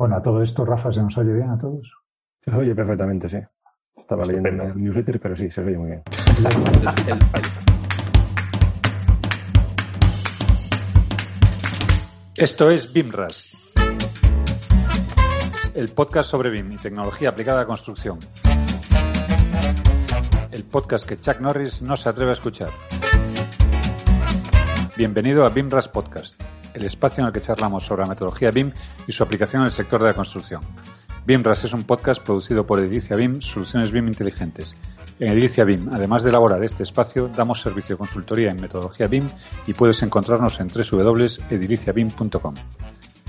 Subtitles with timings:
[0.00, 1.94] Bueno, a todo esto, Rafa, ¿se nos oye bien a todos?
[2.40, 3.36] Se oye perfectamente, sí.
[3.94, 6.02] Estaba leyendo el newsletter, pero sí, se oye muy bien.
[12.34, 13.48] Esto es BIMRAS,
[15.74, 18.18] el podcast sobre BIM y tecnología aplicada a la construcción.
[20.50, 22.70] El podcast que Chuck Norris no se atreve a escuchar.
[24.96, 26.40] Bienvenido a BIMRAS Podcast
[26.74, 28.72] el espacio en el que charlamos sobre la metodología BIM
[29.06, 30.62] y su aplicación en el sector de la construcción.
[31.26, 34.74] BIMRAS es un podcast producido por Edilicia BIM, soluciones BIM inteligentes.
[35.18, 39.28] En Edilicia BIM, además de elaborar este espacio, damos servicio de consultoría en metodología BIM
[39.66, 42.54] y puedes encontrarnos en www.ediliciabim.com.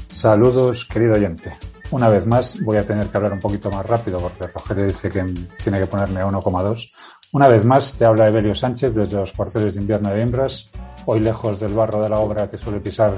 [0.10, 1.52] Saludos, querido oyente.
[1.92, 5.10] Una vez más, voy a tener que hablar un poquito más rápido porque Rogelio dice
[5.10, 5.24] que
[5.62, 6.92] tiene que ponerme 1,2.
[7.34, 10.70] Una vez más, te habla Evelio Sánchez desde los cuarteles de invierno de BIMRAS
[11.06, 13.14] hoy lejos del barro de la obra que suele pisar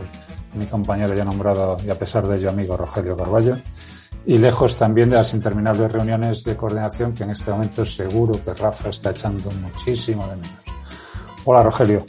[0.53, 3.57] mi compañero ya nombrado y a pesar de ello amigo Rogelio Carballo,
[4.27, 8.53] y lejos también de las interminables reuniones de coordinación que en este momento seguro que
[8.53, 10.63] Rafa está echando muchísimo de menos.
[11.45, 12.05] Hola Rogelio.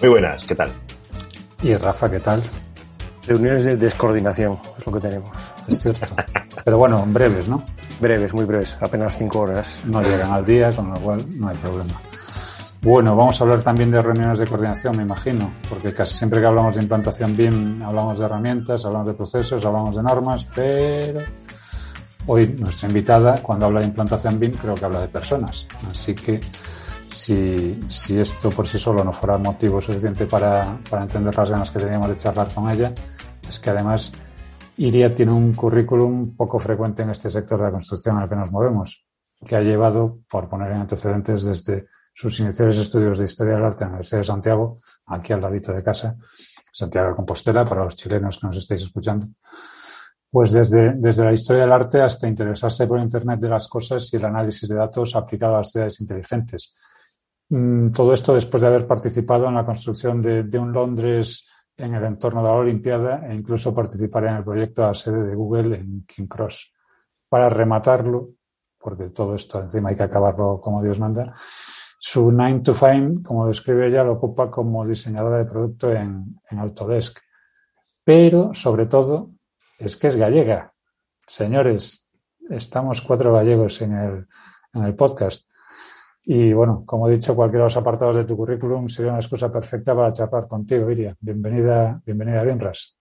[0.00, 0.72] Muy buenas, ¿qué tal?
[1.62, 2.42] Y Rafa, ¿qué tal?
[3.28, 5.30] Reuniones de descoordinación es lo que tenemos.
[5.68, 6.16] Es cierto.
[6.64, 7.64] Pero bueno, breves, ¿no?
[8.00, 9.80] Breves, muy breves, apenas cinco horas.
[9.84, 12.00] No llegan al día, con lo cual no hay problema.
[12.82, 16.46] Bueno, vamos a hablar también de reuniones de coordinación, me imagino, porque casi siempre que
[16.46, 21.20] hablamos de implantación BIM hablamos de herramientas, hablamos de procesos, hablamos de normas, pero
[22.26, 25.66] hoy nuestra invitada, cuando habla de implantación BIM, creo que habla de personas.
[25.90, 26.40] Así que
[27.12, 31.70] si, si esto por sí solo no fuera motivo suficiente para, para entender las ganas
[31.70, 32.94] que teníamos de charlar con ella,
[33.46, 34.10] es que además
[34.80, 38.50] Iria tiene un currículum poco frecuente en este sector de la construcción el que nos
[38.50, 39.04] movemos,
[39.44, 43.84] que ha llevado, por poner en antecedentes, desde sus iniciales estudios de Historia del Arte
[43.84, 46.16] en la Universidad de Santiago, aquí al ladito de casa,
[46.72, 49.28] Santiago de Compostela, para los chilenos que nos estáis escuchando.
[50.30, 54.16] Pues desde, desde la historia del arte hasta interesarse por Internet de las cosas y
[54.16, 56.74] el análisis de datos aplicado a las ciudades inteligentes.
[57.50, 61.46] Mm, todo esto después de haber participado en la construcción de, de un Londres
[61.80, 65.34] en el entorno de la Olimpiada e incluso participar en el proyecto a sede de
[65.34, 66.74] Google en King Cross.
[67.28, 68.30] Para rematarlo,
[68.78, 71.32] porque todo esto encima hay que acabarlo como Dios manda,
[71.98, 77.18] su 9 to 5, como describe ella, lo ocupa como diseñadora de producto en, Autodesk.
[78.02, 79.32] Pero, sobre todo,
[79.78, 80.72] es que es gallega.
[81.26, 82.08] Señores,
[82.48, 84.26] estamos cuatro gallegos en el,
[84.72, 85.49] en el podcast.
[86.24, 89.50] Y bueno, como he dicho, cualquiera de los apartados de tu currículum sería una excusa
[89.50, 91.16] perfecta para charlar contigo, Iria.
[91.20, 92.96] Bienvenida, bienvenida a Bienras.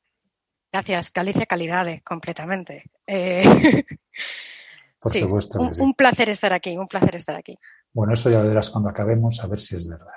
[0.71, 2.85] Gracias, Galicia Calidades, completamente.
[3.05, 3.43] Eh,
[4.99, 5.59] Por supuesto.
[5.59, 7.57] Un, un, placer estar aquí, un placer estar aquí.
[7.93, 10.13] Bueno, eso ya lo verás cuando acabemos, a ver si es verdad.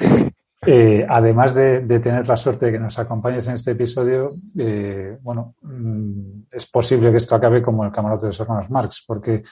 [0.64, 5.56] Eh, además de, tener la suerte de que nos acompañes en este episodio, eh, bueno,
[5.60, 9.42] mm, es posible que esto acabe como el camarote de los hermanos Marx, porque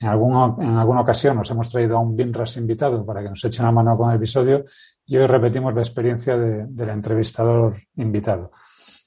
[0.00, 3.44] en, alguna, en alguna ocasión nos hemos traído a un BIMRAS invitado para que nos
[3.44, 4.64] eche una mano con el episodio
[5.06, 8.50] y hoy repetimos la experiencia del entrevistador invitado.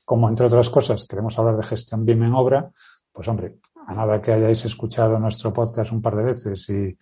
[0.06, 2.70] Como entre otras cosas queremos hablar de gestión BIM en obra,
[3.12, 6.98] pues hombre, a nada que hayáis escuchado nuestro podcast un par de veces y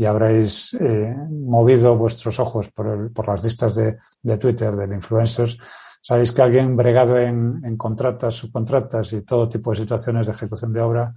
[0.00, 5.58] y habréis eh, movido vuestros ojos por, por las listas de, de, Twitter de influencers,
[6.00, 10.80] sabéis que alguien bregado en, contratas, subcontratas y todo tipo de situaciones de ejecución de
[10.80, 11.14] obra,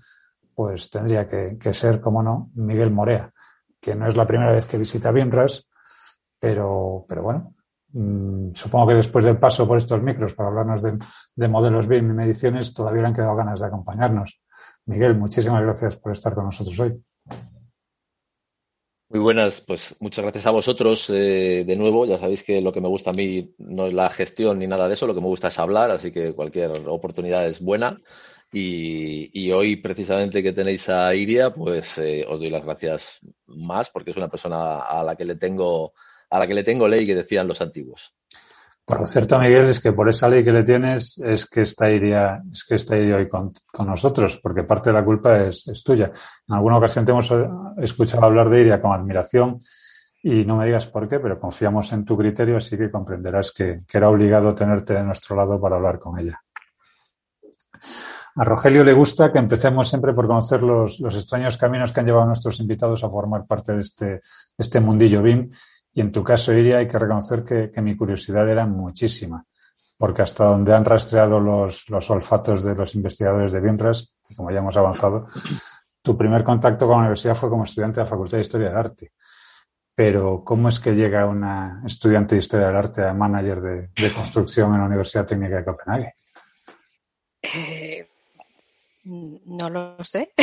[0.55, 3.31] pues tendría que, ser, como no, Miguel Morea,
[3.79, 5.69] que no es la primera vez que visita BIMRAS,
[6.39, 7.53] pero, pero bueno,
[7.93, 10.97] mmm, supongo que después del paso por estos micros para hablarnos de,
[11.35, 14.41] de modelos BIM y mediciones, todavía le han quedado ganas de acompañarnos.
[14.85, 17.01] Miguel, muchísimas gracias por estar con nosotros hoy.
[19.13, 22.03] Muy buenas, pues muchas gracias a vosotros eh, de nuevo.
[22.07, 24.87] Ya sabéis que lo que me gusta a mí no es la gestión ni nada
[24.87, 28.01] de eso, lo que me gusta es hablar, así que cualquier oportunidad es buena.
[28.55, 34.11] Y, hoy, precisamente que tenéis a Iria, pues eh, os doy las gracias más porque
[34.11, 35.93] es una persona a la que le tengo,
[36.29, 38.13] a la que le tengo ley que decían los antiguos.
[38.85, 41.89] Por lo cierto, Miguel, es que por esa ley que le tienes es que está
[41.89, 43.53] iría, es que está iría hoy con,
[43.87, 46.11] nosotros, porque parte de la culpa es, tuya.
[46.47, 47.47] En alguna ocasión te hemos eh,
[47.77, 49.57] escuchado hablar de Iria con admiración
[50.21, 53.81] y no me digas por qué, pero confiamos en tu criterio, así que comprenderás que,
[53.91, 56.41] era obligado tenerte de nuestro lado para hablar con ella.
[58.35, 62.05] A Rogelio le gusta que empecemos siempre por conocer los, los extraños caminos que han
[62.05, 64.21] llevado a nuestros invitados a formar parte de este,
[64.57, 65.49] este mundillo BIM
[65.93, 69.45] y en tu caso, Iria, hay que reconocer que, mi curiosidad era muchísima,
[69.97, 74.49] porque hasta donde han rastreado los, los olfatos de los investigadores de BIMRAS, y como
[74.49, 75.27] ya hemos avanzado,
[76.01, 78.77] tu primer contacto con la universidad fue como estudiante de la Facultad de Historia del
[78.77, 79.11] Arte.
[79.95, 84.73] Pero, ¿cómo es que llega una estudiante de Historia del Arte a manager de, construcción
[84.73, 86.15] en la Universidad Técnica de Copenhague?
[87.43, 88.07] Eh,
[89.05, 90.33] No lo sé.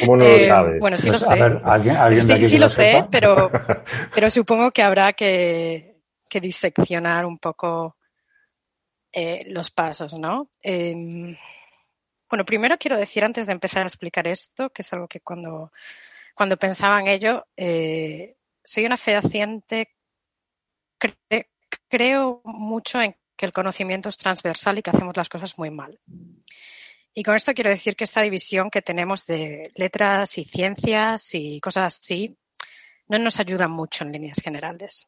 [0.00, 0.80] ¿Cómo no lo eh, sabes?
[0.80, 1.40] Bueno, sí lo sé.
[1.64, 3.50] ¿alguien, sí, sí lo, sé, pero,
[4.14, 5.96] pero supongo que habrá que,
[6.30, 7.96] diseccionar un poco
[9.12, 10.50] eh, los pasos, ¿no?
[10.62, 11.34] Em,
[12.28, 15.72] bueno, primero quiero decir, antes de empezar a explicar esto, que es algo que cuando,
[16.34, 19.96] cuando pensaba en ello, eh, soy una fehaciente,
[21.88, 25.98] creo mucho en que el conocimiento es transversal y que hacemos las cosas muy mal.
[27.20, 31.60] Y con esto quiero decir que esta división que tenemos de letras y ciencias y
[31.60, 32.34] cosas así
[33.08, 35.06] no nos ayuda mucho en líneas generales.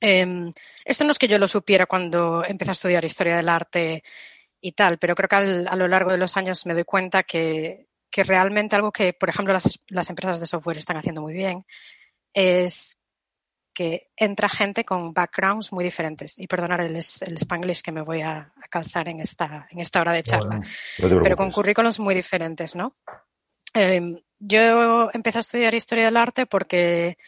[0.00, 0.52] Em,
[0.84, 4.04] esto no es que yo lo supiera cuando empecé a estudiar historia del arte
[4.60, 7.88] y tal, pero creo que a lo largo de los años me doy cuenta que,
[8.12, 11.66] realmente algo que, por ejemplo, las, las, empresas de software están haciendo muy bien
[12.32, 12.96] es
[13.76, 16.38] que entra gente con backgrounds muy diferentes.
[16.38, 20.12] Y perdonar el, el spanglish que me voy a, calzar en esta, en esta hora
[20.12, 20.62] de charla.
[20.98, 22.96] pero con currículos muy diferentes, ¿no?
[23.74, 27.18] Em, yo empecé a estudiar historia del arte porque,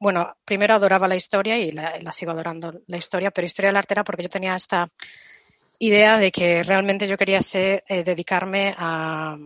[0.00, 3.92] bueno, primero adoraba la historia y la, sigo adorando la historia, pero historia del arte
[3.92, 4.90] era porque yo tenía esta
[5.78, 9.36] idea de que realmente yo quería ser, eh, dedicarme a,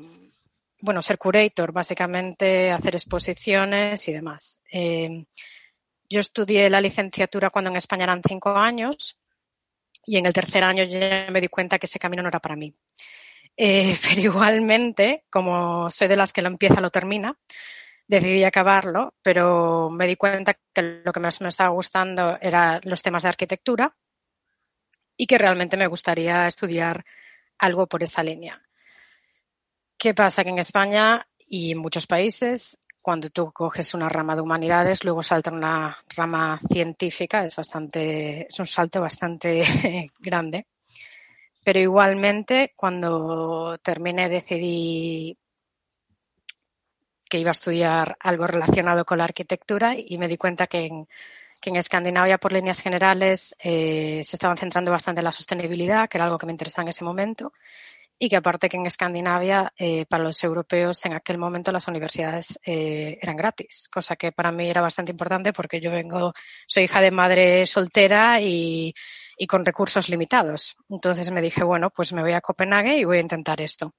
[0.80, 4.60] bueno, ser curator, básicamente hacer exposiciones y demás.
[4.70, 5.24] Em,
[6.12, 9.16] yo estudié la licenciatura cuando en España eran cinco años
[10.04, 12.54] y en el tercer año ya me di cuenta que ese camino no era para
[12.54, 12.72] mí.
[13.56, 17.36] Eh, pero igualmente, como soy de las que lo empieza, lo termina,
[18.06, 23.02] decidí acabarlo, pero me di cuenta que lo que más me estaba gustando eran los
[23.02, 23.96] temas de arquitectura
[25.16, 27.04] y que realmente me gustaría estudiar
[27.58, 28.60] algo por esa línea.
[29.96, 30.44] ¿Qué pasa?
[30.44, 35.22] Que en España y en muchos países cuando tú coges una rama de humanidades, luego
[35.22, 39.62] salta una rama científica, es bastante, es un salto bastante
[40.20, 40.66] grande.
[41.64, 45.36] Pero igualmente, cuando terminé, decidí
[47.28, 51.08] que iba a estudiar algo relacionado con la arquitectura y me di cuenta que en,
[51.60, 56.18] que en Escandinavia, por líneas generales, eh, se estaban centrando bastante en la sostenibilidad, que
[56.18, 57.52] era algo que me interesaba en ese momento,
[58.22, 62.56] y que aparte que en Escandinavia, eh, para los europeos, en aquel momento las universidades
[62.64, 66.32] eh, eran gratis, cosa que para mí era bastante importante porque yo vengo,
[66.68, 68.94] soy hija de madre soltera y,
[69.36, 70.76] y con recursos limitados.
[70.88, 73.92] Entonces me dije, bueno, pues me voy a Copenhague y voy a intentar esto.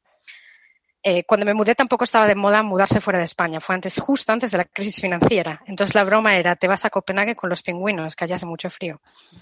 [1.03, 4.31] Eh, cuando me mudé tampoco estaba de moda mudarse fuera de España, fue antes, justo
[4.31, 5.61] antes de la crisis financiera.
[5.67, 8.69] Entonces la broma era, te vas a Copenhague con los pingüinos, que allá hace mucho
[8.69, 9.01] frío.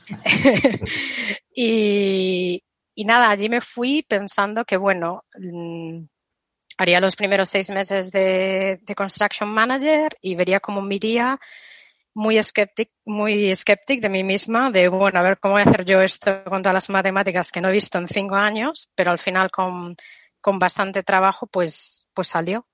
[1.56, 2.64] y,
[3.02, 6.06] y nada, allí me fui pensando que, bueno, mm,
[6.78, 11.40] haría los primeros seis meses de, Construction Manager y vería cómo me iría
[12.14, 15.84] muy escéptico, muy escéptico de mí misma, de, bueno, a ver cómo voy a hacer
[15.84, 19.18] yo esto con todas las matemáticas que no he visto en cinco años, pero al
[19.18, 19.96] final con,
[20.40, 22.68] con bastante trabajo, pues, pues salió.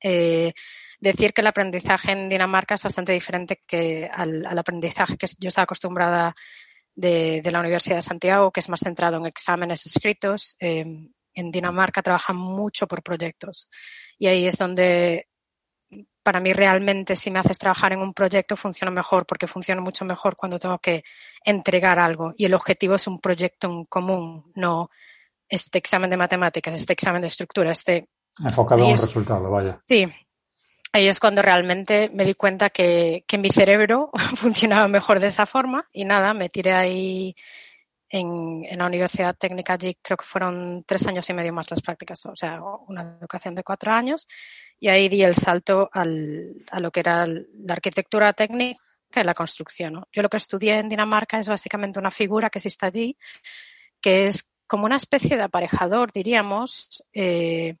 [0.00, 0.52] Eh,
[1.00, 5.48] decir que el aprendizaje en Dinamarca es bastante diferente que al, al aprendizaje que yo
[5.48, 6.36] estaba acostumbrada
[6.94, 10.56] de, la Universidad de Santiago, que es más centrado en exámenes escritos.
[10.58, 13.68] Em, en Dinamarca trabajan mucho por proyectos
[14.18, 15.26] y ahí es donde
[16.22, 20.04] para mí realmente si me haces trabajar en un proyecto funciona mejor porque funciona mucho
[20.04, 21.04] mejor cuando tengo que
[21.44, 24.90] entregar algo y el objetivo es un proyecto en común, no
[25.48, 28.08] este examen de matemáticas, este examen de estructura, este...
[28.42, 29.82] Enfocado en un resultado, vaya.
[29.86, 30.08] Sí,
[30.94, 35.46] Ahí es cuando realmente me di cuenta que, que mi cerebro funcionaba mejor de esa
[35.46, 37.34] forma y nada, me tiré ahí
[38.10, 41.80] en, en, la Universidad Técnica allí creo que fueron tres años y medio más las
[41.80, 44.28] prácticas, o sea, una educación de cuatro años
[44.78, 48.78] y ahí di el salto al, a lo que era la arquitectura técnica
[49.14, 50.04] y la construcción.
[50.12, 53.16] Yo lo que estudié en Dinamarca es básicamente una figura que existe allí,
[54.00, 57.76] que es como una especie de aparejador, diríamos, eh,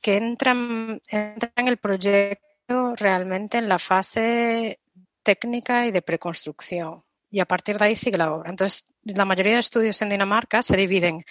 [0.00, 4.80] que entran, en el proyecto realmente en la fase
[5.22, 7.04] técnica y de preconstrucción.
[7.30, 8.50] Y a partir de ahí sigue la obra.
[8.50, 11.24] Entonces, la mayoría de estudios en Dinamarca se dividen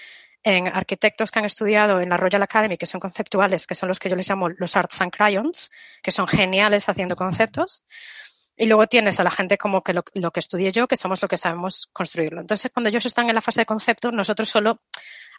[0.44, 4.00] en arquitectos que han estudiado en la Royal Academy, que son conceptuales, que son los
[4.00, 5.70] que yo les llamo los Arts and Crayons,
[6.02, 7.84] que son geniales haciendo conceptos.
[8.62, 11.30] Y luego tienes a la gente como que lo, que estudié yo, que somos lo
[11.30, 12.42] que sabemos construirlo.
[12.42, 14.82] Entonces, cuando ellos están en la fase de concepto, nosotros solo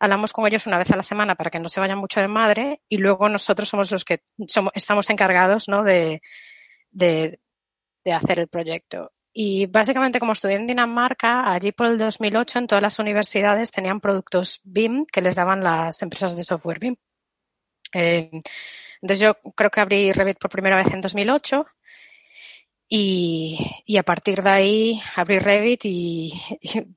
[0.01, 2.29] hablamos con ellos una vez a la semana para que no se vayan mucho de
[2.29, 5.85] madre y luego nosotros somos los que somos, estamos encargados ¿no?
[5.85, 6.23] de,
[6.93, 7.41] de,
[8.05, 9.13] de hacer el proyecto.
[9.35, 14.01] Y básicamente, como estudié en Dinamarca, allí por el 2008 en todas las universidades tenían
[14.01, 16.97] productos BIM que les daban las empresas de software BIM.
[17.93, 18.31] Eh,
[19.03, 21.67] entonces yo creo que abrí Revit por primera vez en 2008
[22.93, 23.57] y,
[23.87, 26.33] y, a partir de ahí abrí Revit y,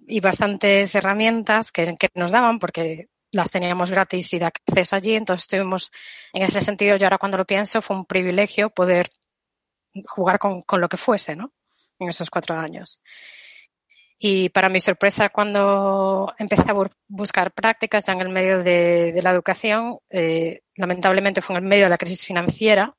[0.07, 5.43] y, bastantes herramientas que, nos daban, porque las teníamos gratis y de acceso allí, entonces
[5.43, 5.91] estuvimos,
[6.33, 9.12] en ese sentido, yo ahora cuando lo pienso, fue un privilegio poder
[10.07, 11.53] jugar con, con lo que fuese, ¿no?
[12.00, 13.00] En esos cuatro años.
[14.17, 19.21] Y para mi sorpresa, cuando empecé a buscar prácticas ya en el medio de, de
[19.21, 22.95] la educación, eh, lamentablemente fue en el medio de la crisis financiera.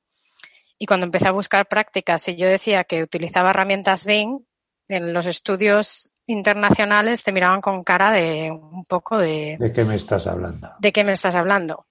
[0.79, 4.45] Y cuando empecé a buscar prácticas y yo decía que utilizaba herramientas Bing,
[4.89, 9.57] en los estudios internacionales te miraban con cara de un poco de...
[9.59, 10.71] ¿De qué me estás hablando?
[10.79, 11.87] ¿De qué me estás hablando?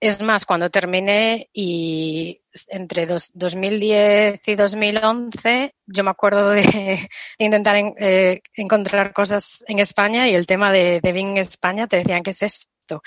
[0.00, 7.08] Es más, cuando terminé y entre dos, 2010 y 2011, yo me acuerdo de, de
[7.38, 11.96] intentar en, eh, encontrar cosas en España y el tema de, de Bing España te
[11.96, 13.02] decían que es esto.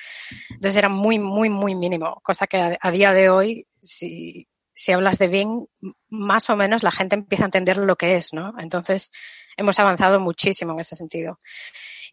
[0.49, 4.91] Entonces era muy, muy, muy mínimo, cosa que a, a día de hoy, si, si
[4.91, 5.65] hablas de Bing,
[6.09, 8.53] más o menos la gente empieza a entender lo que es, ¿no?
[8.59, 9.11] Entonces
[9.57, 11.39] hemos avanzado muchísimo en ese sentido.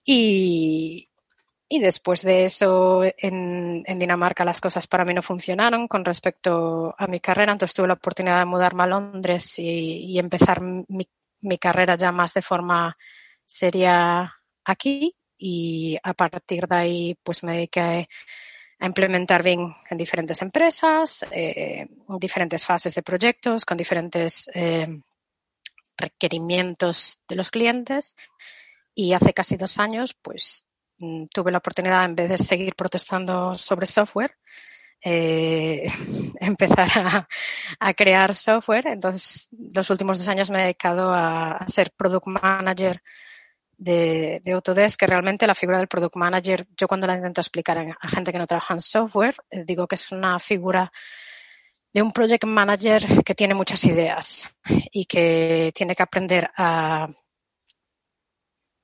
[0.04, 1.08] Y,
[1.70, 7.20] después de eso, en, Dinamarca las cosas para mí no funcionaron con respecto a mi
[7.20, 7.52] carrera.
[7.52, 11.06] Entonces tuve la oportunidad de mudarme a Londres y, y empezar mi,
[11.40, 12.96] mi, carrera ya más de forma
[13.44, 14.34] seria
[14.64, 15.14] aquí.
[15.36, 18.08] Y a partir de ahí, pues me dediqué
[18.78, 25.00] a implementar Bing en diferentes empresas, eh, en diferentes fases de proyectos, con diferentes eh,
[25.96, 28.14] requerimientos de los clientes.
[28.94, 30.68] Y hace casi dos años, pues
[30.98, 34.36] Mm, tuve la oportunidad, en vez de seguir protestando sobre software,
[35.04, 35.86] eh,
[36.40, 37.28] empezar a,
[37.78, 38.88] a, crear software.
[38.88, 43.02] Entonces, los últimos dos años me he dedicado a, a ser product manager
[43.78, 47.78] de, de, Autodesk, que realmente la figura del product manager, yo cuando la intento explicar
[47.78, 50.92] a, gente que no trabaja en software, eh, digo que es una figura
[51.94, 54.54] de un project manager que tiene muchas ideas
[54.92, 57.08] y que tiene que aprender a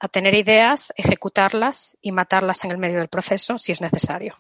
[0.05, 4.37] a tener ideas, ejecutarlas y matarlas en el medio del proceso si es necesario.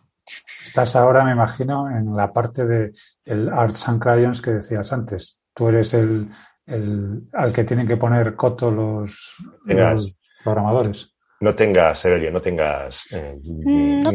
[0.62, 2.92] Estás ahora, me imagino, en la parte de
[3.24, 5.40] el Arts and Crayons que decías antes.
[5.54, 6.30] Tú eres el,
[6.66, 11.10] el al que tienen que poner coto los, los programadores.
[11.40, 14.10] No tengas, Severia, no tengas eh, no,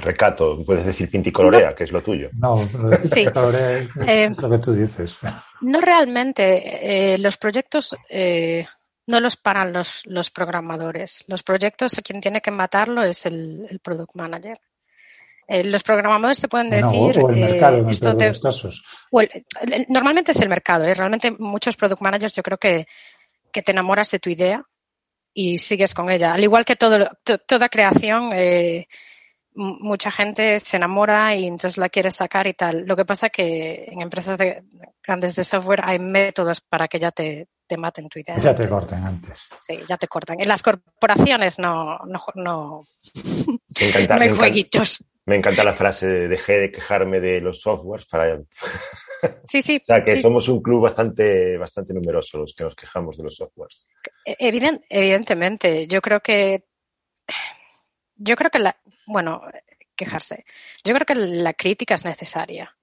[0.00, 2.28] recato, puedes decir pinticolorea, no, que es lo tuyo.
[2.34, 2.56] No,
[3.04, 3.26] sí.
[3.26, 5.18] es, eh, es, lo que tú dices.
[5.62, 7.14] No realmente.
[7.14, 8.66] Eh, los proyectos eh,
[9.08, 11.24] no los paran los, los programadores.
[11.26, 14.60] Los proyectos, quien tiene que matarlo es el, el product manager.
[15.48, 17.16] Eh, los programadores te pueden decir.
[17.16, 18.84] No, o el mercado, eh, en esto te, los casos.
[19.10, 20.84] El, normalmente es el mercado.
[20.84, 20.92] ¿eh?
[20.92, 22.86] Realmente muchos product managers yo creo que,
[23.50, 24.62] que te enamoras de tu idea
[25.40, 26.32] y sigues con ella.
[26.32, 28.88] Al igual que todo, to, toda creación, eh,
[29.54, 32.84] mucha gente se enamora y entonces la quiere sacar y tal.
[32.84, 34.64] Lo que pasa que en empresas de,
[35.00, 38.36] grandes de software hay métodos para que ya te, te maten tu idea.
[38.38, 39.48] Ya te corten antes.
[39.64, 40.40] Sí, ya te cortan.
[40.40, 42.88] En las corporaciones no, no, no,
[43.78, 45.00] me encanta, no hay me jueguitos.
[45.00, 48.40] Encanta, me encanta la frase de dejé de quejarme de los softwares para...
[49.48, 49.80] Sí, sí.
[49.82, 50.22] o sea, que sí.
[50.22, 53.86] somos un club bastante, bastante numeroso los que nos quejamos de los softwares.
[54.24, 55.86] Evident, evidentemente.
[55.86, 56.64] Yo creo que...
[58.16, 58.76] Yo creo que la...
[59.06, 59.42] Bueno,
[59.96, 60.44] quejarse.
[60.84, 62.76] Yo creo que la crítica es necesaria.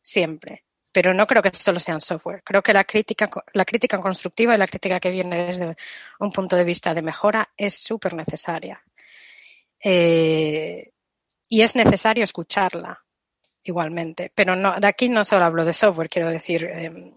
[0.00, 2.42] Siempre pero no creo que solo sean software.
[2.42, 5.76] Creo que la crítica, la crítica constructiva y la crítica que viene desde
[6.18, 8.82] un punto de vista de mejora es súper necesaria.
[9.80, 10.90] Eh,
[11.48, 13.04] y es necesario escucharla
[13.64, 14.32] igualmente.
[14.34, 17.12] Pero no, de aquí no solo hablo de software, quiero decir, eh,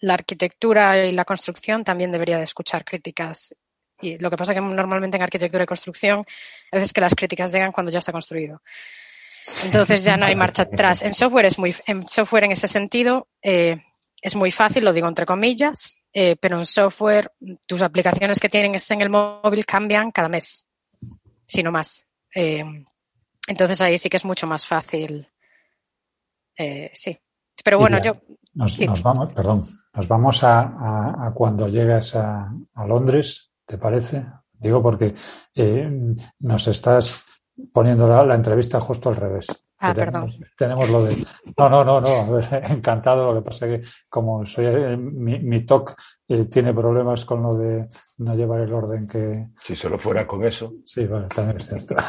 [0.00, 3.54] la arquitectura y la construcción también debería de escuchar críticas.
[4.00, 6.24] Y lo que pasa es que normalmente en arquitectura y construcción,
[6.70, 8.62] a veces que las críticas llegan cuando ya está construido.
[9.64, 11.02] Entonces ya no hay marcha atrás.
[11.02, 13.76] En software es muy, en software en ese sentido eh,
[14.22, 17.32] es muy fácil, lo digo entre comillas, eh, pero en software
[17.66, 20.68] tus aplicaciones que tienen en el móvil cambian cada mes,
[21.46, 22.06] si no más.
[22.34, 22.64] Eh,
[23.48, 25.28] entonces ahí sí que es mucho más fácil.
[26.56, 27.16] Eh, sí.
[27.64, 28.20] Pero bueno, Mira, yo.
[28.54, 28.86] Nos, sí.
[28.86, 29.62] nos, vamos, perdón,
[29.94, 34.24] nos vamos a, a, a cuando llegas a, a, Londres, ¿te parece?
[34.52, 35.14] Digo porque
[35.54, 35.90] eh,
[36.40, 37.24] nos estás
[37.72, 39.46] poniendo la, la, entrevista justo al revés.
[39.82, 40.50] Ah, tenemos, perdón.
[40.56, 41.16] Tenemos lo de.
[41.58, 42.38] No, no, no, no.
[42.68, 43.32] Encantado.
[43.34, 45.94] Lo que pasa es que, como soy eh, mi, mi TOC
[46.28, 49.48] eh, tiene problemas con lo de no llevar el orden que.
[49.62, 50.72] Si solo fuera con eso.
[50.86, 51.96] Sí, bueno, también es cierto.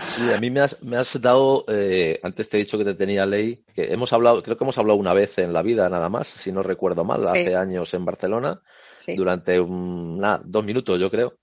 [0.00, 1.64] Sí, a mí me has, me has dado.
[1.66, 3.64] Eh, antes te he dicho que te tenía ley.
[3.74, 6.52] Que hemos hablado, creo que hemos hablado una vez en la vida, nada más, si
[6.52, 7.40] no recuerdo mal, Sí.
[7.40, 8.60] hace años en Barcelona,
[8.98, 9.16] Sí.
[9.16, 11.38] durante un, nada, dos minutos, yo creo.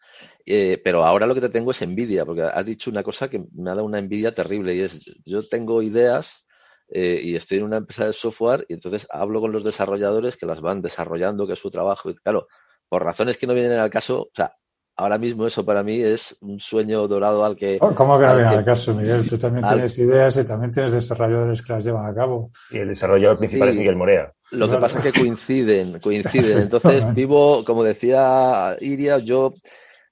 [0.45, 3.43] Eh, pero ahora lo que te tengo es envidia, porque has dicho una cosa que
[3.53, 6.45] me ha dado una envidia terrible y es, yo tengo ideas
[6.87, 10.45] eh, y estoy en una empresa de software y entonces hablo con los desarrolladores que
[10.45, 12.47] las van desarrollando, que es su trabajo y claro,
[12.87, 14.53] por razones que no vienen al caso, o sea,
[14.95, 17.77] ahora mismo eso para mí es un sueño dorado al que...
[17.81, 19.27] Oh, ¿Cómo que no viene al caso, Miguel?
[19.27, 22.51] Tú también tienes ideas y también tienes desarrolladores que las llevan a cabo.
[22.71, 24.31] Y el desarrollador principal es Miguel Morea.
[24.51, 26.57] Lo que pasa es que coinciden, coinciden.
[26.61, 29.53] Entonces vivo, como decía Iria, yo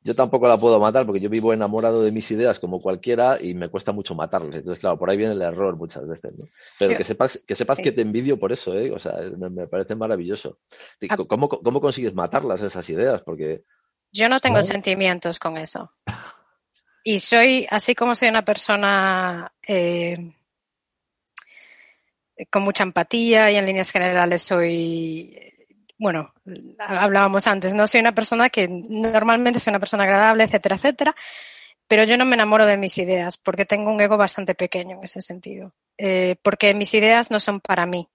[0.03, 3.53] yo tampoco la puedo matar porque yo vivo enamorado de mis ideas como cualquiera y
[3.53, 4.55] me cuesta mucho matarlas.
[4.55, 6.33] Entonces, claro, por ahí viene el error muchas veces.
[6.37, 6.45] ¿no?
[6.77, 8.91] Pero que sepas, que sepas que te envidio por eso, ¿eh?
[8.91, 10.59] O sea, me, parece maravilloso.
[11.09, 11.15] Ah.
[11.15, 13.21] ¿Cómo, ¿Cómo, consigues matarlas esas ideas?
[13.21, 13.63] Porque.
[14.11, 15.91] Yo no tengo sentimientos con eso.
[17.03, 20.33] Y soy, así como soy una persona eh,
[22.49, 25.42] con mucha empatía y en líneas generales soy
[26.03, 26.33] bueno,
[26.79, 31.15] hablábamos antes, no soy una persona que normalmente soy una persona agradable, etcétera, etcétera,
[31.87, 35.03] pero yo no me enamoro de mis ideas porque tengo un ego bastante pequeño en
[35.05, 38.09] ese sentido, eh, porque mis ideas no son para mí.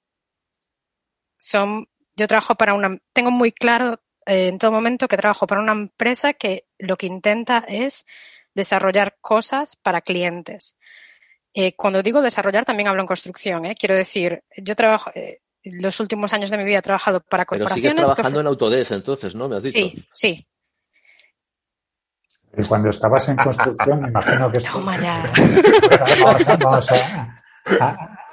[1.38, 5.62] Son, yo trabajo para una, tengo muy claro eh, en todo momento que trabajo para
[5.62, 8.04] una empresa que lo que intenta es
[8.54, 10.76] desarrollar cosas para clientes.
[11.54, 13.62] Eh, cuando digo desarrollar, también hablo en construcción.
[13.80, 15.10] Quiero decir, yo trabajo,
[15.72, 17.94] los últimos años de mi vida he trabajado para corporaciones.
[17.94, 19.48] Pero sigues trabajando en Autodesk entonces, ¿no?
[19.48, 19.78] ¿Me has dicho?
[19.78, 20.48] Sí, sí.
[22.56, 24.60] Y cuando estabas en construcción, me imagino que...
[24.60, 25.30] Toma ya.
[26.60, 28.27] vamos a,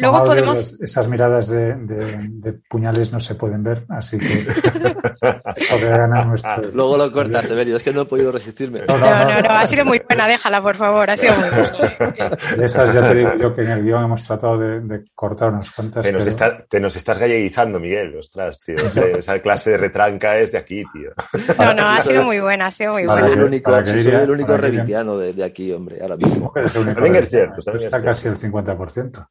[0.00, 0.80] luego, podemos...
[0.80, 4.26] esas miradas de, puñales no se pueden ver, así que
[6.74, 8.82] Luego lo cortas, Severio, es que no he podido resistirme.
[8.86, 12.36] No no, no, ha sido muy buena, déjala, por favor, ha sido muy buena.
[12.62, 16.04] esas ya te digo yo que en el guion hemos tratado de, cortar unas cuantas.
[16.04, 16.26] Te nos,
[16.68, 18.76] te nos estás galleguizando, Miguel, ostras, tío.
[18.76, 21.10] Esa clase de retranca es de aquí, tío.
[21.58, 23.22] No, no, ha sido muy buena, ha sido muy buena.
[23.22, 26.52] Soy el único, soy el único revitiano de, aquí, hombre, ahora mismo.
[26.54, 27.72] También es cierto.
[27.72, 29.28] Está casi el 50%.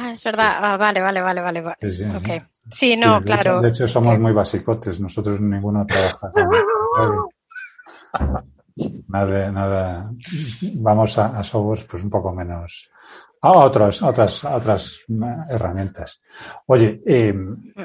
[0.00, 0.56] Ah, es verdad.
[0.60, 1.76] Ah, vale, vale, vale, vale.
[1.90, 2.38] Sí, okay.
[2.70, 3.60] sí no, claro.
[3.60, 5.00] de hecho, somos muy basicotes.
[5.00, 6.50] Nosotros ninguno trabaja con...
[9.08, 10.10] nada, nada.
[10.74, 12.90] Vamos a, a softwares pues un poco menos
[13.40, 15.04] a otras, otras, otras
[15.48, 16.20] herramientas.
[16.66, 17.34] Oye, eh,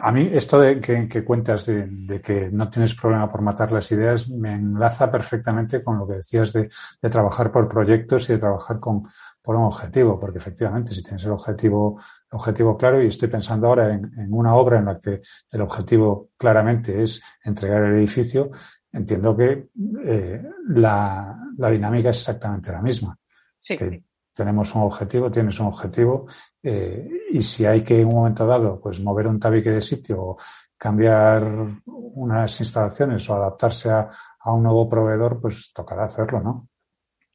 [0.02, 4.30] a mí esto de que, cuentas de, que no tienes problema por matar las ideas
[4.30, 6.70] me enlaza perfectamente con lo que decías de,
[7.02, 9.04] trabajar por proyectos y de trabajar con,
[9.44, 12.00] por un objetivo, porque efectivamente si tienes el objetivo,
[12.32, 17.04] objetivo claro, y estoy pensando ahora en, una obra en la que el objetivo claramente
[17.04, 18.50] es entregar el edificio,
[18.92, 19.68] entiendo que
[20.06, 23.18] eh, la, la dinámica es exactamente la misma.
[23.58, 24.02] Sí, sí
[24.34, 26.26] tenemos un objetivo, tienes un objetivo,
[26.62, 30.22] eh, y si hay que en un momento dado, pues mover un tabique de sitio
[30.22, 30.38] o
[30.78, 31.44] cambiar
[31.86, 34.10] unas instalaciones o adaptarse a,
[34.46, 36.68] un nuevo proveedor, pues tocará hacerlo, ¿no?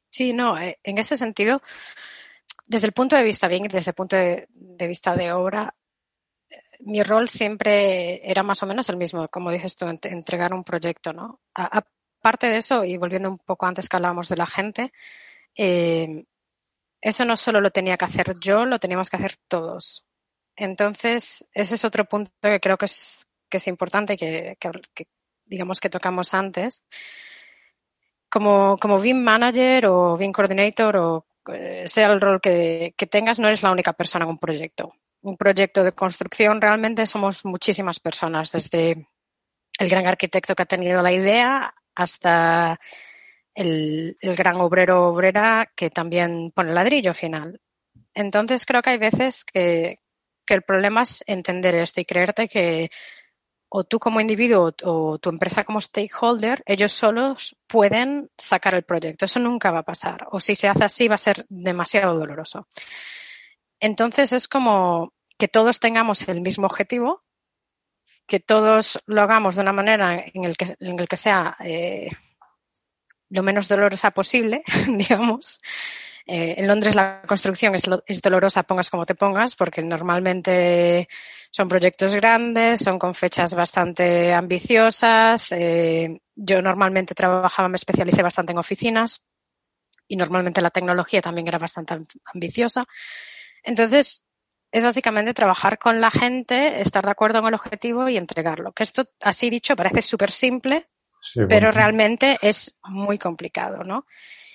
[0.09, 1.61] Sí, no, eh, en ese sentido,
[2.65, 4.47] desde el punto de vista bien desde el punto de,
[4.87, 5.75] vista de obra,
[6.79, 11.13] mi rol siempre era más o menos el mismo, como dices tú, entregar un proyecto,
[11.13, 11.41] ¿no?
[11.53, 14.91] aparte de eso, y volviendo un poco antes que hablábamos de la gente,
[15.57, 16.25] eh,
[17.01, 20.05] eso no solo lo tenía que hacer yo, lo teníamos que hacer todos.
[20.55, 25.07] Entonces, ese es otro punto que creo que es, que es importante que, que,
[25.45, 26.83] digamos que tocamos antes.
[28.29, 33.39] Como, como BIM Manager o BIM Coordinator o eh, sea el rol que, que tengas,
[33.39, 34.93] no eres la única persona en un proyecto.
[35.21, 39.07] Un proyecto de construcción realmente somos muchísimas personas, desde
[39.79, 42.79] el gran arquitecto que ha tenido la idea hasta
[43.55, 47.59] el, gran obrero obrera que también pone ladrillo final.
[48.13, 49.99] Entonces creo que hay veces que,
[50.47, 52.89] el problema es entender esto y creerte que
[53.69, 59.25] o tú como individuo o tu empresa como stakeholder, ellos solos pueden sacar el proyecto.
[59.25, 60.27] Eso nunca va a pasar.
[60.31, 62.67] O si se hace así va a ser demasiado doloroso.
[63.79, 67.23] Entonces es como que todos tengamos el mismo objetivo,
[68.25, 72.09] que todos lo hagamos de una manera en el que, en el que sea eh,
[73.29, 75.59] lo menos dolorosa posible, digamos.
[76.31, 81.09] Eh, en Londres la construcción es, dolorosa, pongas como te pongas, porque normalmente
[81.49, 85.51] son proyectos grandes, son con fechas bastante ambiciosas.
[85.53, 89.23] Eh, yo normalmente trabajaba, me especialicé bastante en oficinas
[90.07, 92.83] y normalmente la tecnología también era bastante ambiciosa.
[93.63, 94.23] Entonces,
[94.71, 98.71] es básicamente trabajar con la gente, estar de acuerdo en el objetivo y entregarlo.
[98.73, 100.89] Que esto, así dicho, parece súper simple,
[101.47, 104.05] pero realmente es muy complicado, ¿no?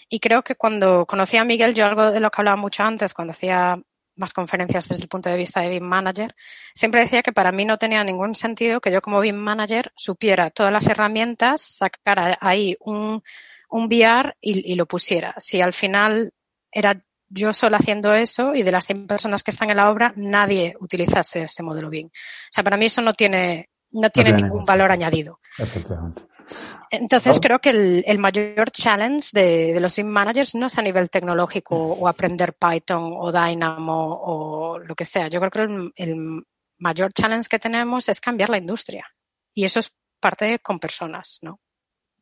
[0.09, 3.15] Y creo que cuando conocí a Miguel, yo algo de lo que hablaba mucho antes,
[3.15, 3.75] cuando hacía
[4.17, 6.35] más conferencias desde el punto de vista de BIM Manager,
[6.73, 10.51] siempre decía que para mí no tenía ningún sentido que yo como BIM Manager supiera
[10.51, 13.23] todas las herramientas, sacara ahí un,
[13.71, 15.35] un VR y, y lo pusiera.
[15.39, 16.33] Si al final
[16.71, 20.13] era yo solo haciendo eso y de las 100 personas que están en la obra,
[20.17, 22.07] nadie utilizase ese modelo BIM.
[22.07, 22.11] O
[22.51, 25.41] sea, para mí eso no tiene, no tiene ningún valor añadido.
[25.59, 26.23] Efectivamente.
[26.91, 31.77] Entonces creo que el, mayor challenge de, los BIM managers no es a nivel tecnológico
[31.77, 35.29] o aprender Python o Dynamo o lo que sea.
[35.29, 36.45] Yo creo que el,
[36.79, 39.07] mayor challenge que tenemos es cambiar la industria.
[39.55, 41.61] Y eso es parte con personas, ¿no?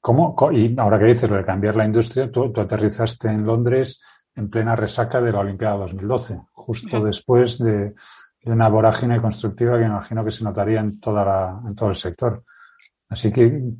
[0.00, 0.36] ¿Cómo?
[0.52, 4.04] Y ahora que dices lo de cambiar la industria, tú, aterrizaste en Londres
[4.34, 7.94] en plena resaca de la Olimpiada 2012, justo después de,
[8.44, 12.44] una vorágine constructiva que imagino que se notaría en, toda en todo el sector.
[13.12, 13.74] Así que,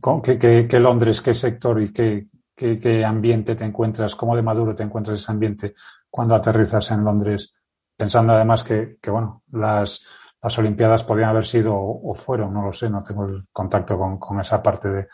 [0.68, 4.14] ¿qué, Londres, qué sector y qué, qué, ambiente te encuentras?
[4.14, 5.74] ¿Cómo de maduro te encuentras ese ambiente
[6.10, 7.54] cuando aterrizas en Londres?
[7.96, 10.06] Pensando además que, bueno, las,
[10.42, 14.38] las Olimpiadas podrían haber sido o fueron, no lo sé, no tengo el contacto con,
[14.38, 15.08] esa parte de,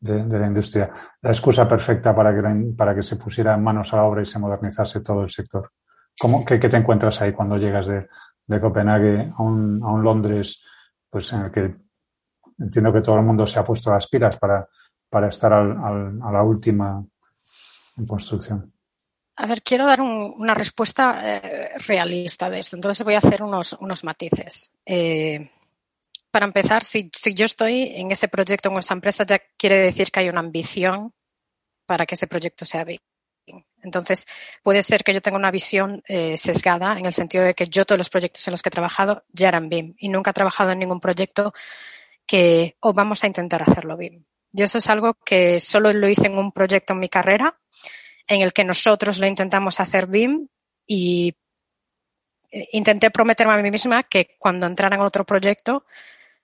[0.00, 0.90] de, la industria.
[1.22, 4.38] La excusa perfecta para que, para que se pusiera manos a la obra y se
[4.38, 5.72] modernizase todo el sector.
[6.20, 8.06] ¿Cómo, qué, te encuentras ahí cuando llegas de,
[8.46, 10.62] de Copenhague a un, a un Londres
[11.08, 11.81] pues en el que
[12.62, 14.66] entiendo que todo el mundo se ha puesto las pilas para,
[15.10, 17.04] para estar al, a la última
[17.96, 18.72] en construcción.
[19.36, 22.76] A ver, quiero dar una respuesta eh, realista de esto.
[22.76, 24.72] Entonces voy a hacer unos, unos matices.
[24.84, 25.50] Eh,
[26.30, 30.10] para empezar, si, si, yo estoy en ese proyecto, en esa empresa, ya quiere decir
[30.10, 31.12] que hay una ambición
[31.86, 33.00] para que ese proyecto sea bien.
[33.82, 34.26] Entonces,
[34.62, 37.84] puede ser que yo tenga una visión eh, sesgada en el sentido de que yo
[37.84, 40.70] todos los proyectos en los que he trabajado ya eran BIM y nunca he trabajado
[40.70, 41.52] en ningún proyecto
[42.26, 44.26] que o vamos a intentar hacerlo bien.
[44.52, 47.58] Yo eso es algo que solo lo hice en un proyecto en mi carrera,
[48.26, 50.48] en el que nosotros lo intentamos hacer BIM
[50.86, 51.36] y
[52.50, 55.86] eh, intenté prometerme a mí misma que cuando entrara en otro proyecto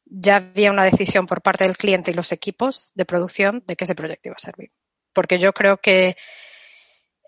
[0.04, 3.84] ya había una decisión por parte del cliente y los equipos de producción de que
[3.84, 4.70] ese proyecto iba a ser BIM.
[5.12, 6.16] Porque yo creo que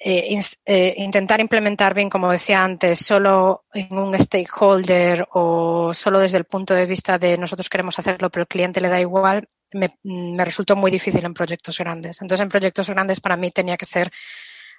[0.02, 6.38] eh, eh, intentar implementar bien, como decía antes, solo en un stakeholder o solo desde
[6.38, 9.90] el punto de vista de nosotros queremos hacerlo, pero el cliente le da igual, me,
[10.02, 12.22] me resultó muy difícil en proyectos grandes.
[12.22, 14.10] Entonces, en proyectos grandes para mí tenía que ser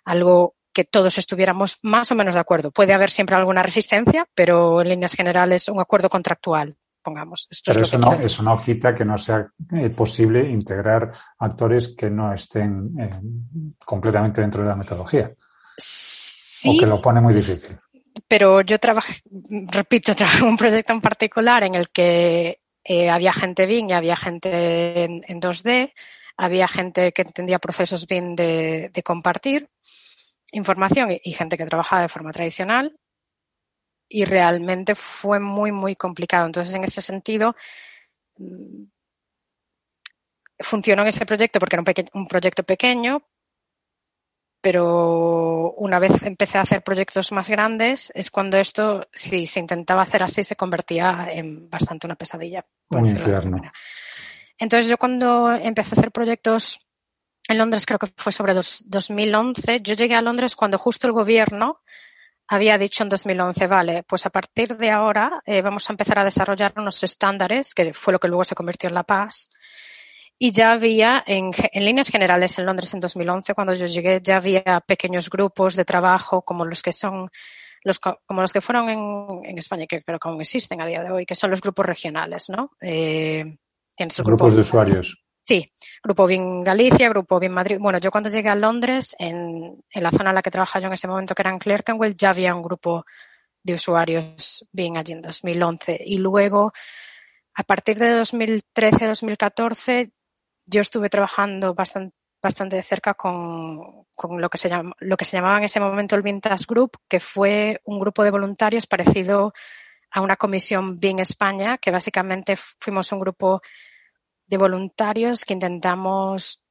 [0.05, 2.71] algo que todos estuviéramos más o menos de acuerdo.
[2.71, 7.47] Puede haber siempre alguna resistencia, pero en líneas generales un acuerdo contractual pongamos.
[7.65, 12.33] Pero eso, no, eso no quita que no sea eh, posible integrar actores que no
[12.33, 13.09] estén eh,
[13.85, 15.31] completamente dentro de la metodología.
[15.77, 16.77] Sí.
[16.77, 17.77] O que lo pone muy difícil.
[18.27, 19.21] Pero yo trabajé,
[19.71, 24.15] repito, trabajé un proyecto en particular en el que eh, había gente BIM y había
[24.15, 25.93] gente en, 2D,
[26.37, 29.69] había gente que entendía procesos BIM de, de compartir
[30.51, 32.97] información y gente que trabajaba de forma tradicional
[34.12, 36.45] y realmente fue muy, muy complicado.
[36.45, 37.56] Entonces, en ese sentido,
[38.38, 38.84] mm,
[40.60, 43.24] funcionó en ese proyecto porque era un, proyecto pequeño,
[44.60, 50.02] pero una vez empecé a hacer proyectos más grandes, es cuando esto, si se intentaba
[50.02, 52.65] hacer así, se convertía en bastante una pesadilla.
[52.89, 53.62] Un infierno.
[54.58, 56.86] Entonces, yo cuando empecé a hacer proyectos
[57.47, 61.82] en Londres, creo que fue sobre 2011, yo llegué a Londres cuando justo el gobierno
[62.51, 66.25] había dicho en 2011, vale, pues a partir de ahora eh, vamos a empezar a
[66.25, 69.49] desarrollar unos estándares, que fue lo que luego se convirtió en la paz.
[70.37, 74.35] Y ya había, en, en, líneas generales, en Londres en 2011, cuando yo llegué, ya
[74.35, 77.29] había pequeños grupos de trabajo como los que son,
[77.83, 81.01] los, como los que fueron en, en España, que creo que aún existen a día
[81.03, 82.71] de hoy, que son los grupos regionales, ¿no?
[82.81, 83.59] Eh,
[83.95, 85.20] tienes grupos de usuarios.
[85.43, 85.71] Sí,
[86.04, 87.77] Grupo BIM Galicia, Grupo BIM Madrid.
[87.80, 90.93] Bueno, yo cuando llegué a Londres, en, la zona en la que trabajaba yo en
[90.93, 93.06] ese momento, que era en Clerkenwell, ya había un grupo
[93.63, 95.99] de usuarios BIM allí en 2011.
[96.06, 96.71] Y luego,
[97.56, 100.12] a partir de 2013-2014,
[100.67, 104.06] yo estuve trabajando bastante, bastante de cerca con,
[104.38, 107.19] lo, que se llama, lo que se llamaba en ese momento el Vintage Group, que
[107.19, 109.54] fue un grupo de voluntarios parecido
[110.12, 113.62] a una comisión BIM España, que básicamente fuimos un grupo
[114.51, 116.61] de voluntarios que intentamos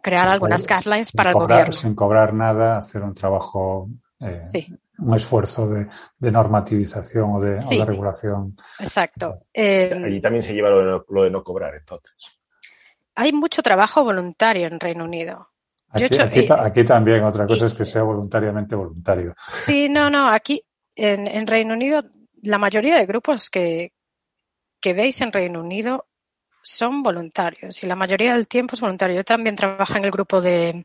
[0.00, 1.72] crear algunas guidelines para el gobierno.
[1.72, 3.88] Sin cobrar nada, hacer un trabajo,
[4.20, 4.44] eh,
[4.98, 5.88] un esfuerzo de,
[6.30, 8.56] normativización o de, regulación.
[8.78, 9.40] Exacto.
[9.52, 12.14] Eh, Allí también se lleva lo de, no, cobrar, entonces.
[13.16, 15.48] Hay mucho trabajo voluntario en Reino Unido.
[15.90, 19.34] Aquí, también, otra cosa es que sea voluntariamente voluntario.
[19.64, 22.04] Sí, no, no, aquí en, en Reino Unido
[22.42, 23.92] la mayoría de grupos que,
[24.80, 26.06] que veis en Reino Unido
[26.62, 29.16] son voluntarios y la mayoría del tiempo es voluntario.
[29.16, 30.84] Yo también trabajo en el grupo de,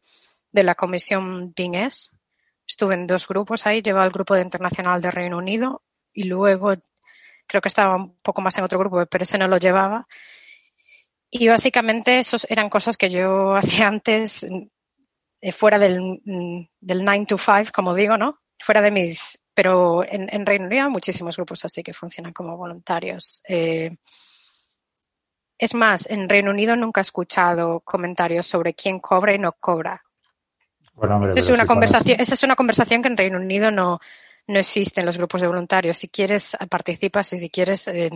[0.51, 2.11] de la comisión BINES.
[2.67, 5.83] Estuve en dos grupos ahí, llevaba el grupo de internacional de Reino Unido
[6.13, 6.73] y luego
[7.45, 10.07] creo que estaba un poco más en otro grupo, pero ese no lo llevaba.
[11.29, 14.47] Y básicamente esos eran cosas que yo hacía antes
[15.41, 16.19] eh, fuera del,
[16.79, 18.39] del 9 to 5, como digo, ¿no?
[18.57, 19.43] Fuera de mis...
[19.53, 23.41] Pero en, en Reino Unido hay muchísimos grupos así que funcionan como voluntarios.
[23.47, 23.95] Eh,
[25.57, 30.03] es más, en Reino Unido nunca he escuchado comentarios sobre quién cobra y no cobra.
[30.93, 33.99] Bueno, hombre, es una conversación, esa es una conversación que en Reino Unido no,
[34.47, 35.97] no existe en los grupos de voluntarios.
[35.97, 38.09] Si quieres participas y si quieres eh,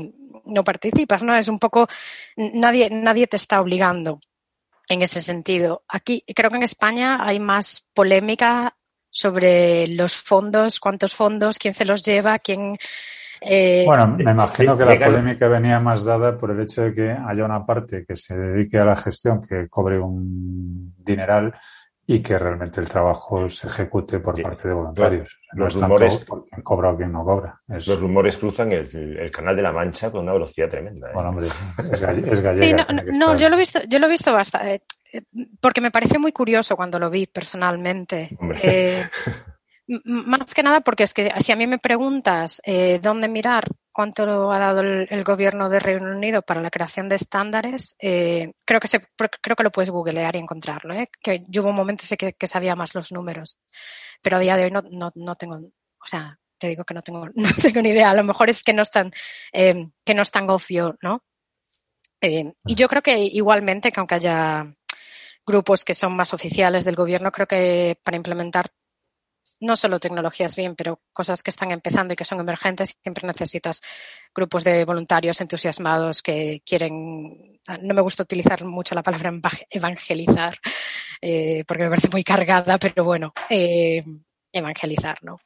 [0.45, 1.35] no participas, ¿no?
[1.35, 1.87] Es un poco
[2.35, 4.19] nadie nadie te está obligando
[4.87, 5.83] en ese sentido.
[5.87, 8.75] Aquí creo que en España hay más polémica
[9.09, 12.77] sobre los fondos, cuántos fondos, quién se los lleva, quién
[13.41, 17.11] eh, Bueno, me imagino que la polémica venía más dada por el hecho de que
[17.11, 21.53] haya una parte que se dedique a la gestión, que cobre un dineral
[22.05, 24.41] y que realmente el trabajo se ejecute por Sí.
[24.41, 25.39] parte de voluntarios.
[25.53, 26.25] No Los es tanto rumores-
[26.63, 27.61] cobra o quién no cobra.
[27.67, 31.09] Es, Los rumores cruzan el, el canal de la Mancha con una velocidad tremenda.
[31.09, 31.13] ¿eh?
[31.13, 32.87] bueno, hombre, es, galle- es Sí, gallega.
[33.15, 34.81] no, yo lo he visto, yo lo he visto bastante,
[35.13, 35.21] eh,
[35.61, 38.35] porque me pareció muy curioso cuando lo vi personalmente.
[38.39, 38.59] Hombre.
[38.63, 39.03] Eh,
[40.05, 44.51] más que nada porque es que si a mí me preguntas eh, dónde mirar cuánto
[44.51, 48.87] ha dado el, gobierno de Reino Unido para la creación de estándares, eh, creo que
[48.87, 49.01] se,
[49.41, 50.93] creo que lo puedes googlear y encontrarlo.
[50.93, 51.09] ¿eh?
[51.21, 53.57] Que yo hubo un momento sí que, que sabía más los números,
[54.21, 57.01] pero a día de hoy no, no, no tengo, o sea, te digo que no
[57.01, 58.11] tengo, no tengo ni idea.
[58.11, 59.11] A lo mejor es que no es tan,
[59.51, 61.23] eh, que no es tan obvio, ¿no?
[62.21, 64.65] Eh, y yo creo que igualmente, que aunque haya
[65.45, 68.67] grupos que son más oficiales del gobierno, creo que para implementar
[69.61, 73.81] no solo tecnologías bien, pero cosas que están empezando y que son emergentes, siempre necesitas
[74.33, 80.57] grupos de voluntarios entusiasmados que quieren, no me gusta utilizar mucho la palabra eva- evangelizar,
[81.21, 84.03] eh, porque me parece muy cargada, pero bueno, eh,
[84.51, 85.39] evangelizar, ¿no?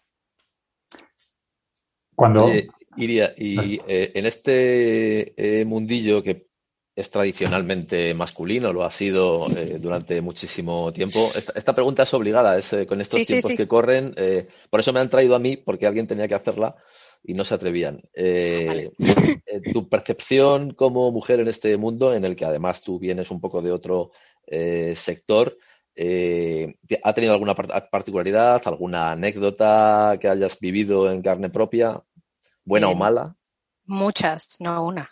[2.16, 6.48] Cuando, Oye, Iria, y eh, en este eh, mundillo que
[6.96, 12.58] es tradicionalmente masculino, lo ha sido eh, durante muchísimo tiempo, esta, esta pregunta es obligada,
[12.58, 13.58] es eh, con estos Sí, tiempos sí.
[13.58, 16.76] que corren, eh, por eso me han traído a mí, porque alguien tenía que hacerla
[17.24, 18.02] y no se atrevían.
[18.14, 18.92] Eh,
[19.46, 23.42] eh, tu percepción como mujer en este mundo, en el que además tú vienes un
[23.42, 24.12] poco de otro
[24.96, 25.58] sector,
[25.96, 32.04] eh, ¿ha tenido alguna par- particularidad, alguna anécdota que hayas vivido en carne propia,
[32.66, 33.36] buena o mala?
[33.86, 35.10] Muchas, no una,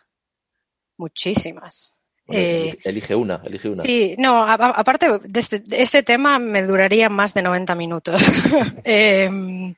[1.01, 1.93] muchísimas.
[2.27, 3.83] Bueno, Eh, elige- una, elige una.
[3.83, 7.75] Sí, no, a- a- aparte de este, de este tema me duraría más de 90
[7.75, 8.21] minutos.
[8.85, 9.73] Em,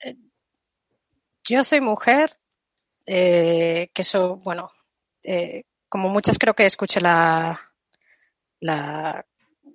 [0.00, 0.16] eh,
[1.44, 2.30] yo soy mujer,
[3.06, 4.70] eh, que eso, bueno,
[5.22, 7.60] eh, como muchas creo que escuché la,
[8.60, 9.24] la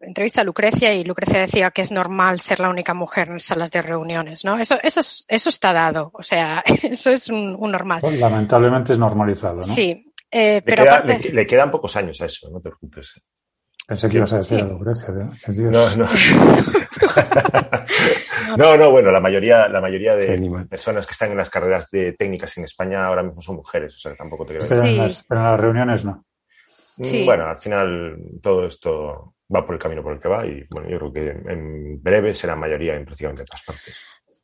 [0.01, 3.71] entrevista a Lucrecia y Lucrecia decía que es normal ser la única mujer en salas
[3.71, 4.57] de reuniones, ¿no?
[4.59, 8.01] Eso, eso, es- eso está dado, o sea, eso es un, un normal.
[8.01, 9.63] pues, lamentablemente es normalizado, ¿no?
[9.63, 10.06] Sí,
[10.37, 11.19] eh, Le, pero queda- aparte...
[11.29, 13.21] le- le quedan pocos años a eso, no te preocupes.
[13.87, 14.65] Pensé que ibas a decir Sí.
[14.65, 15.09] a Lucrecia.
[15.09, 15.29] ¿eh?
[15.47, 15.97] No, Dios.
[15.97, 16.07] no.
[18.57, 22.13] no, no, bueno, la mayoría, la mayoría de personas que están en las carreras de
[22.13, 24.95] técnicas en España ahora mismo son mujeres, o sea, tampoco te quiero Pero, decir.
[24.95, 25.01] Sí.
[25.01, 26.25] las, pero en las reuniones no.
[27.01, 27.23] Sí.
[27.25, 30.89] Bueno, al final todo esto va por el camino por el que va y bueno,
[30.89, 33.97] yo creo que en breve será mayoría en prácticamente todas partes.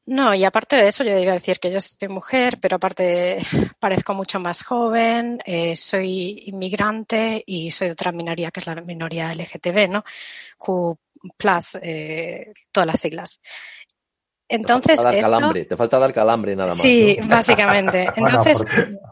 [0.05, 3.39] No, y aparte de eso, yo iba a decir que yo soy mujer, pero aparte
[3.79, 8.75] parezco mucho más joven, eh, soy inmigrante y soy de otra minoría que es la
[8.75, 10.03] minoría LGTB, ¿no?
[10.57, 10.97] Q
[11.37, 13.39] plus, eh, todas las siglas.
[14.49, 16.81] Entonces, te falta dar esto, calambre, te falta dar calambre nada más.
[16.81, 17.27] sí, ¿no?
[17.27, 18.09] básicamente.
[18.15, 18.65] Entonces,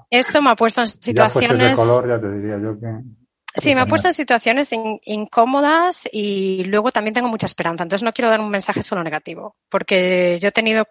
[0.10, 1.80] esto me ha puesto en ya de situaciones.
[1.80, 3.21] color, ya te diría yo que.
[3.56, 7.84] Sí, me ha puesto en situaciones in- incómodas y luego también tengo mucha esperanza.
[7.84, 10.88] Entonces no quiero dar un mensaje solo negativo, porque yo he tenido,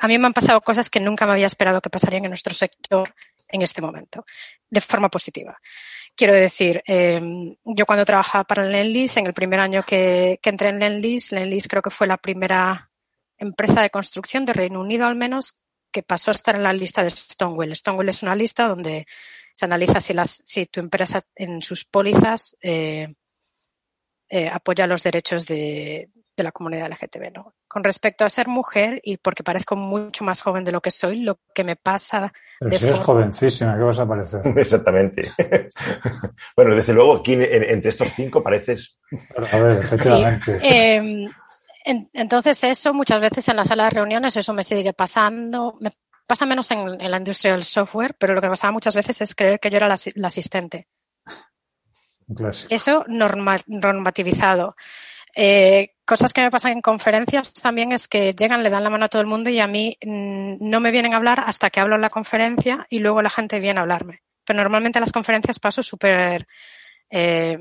[0.00, 2.54] a mí me han pasado cosas que nunca me había esperado que pasarían en nuestro
[2.54, 3.12] sector
[3.48, 4.24] en este momento,
[4.70, 5.58] de forma positiva.
[6.16, 7.20] Quiero decir, eh,
[7.64, 11.68] yo cuando trabajaba para Lendlease, en el primer año que, que entré en Lendlease, Lendlease
[11.68, 12.90] creo que fue la primera
[13.36, 15.56] empresa de construcción de Reino Unido al menos
[15.90, 17.74] que pasó a estar en la lista de Stonewall.
[17.74, 19.06] Stonewall es una lista donde
[19.54, 23.14] se analiza si, las, si tu empresa en sus pólizas eh,
[24.28, 27.32] eh, apoya los derechos de, de la comunidad LGTB.
[27.32, 27.54] ¿no?
[27.68, 31.20] Con respecto a ser mujer, y porque parezco mucho más joven de lo que soy,
[31.20, 34.40] lo que me pasa Pero de si eres forma- jovencísima, ¿qué vas a parecer?
[34.58, 35.30] Exactamente.
[36.56, 38.98] bueno, desde luego aquí en- en- entre estos cinco pareces
[39.34, 40.58] Pero, a ver, efectivamente.
[40.62, 41.26] Eh,
[41.84, 45.76] en- entonces eso muchas veces en la sala de reuniones eso me sigue pasando.
[45.80, 45.90] Me
[46.26, 49.34] pasa menos en, en la industria del software, pero lo que pasaba muchas veces es
[49.34, 50.88] creer que yo era la, asi- la asistente.
[52.34, 52.74] clásico.
[52.74, 54.76] Eso norma- normativizado.
[55.36, 59.06] Eh, cosas que me pasan en conferencias también es que llegan, le dan la mano
[59.06, 61.80] a todo el mundo y a mí mm, no me vienen a hablar hasta que
[61.80, 64.22] hablo en la conferencia y luego la gente viene a hablarme.
[64.44, 66.46] Pero normalmente en las conferencias paso súper
[67.10, 67.58] eh,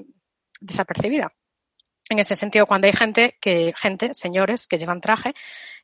[0.60, 1.34] desapercibida.
[2.10, 5.34] En ese sentido, cuando hay gente que, gente, señores que llevan traje,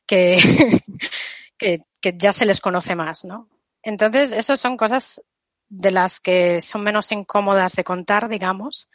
[0.06, 0.38] que,
[1.60, 3.48] que, ya se les conoce más, ¿no?
[3.82, 5.22] Entonces, eso son cosas
[5.68, 8.88] de las que son menos incómodas de contar, digamos,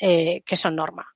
[0.00, 1.06] eh, que son norma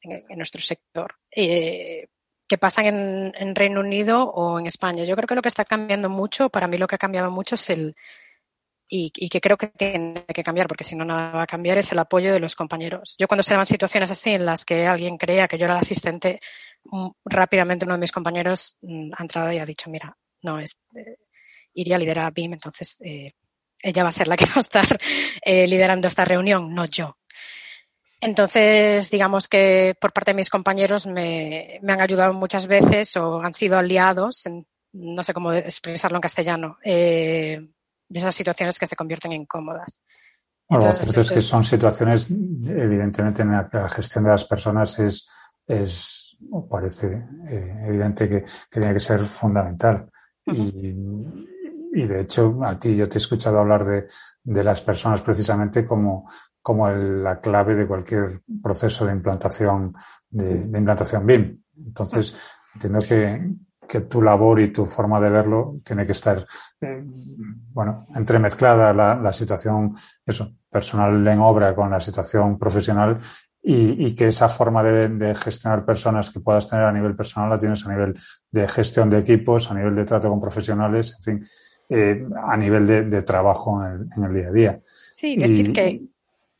[0.00, 2.08] en, nuestro sector, eh,
[2.46, 5.04] que pasan en, Reino Unido o en España.
[5.04, 7.54] Yo creo que lo que está cambiando mucho, para mí lo que ha cambiado mucho
[7.54, 7.96] es el,
[8.88, 11.78] y, y, que creo que tiene que cambiar, porque si no nada va a cambiar,
[11.78, 13.16] es el apoyo de los compañeros.
[13.18, 15.80] Yo cuando se daban situaciones así en las que alguien creía que yo era el
[15.80, 16.40] asistente,
[17.24, 21.16] rápidamente uno de mis compañeros mm, ha entrado y ha dicho, mira, no, es, eh,
[21.74, 23.32] iría a liderar a BIM, entonces eh,
[23.82, 25.00] ella va a ser la que va a estar
[25.42, 27.16] eh, liderando esta reunión, no yo.
[28.20, 33.40] Entonces, digamos que por parte de mis compañeros me, me han ayudado muchas veces o
[33.40, 37.68] han sido aliados, en, no sé cómo expresarlo en castellano, de
[38.12, 40.00] esas situaciones que se convierten en incómodas.
[40.68, 44.44] Bueno, lo cierto es que son situaciones, evidentemente, en la que la gestión de las
[44.44, 45.28] personas es,
[45.66, 46.31] es
[46.68, 50.08] parece eh, evidente que, que, tiene que ser fundamental.
[50.46, 51.54] Uh -huh.
[51.92, 54.06] y, y, de hecho, a ti yo te he escuchado hablar de,
[54.42, 56.28] de las personas precisamente como,
[56.60, 59.94] como el, la clave de cualquier proceso de implantación,
[60.30, 61.62] de, de implantación BIM.
[61.76, 62.34] Entonces,
[62.74, 63.54] entiendo que,
[63.88, 66.46] que tu labor y tu forma de verlo tiene que estar,
[66.80, 73.18] eh, bueno, entremezclada la, la, situación, eso, personal en obra con la situación profesional
[73.62, 77.48] y, y que esa forma de, de, gestionar personas que puedas tener a nivel personal
[77.48, 78.14] la tienes a nivel
[78.50, 81.48] de gestión de equipos, a nivel de trato con profesionales, en fin,
[81.88, 84.80] eh, a nivel de, de trabajo en el, en el, día a día.
[85.12, 86.02] Sí, decir y, que,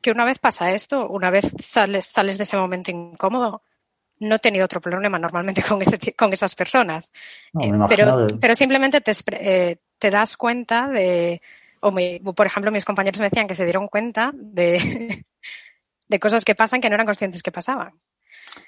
[0.00, 3.62] que una vez pasa esto, una vez sales, sales de ese momento incómodo,
[4.20, 7.10] no he tenido otro problema normalmente con, ese, con esas personas.
[7.52, 11.42] No, eh, pero, pero simplemente te, eh, te das cuenta de,
[11.80, 15.24] o me, por ejemplo, mis compañeros me decían que se dieron cuenta de,
[16.12, 17.94] de cosas que pasan que no eran conscientes que pasaban.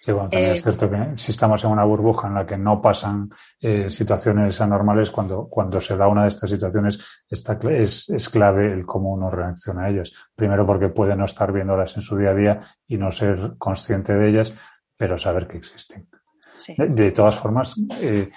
[0.01, 2.57] Sí, bueno, también eh, es cierto que si estamos en una burbuja en la que
[2.57, 3.29] no pasan
[3.61, 8.73] eh, situaciones anormales, cuando, cuando se da una de estas situaciones está, es, es clave
[8.73, 10.13] el cómo uno reacciona a ellas.
[10.35, 14.15] Primero porque puede no estar viéndolas en su día a día y no ser consciente
[14.15, 14.55] de ellas,
[14.97, 16.09] pero saber que existen.
[16.57, 16.75] Sí.
[16.79, 18.31] De, de, todas formas, eh,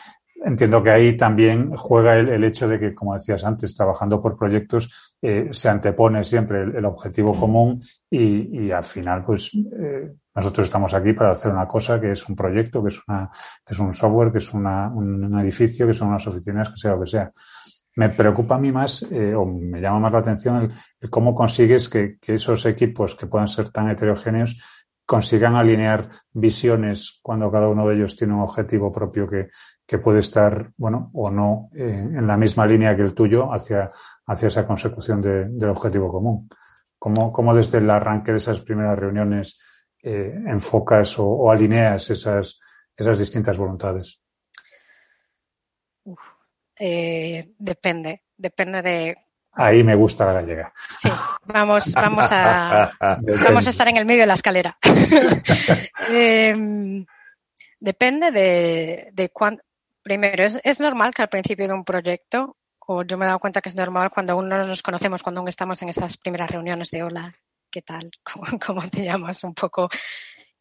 [0.46, 4.38] entiendo que ahí también juega el, el, hecho de que, como decías antes, trabajando por
[4.38, 10.68] proyectos eh, se antepone siempre el, objetivo común y, y, al final, pues eh, nosotros
[10.68, 13.30] estamos aquí para hacer una cosa que es un proyecto, que es, una,
[13.66, 16.78] que es un software, que es una, un, un, edificio, que son unas oficinas, que
[16.78, 17.32] sea lo que sea.
[17.96, 20.72] Me preocupa a mí más, eh, o me llama más la atención, el,
[21.02, 24.62] el cómo consigues que, que esos equipos que puedan ser tan heterogéneos
[25.04, 29.48] consigan alinear visiones cuando cada uno de ellos tiene un objetivo propio que,
[29.88, 33.90] que puede estar, bueno, o no eh, en la misma línea que el tuyo hacia,
[34.26, 36.50] hacia esa consecución de, del objetivo común.
[37.00, 39.62] ¿Cómo, ¿Cómo, desde el arranque de esas primeras reuniones
[40.04, 42.60] eh, enfocas o, o, alineas esas,
[42.98, 44.20] esas distintas voluntades?
[46.04, 46.22] Uf,
[46.78, 49.18] eh, depende, depende de
[49.60, 50.72] Ahí me gusta la gallega.
[50.96, 51.10] Sí,
[51.46, 52.92] vamos, vamos a,
[53.44, 54.78] vamos a estar en el medio de la escalera.
[56.12, 56.56] eh,
[57.80, 59.64] depende de, de cuándo.
[60.08, 63.60] Primero, es, normal que al principio de un proyecto, o yo me he dado cuenta
[63.60, 66.92] que es normal cuando aún no nos conocemos, cuando aún estamos en esas primeras reuniones
[66.92, 67.36] de hola,
[67.70, 68.08] ¿qué tal?
[68.66, 69.44] ¿Cómo, te llamas?
[69.44, 69.90] Un poco.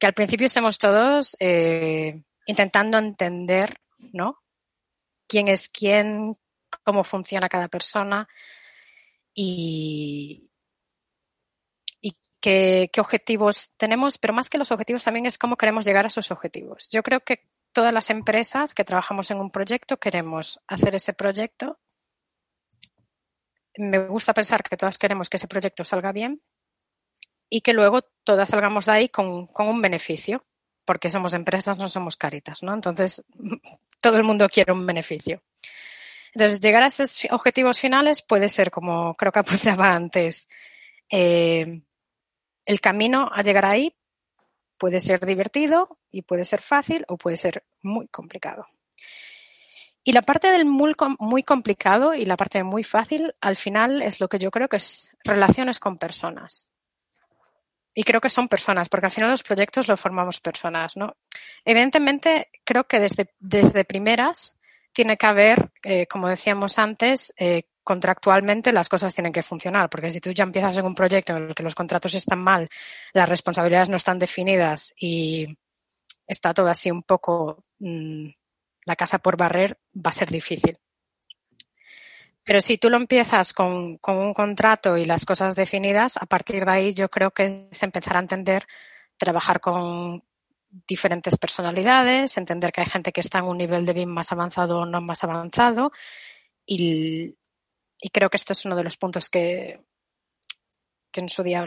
[0.01, 3.79] Que al principio estemos todos eh, intentando entender,
[4.13, 4.43] ¿no?
[5.29, 6.37] ¿Quién es quién?
[6.83, 8.27] ¿Cómo funciona cada persona?
[9.33, 10.51] y,
[12.41, 16.31] qué, objetivos tenemos, pero más que los objetivos también es cómo queremos llegar a esos
[16.31, 16.89] objetivos.
[16.91, 17.45] Yo creo que
[17.77, 21.79] todas las empresas que trabajamos en un proyecto queremos hacer ese proyecto.
[23.77, 26.41] Me gusta pensar que todas queremos que ese proyecto salga bien
[27.51, 30.47] y que luego todas salgamos de ahí con, un beneficio,
[30.87, 32.73] porque somos empresas, no somos caritas, ¿no?
[32.73, 33.23] Entonces,
[34.01, 35.43] todo el mundo quiere un beneficio.
[36.33, 40.49] Entonces, llegar a esos objetivos finales puede ser, como creo que apuntaba antes,
[41.11, 41.83] eh,
[42.65, 43.95] el camino a llegar ahí
[44.79, 48.67] puede ser divertido y puede ser fácil o puede ser muy complicado.
[50.09, 50.95] Y la parte del muy,
[51.43, 54.77] complicado y la parte de muy fácil, al final, es lo que yo creo que
[54.77, 56.71] es relaciones con personas.
[57.93, 61.17] Y creo que son personas, porque al final los proyectos los formamos personas, ¿no?
[61.65, 64.57] Evidentemente, creo que desde, desde primeras
[64.93, 70.11] tiene que haber, eh, como decíamos antes, eh, contractualmente las cosas tienen que funcionar, porque
[70.11, 72.69] si tú ya empiezas en un proyecto en el que los contratos están mal,
[73.13, 75.47] las responsabilidades no están definidas y
[76.27, 78.29] está todo así un poco mmm,
[78.85, 80.77] la casa por barrer, va a ser difícil.
[82.43, 86.65] Pero si tú lo empiezas con, con, un contrato y las cosas definidas, a partir
[86.65, 88.65] de ahí yo creo que se empezará a entender
[89.17, 90.23] trabajar con,
[90.87, 94.81] diferentes personalidades, entender que hay gente que está en un nivel de BIM más avanzado
[94.81, 95.93] o no más avanzado
[96.67, 97.35] y,
[98.07, 99.81] y creo que este es uno de los puntos que,
[101.11, 101.67] que en su día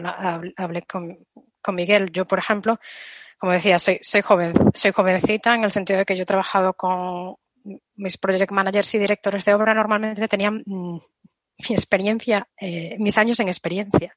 [0.56, 1.18] hablé con,
[1.60, 2.10] con Miguel.
[2.12, 2.80] Yo, por ejemplo,
[3.38, 6.72] como decía, soy, soy joven, soy jovencita en el sentido de que yo he trabajado
[6.72, 7.36] con
[7.96, 10.96] mis project managers y directores de obra normalmente tenían mm,
[11.68, 14.16] mi experiencia, eh, mis años en experiencia.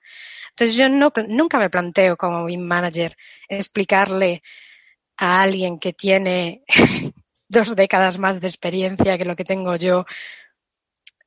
[0.51, 3.17] Entonces yo no, nunca me planteo como BIM manager
[3.49, 4.41] explicarle
[5.17, 6.63] a alguien que tiene
[7.49, 10.05] dos décadas más de experiencia que lo que tengo yo.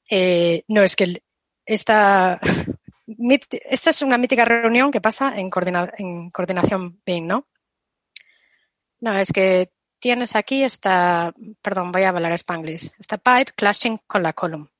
[0.08, 1.22] Eh, no, es que
[1.64, 2.40] esta,
[3.06, 7.48] esta es una mítica reunión que pasa en, coordinación BIM, ¿no?
[9.00, 14.22] No, es que tienes aquí esta, perdón, voy a hablar spanglish, esta pipe clashing con
[14.22, 14.70] la column.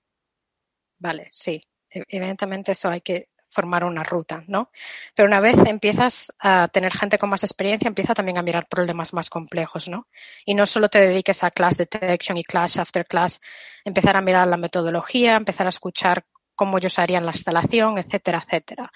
[0.99, 1.63] Vale, sí.
[1.91, 4.71] E-, evidentemente eso hay que formar una ruta, ¿no?
[5.15, 9.13] Pero una vez empiezas a tener gente con más experiencia, empieza también a mirar problemas
[9.13, 10.09] más complejos, ¿no?
[10.45, 13.41] Y no solo te dediques a class detection y clash after class,
[13.85, 18.91] empezar a mirar la metodología, empezar a escuchar cómo ellos harían la instalación, etcétera, etcétera.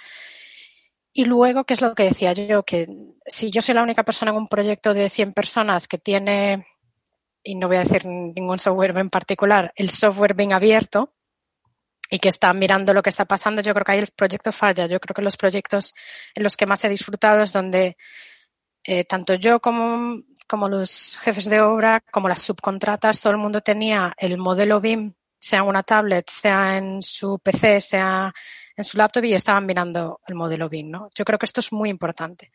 [1.13, 2.63] Y luego, ¿qué es lo que decía yo?
[2.65, 2.89] Que
[3.27, 6.67] si yo soy la única persona en un proyecto de 100 personas que tiene,
[7.43, 11.13] y no voy a decir ningún software en particular, el software bien abierto,
[12.11, 14.87] y que está mirando lo que está pasando, yo creo que ahí el proyecto falla.
[14.87, 15.95] Yo creo que los proyectos
[16.35, 17.97] en los que más he disfrutado es donde
[18.85, 23.61] eh, tanto yo como, como los jefes de obra, como las subcontratas, todo el mundo
[23.61, 28.33] tenía el modelo BIM, sea en una tablet, sea en su PC, sea
[28.77, 31.11] en su laptop y estaban mirando el modelo BIM, ¿no?
[31.15, 32.51] Yo creo que esto es muy importante.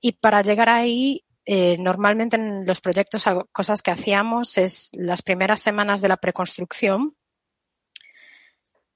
[0.00, 5.60] Y para llegar ahí, eh, normalmente en los proyectos, cosas que hacíamos es las primeras
[5.60, 7.14] semanas de la preconstrucción,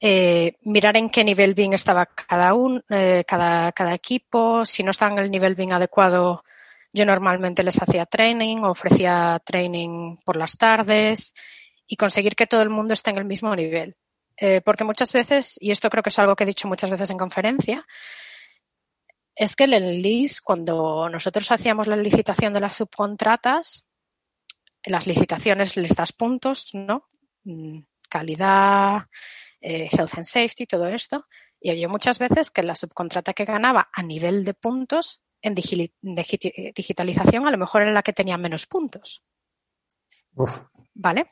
[0.01, 5.13] eh, mirar en qué nivel BIM estaba cada, un, eh, cada, equipo, si no estaba
[5.13, 6.45] en el nivel BIM adecuado,
[6.93, 11.35] yo normalmente les hacía training, ofrecía training por las tardes
[11.87, 13.97] y conseguir que todo el mundo esté en el mismo nivel.
[14.37, 17.11] Eh, porque muchas veces, y esto creo que es algo que he dicho muchas veces
[17.11, 17.87] en conferencia,
[19.35, 23.87] es que el LIS, cuando nosotros hacíamos la licitación de las subcontratas,
[24.83, 27.09] en las licitaciones les das puntos, ¿no?
[27.45, 29.09] Mm, calidad,
[29.65, 31.27] eh, health and safety, todo esto.
[31.59, 37.47] Y había muchas veces que la subcontrata que ganaba a nivel de puntos en digitalización
[37.47, 39.25] a lo mejor era la que tenía menos puntos.
[40.95, 41.27] ¿Vale?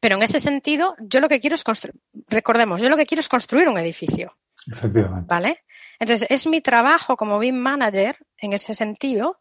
[0.00, 3.20] Pero en ese sentido, yo lo que quiero es construir, recordemos, yo lo que quiero
[3.20, 4.38] es construir un edificio.
[4.70, 5.26] Efectivamente.
[5.28, 5.64] ¿Vale?
[5.98, 9.38] Entonces, es mi trabajo como BIM manager, en ese sentido,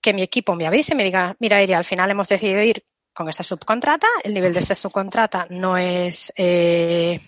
[0.00, 2.84] que mi equipo me avise y me diga, mira, Iria, al final hemos decidido ir
[3.12, 4.06] con esta subcontrata.
[4.22, 7.20] El nivel de esta subcontrata no es eh,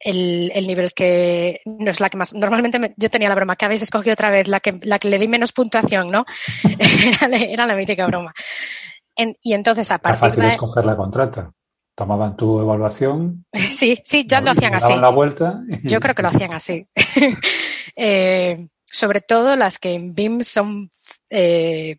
[0.00, 2.32] el, nivel que no es la que más.
[2.34, 5.18] Normalmente yo tenía la broma que habéis escogido otra vez la que, la que le
[5.18, 6.24] di menos puntuación, ¿no?
[6.78, 8.32] era, la mítica broma.
[9.16, 11.52] y entonces a partir fácil de escoger la contrata.
[11.94, 13.44] Tomaban tu evaluación.
[13.70, 14.94] Sí, sí, ya lo hacían así.
[14.96, 15.62] la vuelta.
[15.84, 16.86] Yo creo que lo hacían así.
[17.96, 20.90] Eh, sobre todo las que en BIM son
[21.28, 21.98] eh,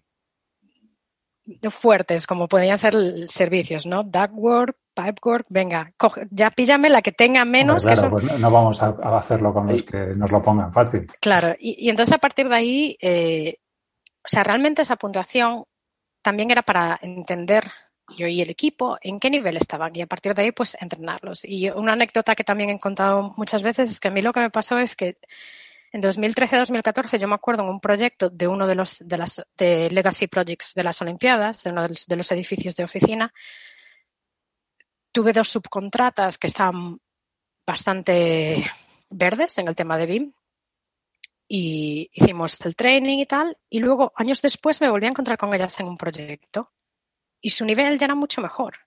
[1.70, 2.96] fuertes, como podrían ser
[3.28, 4.04] servicios, ¿no?
[4.04, 5.94] Duckwork, Pipework, venga,
[6.30, 7.86] ya píllame la que tenga menos.
[7.86, 11.08] que pues no vamos a, hacerlo con los que nos lo pongan fácil.
[11.20, 13.58] Claro, y, entonces a partir de ahí, eh,
[14.24, 15.64] o sea, realmente esa puntuación
[16.22, 17.64] también era para entender
[18.18, 21.46] yo y el equipo en qué nivel estaban y a partir de ahí pues entrenarlos.
[21.46, 24.42] Y una anécdota que también he contado muchas veces es que a mí lo que
[24.42, 25.18] me pasó es que
[25.92, 29.90] en 2013-2014 yo me acuerdo en un proyecto de uno de los de las de
[29.92, 33.34] Legacy Projects de las Olimpiadas, de uno de los, edificios de oficina,
[35.12, 37.00] tuve dos subcontratas que estaban
[37.66, 38.66] bastante
[39.10, 40.34] verdes en el tema de BIM
[41.48, 45.54] y hicimos el training y tal y luego años después me volví a encontrar con
[45.54, 46.72] ellas en un proyecto
[47.42, 48.78] y su nivel ya era mucho mejor.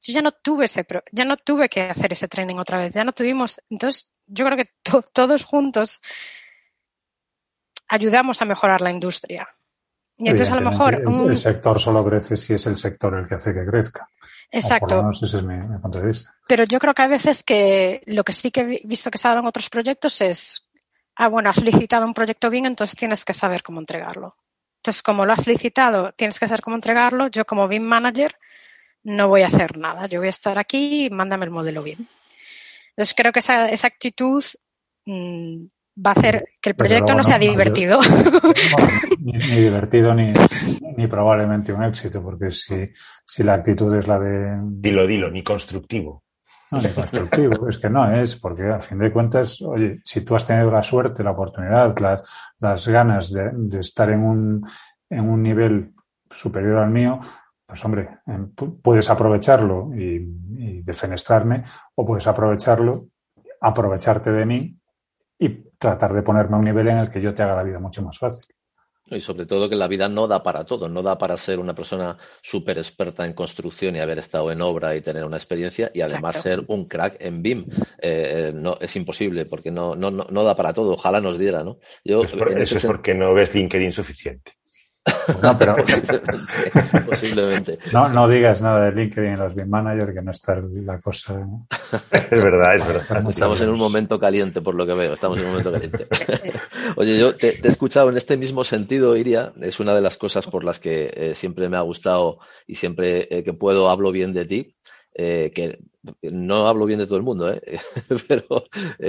[0.00, 3.04] Yo ya no tuve ese, ya no tuve que hacer ese training otra vez, ya
[3.04, 4.70] no tuvimos, entonces yo creo que
[5.12, 6.00] todos juntos
[7.88, 9.48] ayudamos a mejorar la industria.
[10.16, 10.94] Y entonces a lo mejor...
[10.94, 14.08] El, sector solo crece si es el sector el que hace que crezca.
[14.50, 15.02] Exacto.
[15.02, 16.34] por ese es mi, punto de vista.
[16.46, 19.26] Pero yo creo que a veces que lo que sí que he visto que se
[19.26, 20.68] ha dado en otros proyectos es,
[21.16, 24.36] ah, bueno, has licitado un proyecto bien, entonces tienes que saber cómo entregarlo.
[24.76, 27.28] Entonces, como lo has licitado, tienes que saber cómo entregarlo.
[27.28, 28.36] Yo como BIM manager
[29.02, 30.06] no voy a hacer nada.
[30.06, 32.06] Yo voy a estar aquí y mándame el modelo bien.
[32.96, 34.44] Entonces creo que esa, esa actitud
[35.06, 35.64] mm,
[36.04, 37.98] va a hacer que el proyecto no, sea divertido.
[39.18, 40.32] ni, divertido ni,
[40.96, 42.88] ni, probablemente un éxito, porque si,
[43.26, 44.60] si la actitud es la de...
[44.62, 46.22] Dilo, dilo, ni constructivo.
[46.70, 50.34] No, ni constructivo, es que no es, porque a fin de cuentas, oye, si tú
[50.34, 52.22] has tenido la suerte, la oportunidad, las,
[52.58, 54.66] las ganas de, de estar en un,
[55.10, 55.92] en un nivel
[56.30, 57.20] superior al mío,
[57.66, 58.46] pues hombre, em,
[58.82, 60.42] puedes aprovecharlo y,
[60.84, 61.62] defenestrarme
[61.94, 63.08] o puedes aprovecharlo,
[63.60, 64.76] aprovecharte de mí
[65.38, 65.48] y
[65.78, 68.02] tratar de ponerme a un nivel en el que yo te haga la vida mucho
[68.02, 68.54] más fácil.
[69.06, 71.74] Y sobre todo que la vida no da para todo, no da para ser una
[71.74, 76.00] persona súper experta en construcción y haber estado en obra y tener una experiencia y
[76.00, 77.66] además ser un crack en BIM.
[78.00, 81.78] Eh, no, es imposible porque no, no, no, da para todo, ojalá nos diera, ¿no?
[82.02, 84.52] Yo, eso es porque no ves LinkedIn suficiente.
[85.42, 85.76] No, pero.
[87.06, 87.78] Posiblemente.
[87.92, 91.46] No, no digas nada de LinkedIn en los BIM Manager, que no está la cosa.
[92.10, 93.28] es verdad, es verdad.
[93.28, 95.12] Estamos en un momento caliente, por lo que veo.
[95.12, 96.06] Estamos en un momento caliente.
[96.96, 99.52] Oye, yo te, he escuchado en este mismo sentido, Iria.
[99.60, 103.28] Es una de las cosas por las que eh, siempre me ha gustado y siempre
[103.30, 104.74] eh, que puedo hablo bien de ti.
[105.16, 105.78] Eh, que
[106.22, 107.62] no hablo bien de todo el mundo, ¿eh?
[108.28, 108.64] pero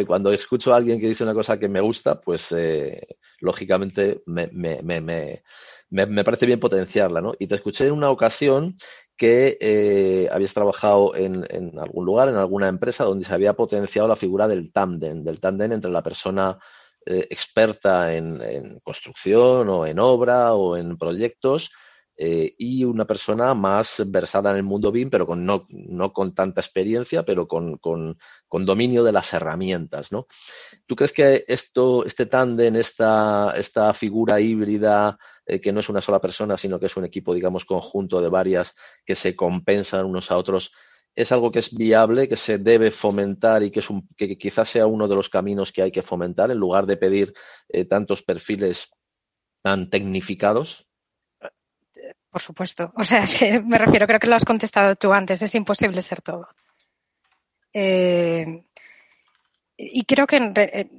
[0.05, 2.55] cuando escucho a alguien que dice una cosa que me gusta, pues
[3.41, 5.41] lógicamente me, me, me, me,
[5.89, 7.33] parece bien potenciarla, ¿no?
[7.39, 8.77] Y te escuché en una ocasión
[9.17, 14.07] que eh, habías trabajado en, en, algún lugar, en alguna empresa, donde se había potenciado
[14.07, 16.57] la figura del tándem, del tándem entre la persona
[17.05, 21.71] eh, experta en, en, construcción o en obra o en proyectos
[22.17, 26.33] eh, y una persona más versada en el mundo BIM, pero con, no, no con
[26.33, 28.17] tanta experiencia, pero con, con,
[28.47, 30.27] con, dominio de las herramientas, ¿no?
[30.85, 36.01] ¿Tú crees que esto, este tándem, esta, esta figura híbrida, eh, que no es una
[36.01, 38.75] sola persona, sino que es un equipo, digamos, conjunto de varias
[39.05, 40.71] que se compensan unos a otros,
[41.15, 44.69] es algo que es viable, que se debe fomentar y que, es un, que quizás
[44.69, 47.33] sea uno de los caminos que hay que fomentar en lugar de pedir
[47.69, 48.91] eh, tantos perfiles
[49.61, 50.85] tan tecnificados?
[52.29, 52.91] Por supuesto.
[52.97, 53.23] O sea,
[53.63, 56.47] me refiero, creo que lo has contestado tú antes, es imposible ser todo.
[57.71, 58.65] Eh,
[59.77, 60.89] y creo que, eh,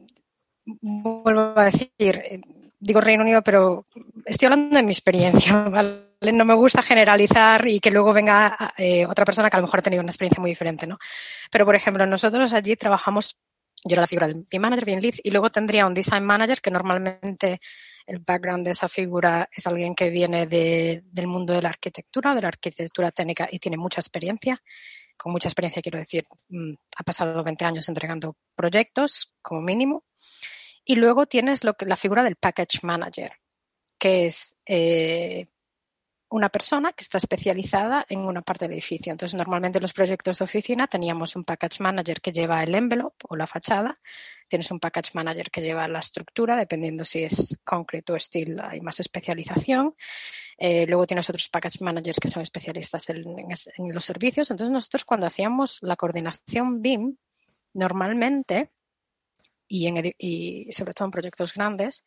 [0.65, 1.91] vuelvo a decir,
[2.79, 3.85] digo Reino Unido, pero
[4.27, 6.07] estoy hablando de mi experiencia, ¿vale?
[6.33, 8.74] No me gusta generalizar y que luego venga
[9.09, 10.99] otra persona que a lo mejor ha tenido una experiencia muy diferente, ¿no?
[11.51, 13.37] Pero, por ejemplo, nosotros allí trabajamos,
[13.85, 16.61] yo era la figura del team manager, bien lead, y luego tendría un design manager
[16.61, 17.61] que normalmente
[18.07, 22.35] el background de esa figura es alguien que viene de, del mundo de la arquitectura,
[22.35, 24.61] de la arquitectura técnica y tiene mucha experiencia.
[25.16, 30.05] Con mucha experiencia quiero decir, mm, ha pasado 20 años entregando proyectos como mínimo.
[30.85, 33.33] Y luego tienes lo que, la figura del package manager,
[33.99, 35.49] que es eh,
[36.29, 39.13] una persona que está especializada en una parte del edificio.
[39.13, 43.17] Entonces, normalmente en los proyectos de oficina teníamos un package manager que lleva el envelope
[43.29, 44.01] o la fachada,
[44.49, 48.81] tienes un package manager que lleva la estructura, dependiendo si es concrete o steel, hay
[48.81, 49.95] más especialización.
[50.59, 54.51] Eh, luego tienes otros package managers que son especialistas en, los servicios.
[54.51, 57.17] Entonces, nosotros cuando hacíamos la coordinación BIM,
[57.75, 58.73] normalmente,
[59.69, 62.05] y, en, y sobre todo en proyectos grandes,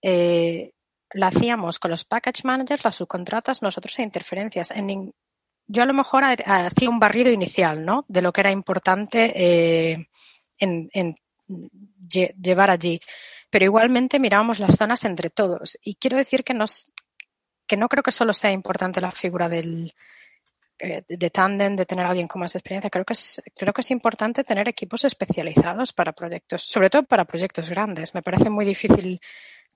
[0.00, 0.72] eh,
[1.14, 4.70] la hacíamos con los package managers, las subcontratas, nosotros e interferencias.
[4.70, 5.12] En,
[5.66, 8.04] yo a lo mejor hacía un barrido inicial, ¿no?
[8.08, 10.08] De lo que era importante eh,
[10.58, 11.14] en,
[12.08, 13.00] llevar allí.
[13.50, 15.78] Pero igualmente mirábamos las zonas entre todos.
[15.82, 16.90] Y quiero decir que, nos,
[17.66, 19.92] que no creo que solo sea importante la figura del,
[20.78, 22.90] eh, de tándem, de tener a alguien con más experiencia.
[22.90, 27.24] Creo que, es, creo que es importante tener equipos especializados para proyectos, sobre todo para
[27.24, 28.14] proyectos grandes.
[28.14, 29.20] Me parece muy difícil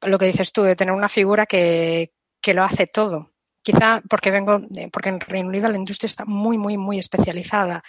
[0.03, 3.33] lo que dices tú, de tener una figura que, que lo hace todo.
[3.63, 4.61] Quizá porque vengo,
[4.93, 7.83] porque en Reino Unido la industria está muy, muy, muy especializada.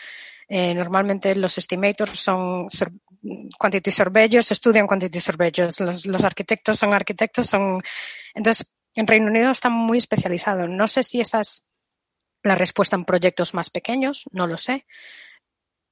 [0.50, 2.68] Eh, normalmente los estimators son
[3.60, 5.80] quantity surveyors, estudian quantity surveyors.
[5.82, 7.82] Los, los arquitectos son arquitectos, son.
[8.34, 10.68] Entonces, en Reino Unido está muy especializado.
[10.68, 11.68] No sé si esa es
[12.44, 14.86] la respuesta en proyectos más pequeños, no lo sé.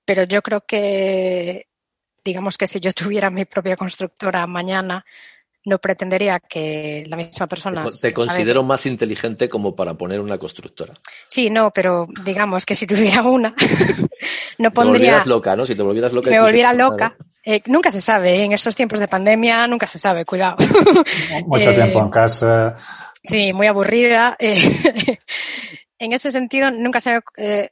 [0.05, 1.67] Pero yo creo que,
[2.23, 5.05] digamos que si yo tuviera mi propia constructora mañana,
[5.65, 7.85] no pretendería que la misma persona.
[8.01, 10.93] Te, considero más inteligente como para poner una constructora.
[11.27, 13.53] Sí, no, pero digamos que si tuviera una,
[14.59, 14.93] no pondría.
[14.93, 15.65] Te volvieras loca, ¿no?
[15.65, 16.29] Si te volvieras loca.
[16.29, 17.15] Me volviera loca.
[17.43, 18.43] Eh, nunca se sabe, ¿eh?
[18.43, 20.57] en estos tiempos de pandemia nunca se sabe, cuidado.
[21.47, 22.75] Mucho tiempo en casa.
[23.23, 24.37] Sí, muy aburrida.
[24.39, 25.17] en
[26.13, 27.19] ese sentido, nunca se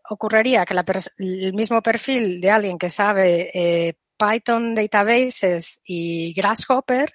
[0.10, 0.74] ocurriría que
[1.18, 7.14] el mismo perfil de alguien que sabe Python Databases y Grasshopper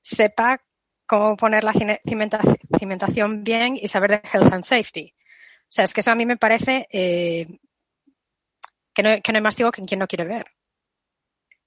[0.00, 0.62] sepa
[1.06, 5.14] cómo poner la cimentación bien y saber de health and safety.
[5.62, 7.46] O sea, es que eso a mí me parece eh,
[8.92, 10.44] que, no, que no hay más digo que en quien no quiere ver.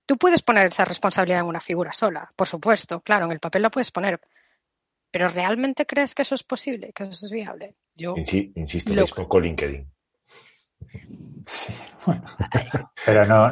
[0.05, 3.63] Tú puedes poner esa responsabilidad en una figura sola, por supuesto, claro, en el papel
[3.63, 4.19] lo puedes poner.
[5.11, 7.75] Pero ¿realmente crees que eso es posible, que eso es viable?
[7.95, 9.89] Yo insisto, es poco LinkedIn.
[11.45, 11.73] Sí,
[12.05, 12.23] Bueno,
[13.05, 13.51] pero no,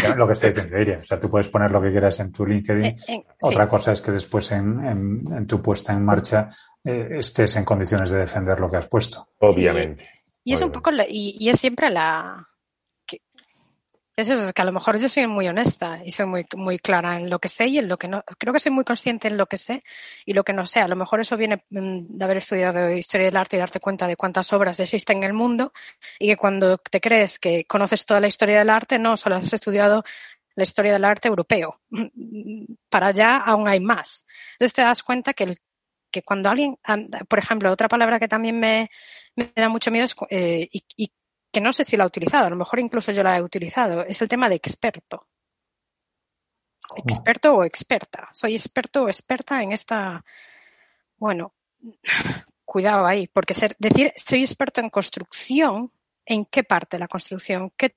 [0.00, 2.32] pero lo que está diciendo Iria, o sea, tú puedes poner lo que quieras en
[2.32, 2.84] tu LinkedIn.
[2.84, 3.70] Eh, eh, Otra sí.
[3.70, 6.48] cosa es que después en, en- en tu puesta en marcha
[6.84, 9.28] eh, estés en condiciones de defender lo que has puesto.
[9.38, 10.08] Obviamente.
[10.44, 12.46] Y es un poco, la- y, y es siempre la...
[14.20, 16.78] Es eso, es que a lo mejor yo soy muy honesta y soy muy, muy
[16.78, 18.22] clara en lo que sé y en lo que no.
[18.36, 19.82] Creo que soy muy consciente en lo que sé
[20.26, 20.80] y lo que no sé.
[20.80, 24.06] A lo mejor eso viene mm, de haber estudiado historia del arte y darte cuenta
[24.06, 25.72] de cuántas obras existen en el mundo
[26.18, 29.50] y que cuando te crees que conoces toda la historia del arte, no, solo has
[29.54, 30.04] estudiado
[30.54, 31.80] la historia del arte europeo.
[32.90, 34.26] Para allá aún hay más.
[34.52, 35.58] Entonces te das cuenta que, el,
[36.10, 36.76] que cuando alguien,
[37.26, 38.90] por ejemplo, otra palabra que también me,
[39.34, 41.10] me da mucho miedo es, eh, y
[41.52, 44.02] que no sé si la ha utilizado, a lo mejor incluso yo la he utilizado,
[44.04, 45.26] es el tema de experto.
[46.96, 48.28] Experto o experta.
[48.32, 50.24] Soy experto o experta en esta.
[51.16, 51.54] Bueno,
[52.64, 55.92] cuidado ahí, porque ser, decir soy experto en construcción,
[56.26, 57.72] ¿en qué parte de la construcción?
[57.76, 57.90] ¿Qué,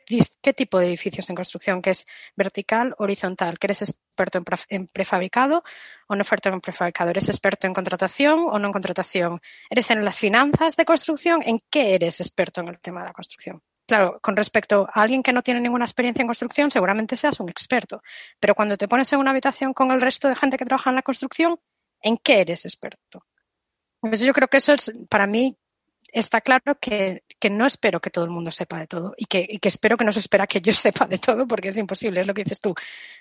[0.53, 1.81] tipo de edificios en construcción?
[1.81, 2.05] ¿Que es
[2.35, 3.59] vertical, horizontal?
[3.59, 5.63] ¿Que eres experto en, pref- en prefabricado
[6.07, 7.09] o no experto en prefabricado?
[7.11, 9.41] ¿Eres experto en contratación o no en contratación?
[9.69, 11.41] ¿Eres en las finanzas de construcción?
[11.45, 13.61] ¿En qué eres experto en el tema de la construcción?
[13.85, 17.49] Claro, con respecto a alguien que no tiene ninguna experiencia en construcción, seguramente seas un
[17.49, 18.01] experto.
[18.39, 20.95] Pero cuando te pones en una habitación con el resto de gente que trabaja en
[20.95, 21.59] la construcción,
[22.01, 23.25] ¿en qué eres experto?
[24.01, 25.57] Entonces yo creo que eso es, para mí,
[26.13, 29.45] está claro que, que no espero que todo el mundo sepa de todo y que,
[29.47, 32.21] y que espero que no se espera que yo sepa de todo porque es imposible,
[32.21, 32.73] es lo que dices tú.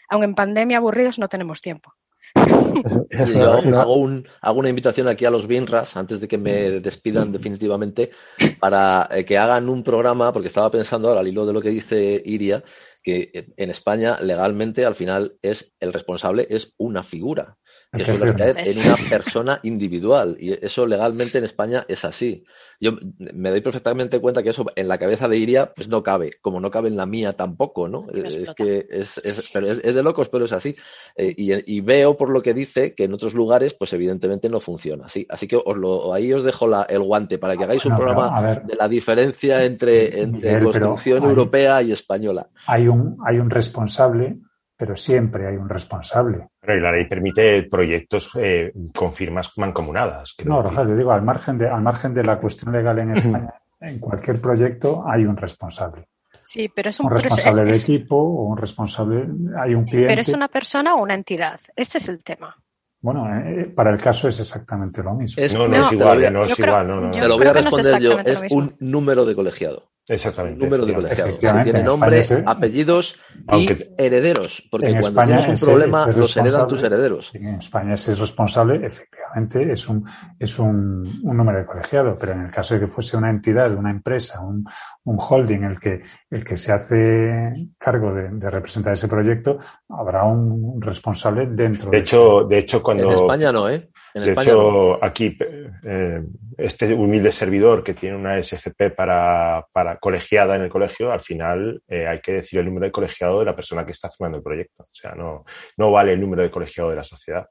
[0.09, 1.95] Aun en pandemia aburridos no tenemos tiempo.
[3.11, 7.33] Yo hago, un, hago una invitación aquí a los Binras, antes de que me despidan
[7.33, 8.11] definitivamente,
[8.59, 11.71] para eh, que hagan un programa, porque estaba pensando ahora al hilo de lo que
[11.71, 12.63] dice Iria,
[13.03, 17.59] que eh, en España legalmente al final es el responsable es una figura,
[17.93, 18.65] que suele Efectivamente.
[18.65, 22.45] caer en una persona individual y eso legalmente en España es así.
[22.81, 22.93] Yo
[23.35, 26.59] me doy perfectamente cuenta que eso en la cabeza de Iria pues no cabe, como
[26.59, 28.07] no cabe en la mía tampoco, ¿no?
[28.13, 28.55] Me Es explota.
[28.55, 30.75] que es, es- pero es- es de locos, pero es así.
[31.17, 34.61] Eh, y, y veo por lo que dice que en otros lugares, pues evidentemente no
[34.61, 35.27] funciona así.
[35.29, 38.13] Así que os lo, ahí os dejo la- el guante para que hagáis un Bueno,
[38.15, 38.63] programa ver.
[38.65, 42.49] de la diferencia entre, entre Miguel, construcción hay- europea y española.
[42.67, 44.39] Hay un, hay un responsable,
[44.83, 46.49] pero siempre hay un responsable.
[46.67, 50.35] Y la ley permite proyectos eh, con firmas mancomunadas.
[50.45, 50.61] No.
[50.61, 54.41] Rogelio, digo, al margen, de, al margen de la cuestión legal en España, en cualquier
[54.41, 56.09] proyecto hay un responsable.
[56.45, 59.29] Sí, pero es un, Un pero es- responsable de es- equipo o un responsable,
[59.61, 60.09] hay un cliente.
[60.09, 61.61] pero es una persona o una entidad.
[61.77, 62.57] Este es el tema.
[63.01, 65.41] Bueno, eh, para el caso es exactamente lo mismo.
[65.45, 67.13] Es- No, no, No, es igual, a- no es creo- igual, no, no, no.
[67.15, 68.19] yo Te lo voy a responder yo.
[68.19, 69.91] Es un número de colegiado.
[70.09, 70.65] Exactamente.
[70.65, 70.95] Número de efectivamente.
[70.95, 71.25] colegiado.
[71.25, 74.69] Que Efectivamente, tiene en nombre, España apellidos y Aunque- herederos.
[74.71, 77.35] Porque en cuando España tienes un problema, ese los heredan tus herederos.
[77.35, 80.05] En España ese es responsable, efectivamente, es un,
[80.39, 83.73] es un, un número de colegiado, pero en el caso de que fuese una entidad,
[83.75, 84.65] una empresa, un,
[85.05, 90.25] un holding el que, el que se hace cargo de, de representar ese proyecto, habrá
[90.25, 93.05] un responsable dentro De hecho, de hecho, cuando.
[93.09, 93.89] En España no, ¿eh?
[94.15, 94.69] En de España no.
[94.95, 96.23] hecho, aquí, eh,
[96.59, 101.83] este humilde servidor que tiene una SCP para, para colegiada en el colegio, al final
[101.89, 104.45] eh, hay que decir el número de colegiado de la persona que está firmando el
[104.45, 104.83] proyecto.
[104.83, 105.45] O sea, no,
[105.79, 107.49] no vale el número de colegiado de la sociedad.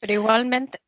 [0.00, 0.80] Pero igualmente,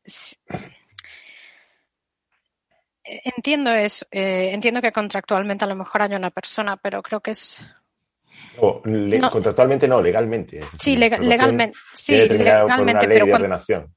[3.03, 7.21] eh, entiendo eso, eh, entiendo que contractualmente a lo mejor haya una persona, pero creo
[7.21, 7.65] que es
[8.57, 9.29] O, le- No.
[9.29, 10.57] Contractualmente no, legalmente.
[10.59, 13.94] Decir, sí lega- la cuestión legalmente, sí legalmente, ley pero de cuando, ordenación.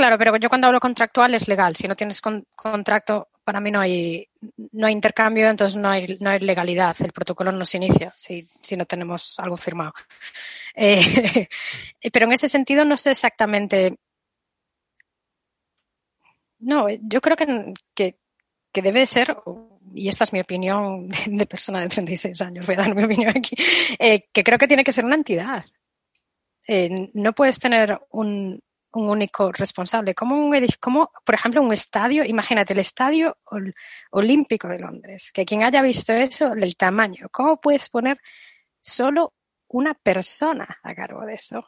[0.00, 1.76] Claro, pero yo cuando hablo contractual es legal.
[1.76, 4.26] Si no tienes con- contracto, para mí no hay
[4.72, 6.96] no hay intercambio, entonces no hay no hay legalidad.
[7.00, 9.92] El protocolo no se inicia si si no tenemos algo firmado.
[10.76, 11.48] Eh,
[12.12, 13.98] pero en ese sentido no sé exactamente.
[16.60, 18.18] No, yo creo que, que,
[18.72, 19.36] que debe ser,
[19.94, 23.30] y esta es mi opinión de persona de 36 años, voy a dar mi opinión
[23.36, 23.56] aquí,
[23.98, 25.64] eh, que creo que tiene que ser una entidad.
[26.68, 28.60] Eh, no puedes tener un,
[28.92, 33.74] un único responsable, como un edif- como por ejemplo un estadio, imagínate el estadio ol-
[34.10, 38.18] olímpico de Londres, que quien haya visto eso, el tamaño, ¿cómo puedes poner
[38.80, 39.32] solo
[39.68, 41.64] una persona a cargo de eso?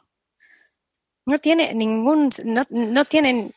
[1.25, 3.53] No tiene ningún, no, no tienen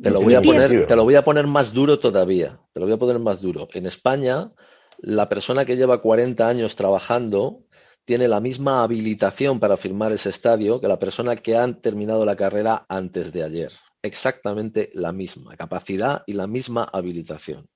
[0.00, 2.60] Te lo, voy a poner, te lo voy a poner más duro todavía.
[2.72, 3.68] Te lo voy a poner más duro.
[3.74, 4.52] En España,
[4.98, 7.64] la persona que lleva 40 años trabajando
[8.04, 12.36] tiene la misma habilitación para firmar ese estadio que la persona que ha terminado la
[12.36, 13.72] carrera antes de ayer.
[14.02, 17.68] Exactamente la misma capacidad y la misma habilitación.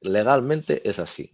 [0.00, 1.30] Legalmente es así.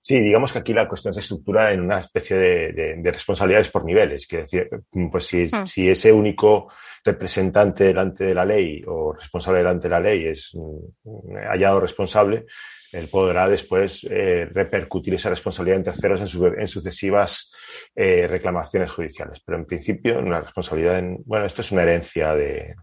[0.00, 4.26] Sí, digamos que aquí la cuestión se estructura en una especie de, responsabilidades por niveles.
[4.26, 4.68] Quiere decir,
[5.10, 5.66] pues si, hmm.
[5.66, 6.72] si, ese único
[7.04, 12.46] representante delante de la ley o responsable delante de la ley es mm, hallado responsable,
[12.92, 17.52] él podrá después eh, repercutir esa responsabilidad en terceros en, sucesivas
[17.94, 19.40] eh, reclamaciones judiciales.
[19.44, 22.74] Pero en principio, una responsabilidad en, bueno, esto es una herencia de,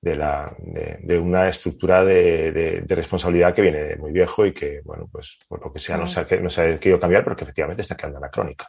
[0.00, 5.08] de, la, de, una estructura de, responsabilidad que viene de muy viejo y que, bueno,
[5.10, 7.82] pues por lo que sea, no se, ha, no se ha querido cambiar porque efectivamente
[7.82, 8.68] está quedando anacrónica.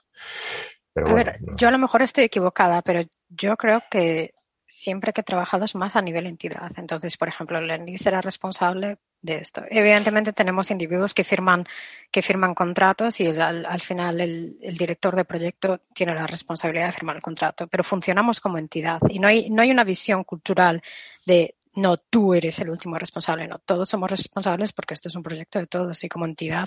[0.93, 4.33] Pero a ver, yo a lo mejor estoy equivocada, pero yo creo que
[4.71, 6.71] siempre que he trabajado es más a nivel entidad.
[6.77, 9.63] Entonces, por ejemplo, el ENI será responsable de esto.
[9.69, 11.65] Evidentemente tenemos individuos que firman,
[12.09, 17.17] que firman contratos y al, final el, director de proyecto tiene la responsabilidad de firmar
[17.17, 20.81] el contrato, pero funcionamos como entidad y no hay, no hay una visión cultural
[21.25, 25.23] de no, tú eres el último responsable, no, todos somos responsables porque esto es un
[25.23, 26.65] proyecto de todos y como entidad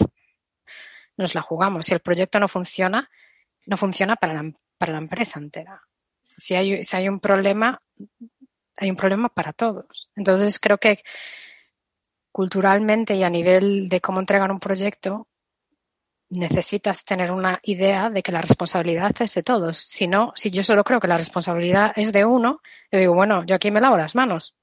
[1.16, 1.86] nos la jugamos.
[1.86, 3.10] Si el proyecto no funciona,
[3.66, 5.82] no funciona para la, para la empresa entera.
[6.36, 7.80] Si hay, si hay un problema,
[8.76, 10.10] hay un problema para todos.
[10.16, 11.02] Entonces creo que
[12.32, 15.28] culturalmente y a nivel de cómo entregar un proyecto,
[16.30, 19.78] necesitas tener una idea de que la responsabilidad es de todos.
[19.78, 22.60] Si no, si yo solo creo que la responsabilidad es de uno,
[22.90, 24.56] yo digo, bueno, yo aquí me lavo las manos.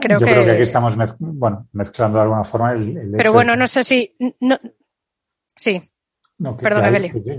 [0.00, 0.32] Creo yo que...
[0.32, 4.14] creo que aquí estamos bueno, mezclando de alguna forma el, Pero bueno, no sé si.
[4.40, 4.58] No...
[5.56, 5.80] Sí.
[6.38, 6.56] No,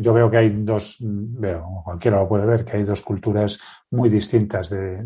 [0.02, 3.58] yo veo que hay dos, veo, cualquiera lo puede ver, que hay dos culturas
[3.92, 5.02] muy distintas de,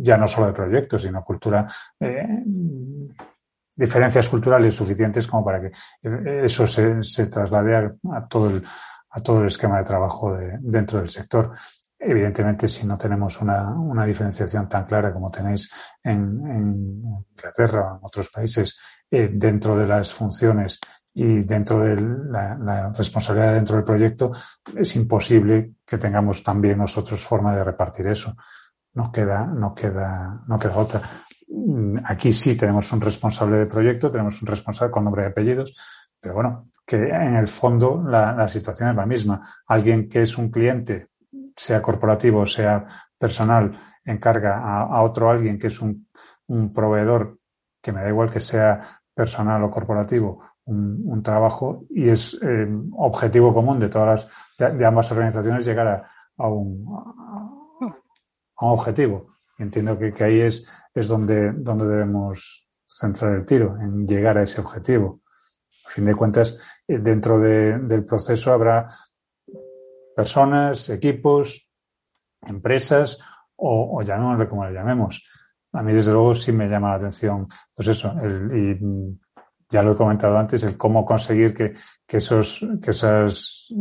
[0.00, 1.66] ya no solo de proyectos, sino cultura,
[1.98, 2.44] eh,
[3.74, 5.72] diferencias culturales suficientes como para que
[6.44, 8.64] eso se, se traslade a, todo el,
[9.10, 11.52] a todo el esquema de trabajo dentro del sector.
[11.98, 15.68] Evidentemente, si no tenemos una, una diferenciación tan clara como tenéis
[16.04, 17.02] en, en
[17.32, 18.78] Inglaterra o en otros países
[19.10, 20.78] eh, dentro de las funciones
[21.14, 21.96] y dentro de
[22.30, 24.30] la, responsabilidad dentro del proyecto
[24.76, 28.36] es imposible que tengamos también nosotros forma de repartir eso.
[28.94, 31.02] No queda, no queda, no queda otra.
[32.04, 35.76] Aquí sí tenemos un responsable de proyecto, tenemos un responsable con nombre y apellidos,
[36.20, 39.42] pero bueno, que en el fondo la, situación es la misma.
[39.66, 41.08] Alguien que es un cliente,
[41.56, 42.84] sea corporativo, sea
[43.18, 46.08] personal, encarga a, a otro alguien que es un,
[46.48, 47.38] un proveedor,
[47.80, 48.80] que me da igual que sea
[49.14, 55.10] personal o corporativo, un, trabajo y es eh, objetivo común de todas las, de, ambas
[55.10, 56.04] organizaciones llegar
[56.36, 56.86] a, un,
[58.56, 59.26] a un objetivo.
[59.58, 64.42] Entiendo que, que, ahí es, es donde, donde debemos centrar el tiro, en llegar a
[64.42, 65.20] ese objetivo.
[65.86, 68.88] A fin de cuentas, eh, dentro del proceso habrá
[70.14, 71.72] personas, equipos,
[72.46, 73.18] empresas
[73.56, 75.26] o, o llamémosle como le llamemos.
[75.72, 78.14] A mí, desde luego, sí me llama la atención, pues eso,
[79.68, 81.72] ya lo he comentado antes, el cómo conseguir que,
[82.06, 83.72] que esos, que esas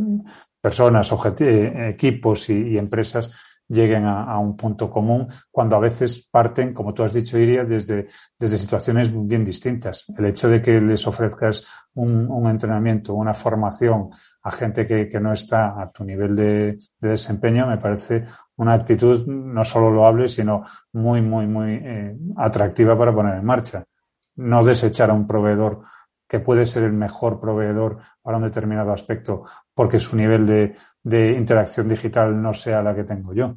[0.59, 3.31] personas, equipos y, empresas
[3.69, 8.07] lleguen a, un punto común cuando a veces parten, como tú has dicho, Iria, desde,
[8.39, 10.05] desde situaciones bien distintas.
[10.17, 11.65] El hecho de que les ofrezcas
[11.95, 14.09] un, un entrenamiento, una formación
[14.43, 18.23] a gente que, que, no está a tu nivel de, de, desempeño me parece
[18.55, 20.63] una actitud no solo loable, sino
[20.93, 23.83] muy, muy, muy eh, atractiva para poner en marcha
[24.37, 25.81] no desechar a un proveedor
[26.27, 31.87] que puede ser el mejor proveedor para un determinado aspecto porque su nivel de, interacción
[31.87, 33.55] digital no sea la que tengo yo.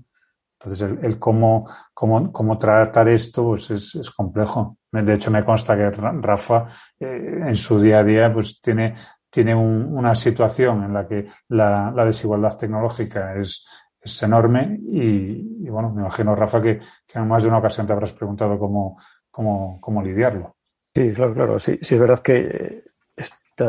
[0.58, 4.76] Entonces, el, cómo, cómo, cómo, tratar esto pues es, complejo.
[4.92, 6.66] De hecho, me consta que Rafa
[6.98, 8.94] eh, en su día a día pues tiene,
[9.30, 13.66] tiene una situación en la que la, desigualdad tecnológica es,
[13.98, 17.94] es enorme y, bueno, me imagino, Rafa, que, que en más de una ocasión te
[17.94, 18.98] habrás preguntado cómo,
[19.30, 20.56] cómo, cómo lidiarlo.
[20.94, 21.58] Sí, claro, claro.
[21.58, 22.84] Sí, sí es verdad que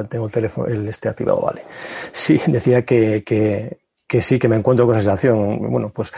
[0.09, 1.63] tengo el teléfono, el este activado, vale.
[2.11, 5.69] Sí, decía que, que, que sí, que me encuentro con esa sensación.
[5.71, 6.11] Bueno, pues,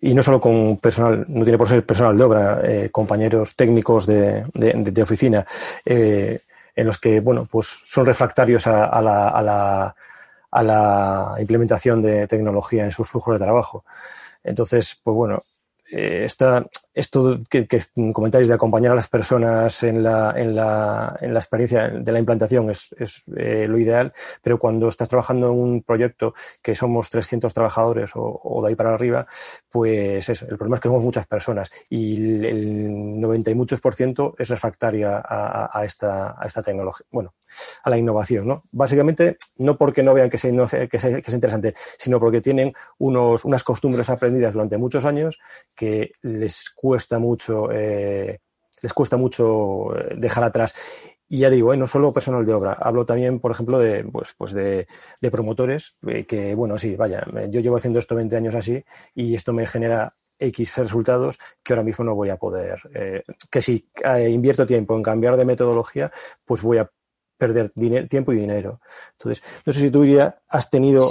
[0.00, 4.06] y no solo con personal, no tiene por ser personal de obra, eh, compañeros técnicos
[4.06, 5.46] de, de, oficina,
[5.84, 6.40] eh,
[6.74, 9.96] en los que, bueno, pues son refractarios a, a, la, a, la,
[10.50, 13.84] a la implementación de tecnología en sus flujos de trabajo.
[14.44, 15.42] Entonces, pues bueno,
[15.90, 16.64] eh, esta,
[16.98, 17.80] esto que, que,
[18.12, 22.18] comentáis de acompañar a las personas en la, en la, en la experiencia de la
[22.18, 27.08] implantación es, es eh, lo ideal, pero cuando estás trabajando en un proyecto que somos
[27.08, 29.26] 300 trabajadores o, de ahí para arriba,
[29.70, 33.94] pues eso, el problema es que somos muchas personas y el 90 y muchos por
[33.94, 37.32] ciento es refractaria a, a, esta, a esta tecnología, bueno,
[37.82, 38.64] a la innovación, ¿no?
[38.70, 40.50] Básicamente, no porque no vean que, se,
[40.88, 45.38] que, sea, que sea interesante, sino porque tienen unos, unas costumbres aprendidas durante muchos años
[45.74, 48.40] que les cuesta mucho, eh,
[48.82, 50.74] les cuesta mucho eh, dejar atrás.
[51.28, 51.76] y ya digo, ¿eh?
[51.76, 54.86] no solo personal de obra, hablo también, por ejemplo, de, pues, pues de,
[55.20, 58.82] de promotores, eh, que bueno, sí, vaya, yo llevo haciendo esto 20 años así
[59.14, 62.80] y esto me genera X resultados que ahora mismo no voy a poder,
[63.50, 63.88] que si
[64.28, 66.12] invierto tiempo en cambiar de metodología,
[66.44, 66.88] pues voy a
[67.38, 67.72] perder
[68.08, 68.80] tiempo y dinero.
[69.12, 71.10] Entonces, no sé si tú ya has tenido,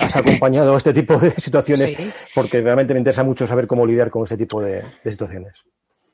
[0.00, 1.96] has acompañado este tipo de situaciones,
[2.34, 5.62] porque realmente me interesa mucho saber cómo lidiar con este tipo de, de situaciones.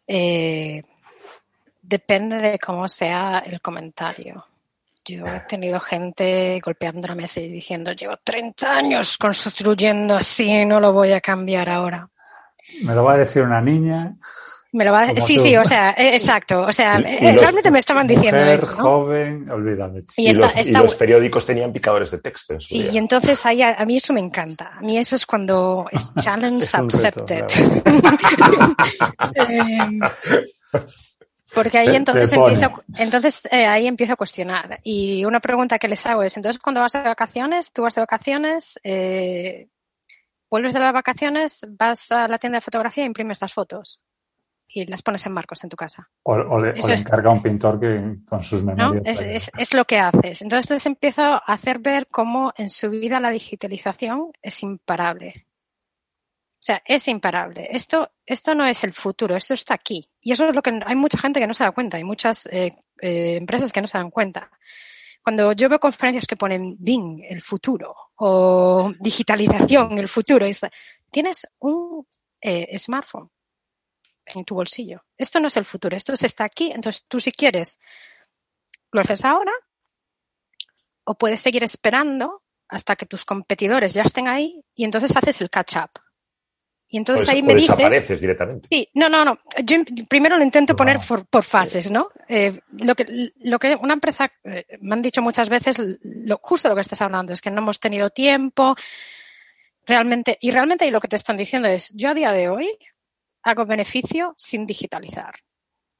[0.07, 0.83] Eh,
[1.87, 4.47] Depende de cómo sea el comentario.
[5.05, 10.81] Yo he tenido gente golpeando la mesa y diciendo, llevo 30 años construyendo así, no
[10.81, 12.09] lo voy a cambiar ahora.
[12.85, 14.17] Me lo va a decir una niña.
[14.75, 16.63] Me lo va a Sí, sí, o sea, eh, exacto.
[16.63, 18.75] O sea, eh, realmente me estaban diciendo eso.
[18.75, 20.01] joven, olvídame.
[20.17, 23.99] Y, los, periódicos tenían picadores de texto en su Sí, y entonces ahí a, mí
[23.99, 24.73] eso me encanta.
[24.77, 27.45] A mí eso es cuando es challenge accepted.
[31.55, 34.81] Porque ahí entonces empiezo, entonces eh, ahí empiezo a cuestionar.
[34.83, 38.01] Y una pregunta que les hago es, entonces cuando vas de vacaciones, tú vas de
[38.01, 39.69] vacaciones, eh,
[40.51, 44.01] vuelves de las vacaciones, vas a la tienda de fotografía e imprimes las fotos
[44.67, 46.09] y las pones en marcos en tu casa.
[46.23, 49.21] O, le, encarga a un pintor que con sus memorias.
[49.23, 50.43] Es, es, lo que haces.
[50.43, 55.47] Entonces les empiezo a hacer ver cómo en su vida la digitalización es imparable.
[56.65, 57.69] O sea, es imparable.
[57.71, 60.09] Esto, esto no es el futuro, esto está aquí.
[60.23, 62.47] Y eso es lo que hay mucha gente que no se da cuenta, hay muchas
[62.47, 64.51] eh, eh, empresas que no se dan cuenta.
[65.23, 70.47] Cuando yo veo conferencias que ponen DIN, el futuro, o digitalización, el futuro,
[71.11, 72.07] tienes un
[72.41, 73.31] eh, smartphone
[74.27, 75.05] en tu bolsillo.
[75.17, 76.73] Esto no es el futuro, esto está aquí.
[76.73, 77.79] Entonces tú si quieres,
[78.93, 79.53] lo haces ahora,
[81.05, 85.51] o puedes seguir esperando hasta que tus competidores ya estén ahí y entonces haces el
[85.51, 85.91] catch up.
[86.89, 88.21] Y entonces ahí me dices.
[88.21, 88.69] directamente.
[88.71, 89.39] Sí, no, no, no.
[89.65, 92.11] Yo primero lo intento poner por, fases, ¿no?
[92.29, 96.69] Eh, lo, que, lo que una empresa, eh, me han dicho muchas veces, lo, justo
[96.69, 98.77] lo que estás hablando, es que no hemos tenido tiempo.
[99.87, 102.79] Realmente, y realmente ahí lo que te están diciendo es, yo a día de hoy
[103.45, 105.35] hago beneficio sin digitalizar.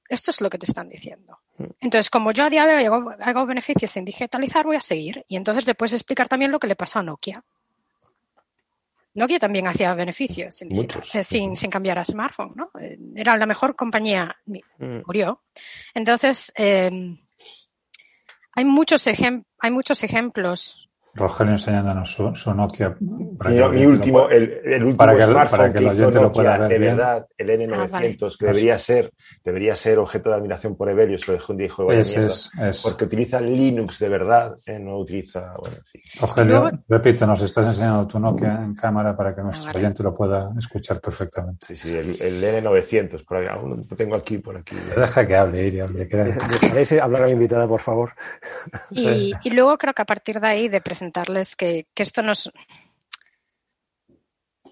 [0.09, 1.41] Esto es lo que te están diciendo.
[1.59, 1.65] Mm.
[1.81, 5.25] Entonces, como yo a día de hoy hago, hago beneficio sin digitalizar, voy a seguir.
[5.29, 7.45] Y entonces le puedes explicar también lo que le pasó a Nokia.
[9.15, 12.71] Nokia también hacía beneficios sin, eh, sin, cambiar a smartphone, ¿no?
[12.81, 15.03] Eh, era la mejor compañía, mm.
[15.07, 15.41] murió.
[15.95, 16.91] Entonces, eh,
[18.53, 20.84] hay, muchos hay muchos ejemplos
[21.15, 22.97] Rogelio enseñándonos su, Nokia.
[22.99, 28.37] mi, último, el, último para que, smartphone que, hizo Nokia, de verdad, el N900, ah,
[28.39, 29.13] que debería ser,
[29.45, 32.51] debería ser objeto de admiración por Evelio, se lo dejó un dijo, es,
[32.83, 35.77] porque utiliza Linux de verdad, eh, no utiliza, bueno,
[36.21, 40.13] Rogelio, repito, nos estás enseñando tu Nokia en cámara para que nuestro ah, oyente lo
[40.13, 41.67] pueda escuchar perfectamente.
[41.67, 44.75] Sí, sí, el, N900, por ahí, aún lo tengo aquí, por aquí.
[44.97, 46.09] Deja que hable, Iri, hombre.
[46.09, 46.17] Que...
[46.17, 48.13] ¿Me hablar a la invitada, por favor?
[48.91, 52.33] Y, y luego creo que a partir de ahí, de presentar presentarles que, esto no
[52.33, 52.51] es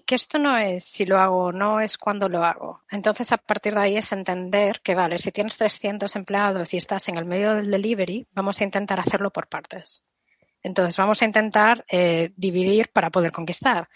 [0.05, 2.81] que esto no es si lo hago o no, es cuando lo hago.
[2.89, 7.07] Entonces, a partir de ahí es entender que, vale, si tienes 300 empleados y estás
[7.07, 10.03] en el medio del delivery, vamos a intentar hacerlo por partes.
[10.61, 13.87] Entonces, vamos a intentar eh, dividir para poder conquistar.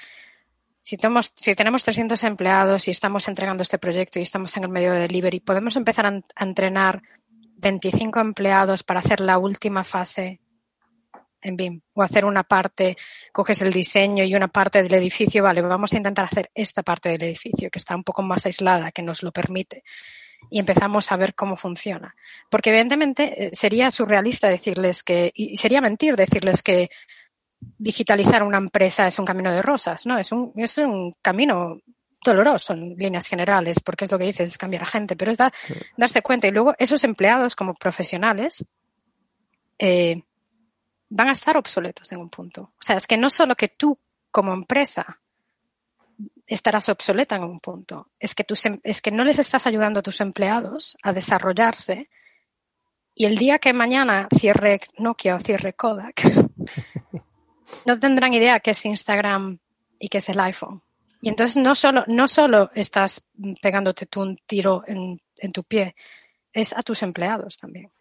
[0.81, 4.69] Si tenemos, si tenemos 300 empleados y estamos entregando este proyecto y estamos en el
[4.69, 7.01] medio del delivery, podemos empezar a entrenar
[7.57, 10.39] 25 empleados para hacer la última fase
[11.41, 12.97] en BIM o hacer una parte,
[13.31, 17.09] coges el diseño y una parte del edificio, vale, vamos a intentar hacer esta parte
[17.09, 19.83] del edificio que está un poco más aislada, que nos lo permite
[20.49, 22.15] y empezamos a ver cómo funciona.
[22.49, 26.89] Porque evidentemente eh, sería surrealista decirles que, y sería mentir decirles que
[27.59, 30.17] digitalizar una empresa es un camino de rosas, ¿no?
[30.17, 31.79] Es un, es un camino
[32.23, 35.37] doloroso en líneas generales, porque es lo que dices, es cambiar a gente, pero es
[35.97, 36.47] darse cuenta.
[36.47, 38.65] Y luego esos empleados como profesionales,
[39.79, 40.21] eh,
[41.09, 42.61] van a estar obsoletos en un punto.
[42.61, 43.97] O sea, es que no solo que tú
[44.31, 45.19] como empresa
[46.47, 49.99] estarás obsoleta en un punto, es que, tú, em, es que no les estás ayudando
[49.99, 52.09] a tus empleados a desarrollarse
[53.13, 56.21] y el día que mañana cierre Nokia o cierre Kodak,
[57.85, 59.59] no tendrán idea qué es Instagram
[59.99, 60.81] y qué es el iPhone.
[61.21, 63.25] Y entonces no solo, no solo estás
[63.61, 65.95] pegándote tú un tiro en, en tu pie,
[66.53, 67.91] es a tus empleados también.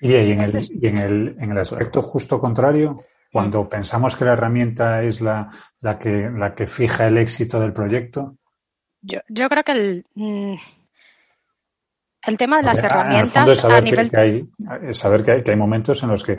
[0.00, 2.96] Y, en, el, y en, el, en el aspecto justo contrario,
[3.32, 5.48] cuando pensamos que la herramienta es la,
[5.80, 8.36] la, que, la que fija el éxito del proyecto.
[9.00, 10.54] Yo, yo creo que el, mm,
[12.26, 14.10] el tema de las herramientas a nivel.
[14.10, 14.48] Que, hay,
[14.92, 16.38] saber que hay, que hay momentos en los que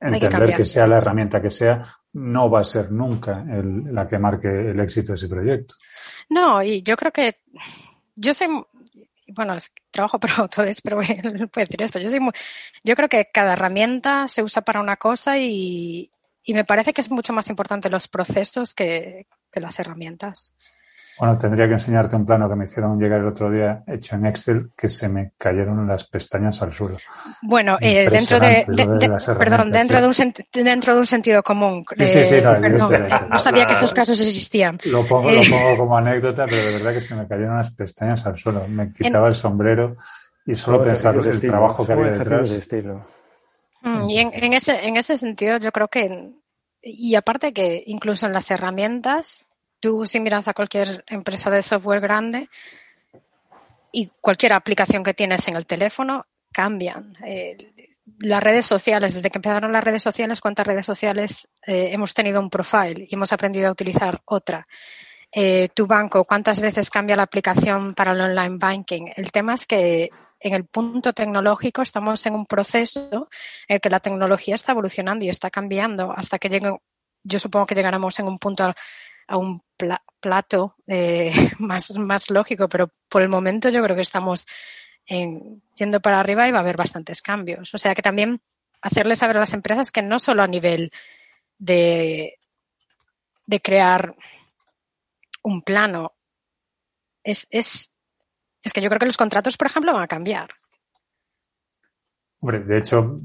[0.00, 1.82] entender que, sea la herramienta que sea
[2.12, 5.74] no va a ser nunca el, la que marque el éxito de ese proyecto.
[6.30, 7.40] No, y yo creo que
[8.14, 8.48] yo soy
[9.28, 9.56] bueno,
[9.90, 11.98] trabajo para Autodesk, pero a decir esto.
[11.98, 12.20] Yo, soy
[12.82, 16.10] yo creo que cada herramienta se usa para una cosa y,
[16.42, 20.54] y me parece que es mucho más importante los procesos que, que las herramientas.
[21.18, 24.26] Bueno, tendría que enseñarte un plano que me hicieron llegar el otro día hecho en
[24.26, 26.98] Excel que se me cayeron las pestañas al suelo.
[27.42, 28.64] Bueno, eh, dentro de,
[29.38, 30.14] perdón, dentro de un
[30.52, 31.84] dentro de un sentido común.
[31.96, 32.88] Sí, sí, sí, no,
[33.28, 34.78] no, sabía que esos casos existían.
[34.84, 37.70] Lo pongo, lo eh, pongo como anécdota, pero de verdad que se me cayeron las
[37.70, 38.62] pestañas al suelo.
[38.68, 39.96] Me quitaba el sombrero
[40.46, 42.50] y solo pensar en el trabajo que había detrás.
[43.82, 46.30] Mm, y en, en, ese, en ese sentido yo creo que,
[46.80, 49.48] y aparte que incluso en las herramientas,
[49.80, 52.48] tú si miras a cualquier empresa de software grande
[53.92, 57.12] y cualquier aplicación que tienes en el teléfono, cambian.
[57.24, 57.56] Eh,
[58.20, 62.40] las redes sociales, desde que empezaron las redes sociales, ¿cuántas redes sociales eh, hemos tenido
[62.40, 64.66] un profile y hemos aprendido a utilizar otra?
[65.30, 69.10] Eh, tu banco, ¿cuántas veces cambia la aplicación para el online banking?
[69.14, 70.10] El tema es que
[70.40, 73.28] en el punto tecnológico estamos en un proceso
[73.68, 76.72] en el que la tecnología está evolucionando y está cambiando hasta que llegue,
[77.24, 78.72] yo supongo que llegaremos en un punto
[79.28, 79.60] a un
[80.20, 84.46] plato eh, más, más lógico, pero por el momento yo creo que estamos
[85.06, 87.72] en, yendo para arriba y va a haber bastantes cambios.
[87.74, 88.40] O sea que también
[88.80, 90.90] hacerles saber a las empresas que no solo a nivel
[91.58, 92.38] de,
[93.46, 94.16] de crear
[95.42, 96.12] un plano,
[97.22, 97.94] es, es,
[98.62, 100.50] es que yo creo que los contratos, por ejemplo, van a cambiar.
[102.40, 103.20] Hombre, de hecho,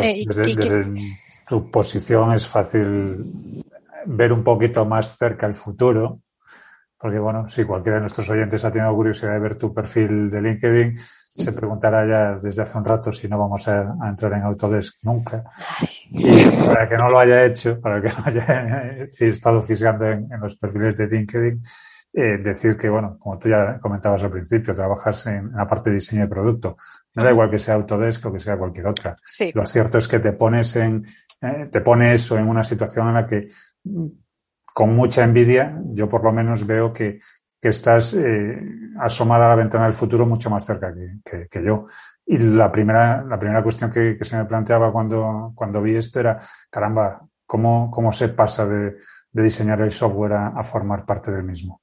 [0.00, 3.62] eh, desde, desde tu posición es fácil
[4.06, 6.20] ver un poquito más cerca el futuro,
[6.98, 10.40] porque bueno, si cualquiera de nuestros oyentes ha tenido curiosidad de ver tu perfil de
[10.40, 10.96] LinkedIn,
[11.34, 15.42] se preguntará ya desde hace un rato si no vamos a, entrar en Autodesk nunca.
[16.10, 20.56] Y para que no lo haya hecho, para que no haya estado fisgando en, los
[20.56, 21.62] perfiles de LinkedIn,
[22.14, 25.94] eh, decir que, bueno, como tú ya comentabas al principio, trabajas en la parte de
[25.94, 26.76] diseño de producto.
[27.14, 29.16] No da igual que sea Autodesk o que sea cualquier otra.
[29.54, 31.04] Lo cierto es que te pones en,
[31.40, 33.48] eh, te pone eso en una situación en la que
[34.72, 37.20] con mucha envidia, yo por lo menos veo que,
[37.60, 38.60] estás eh,
[38.98, 40.92] asomada a la ventana del futuro mucho más cerca
[41.24, 41.86] que, yo.
[42.26, 46.40] Y la primera, la primera cuestión que, se me planteaba cuando, cuando vi esto era,
[46.68, 48.96] caramba, ¿cómo, cómo se pasa de,
[49.30, 51.80] diseñar el software a, formar parte del mismo?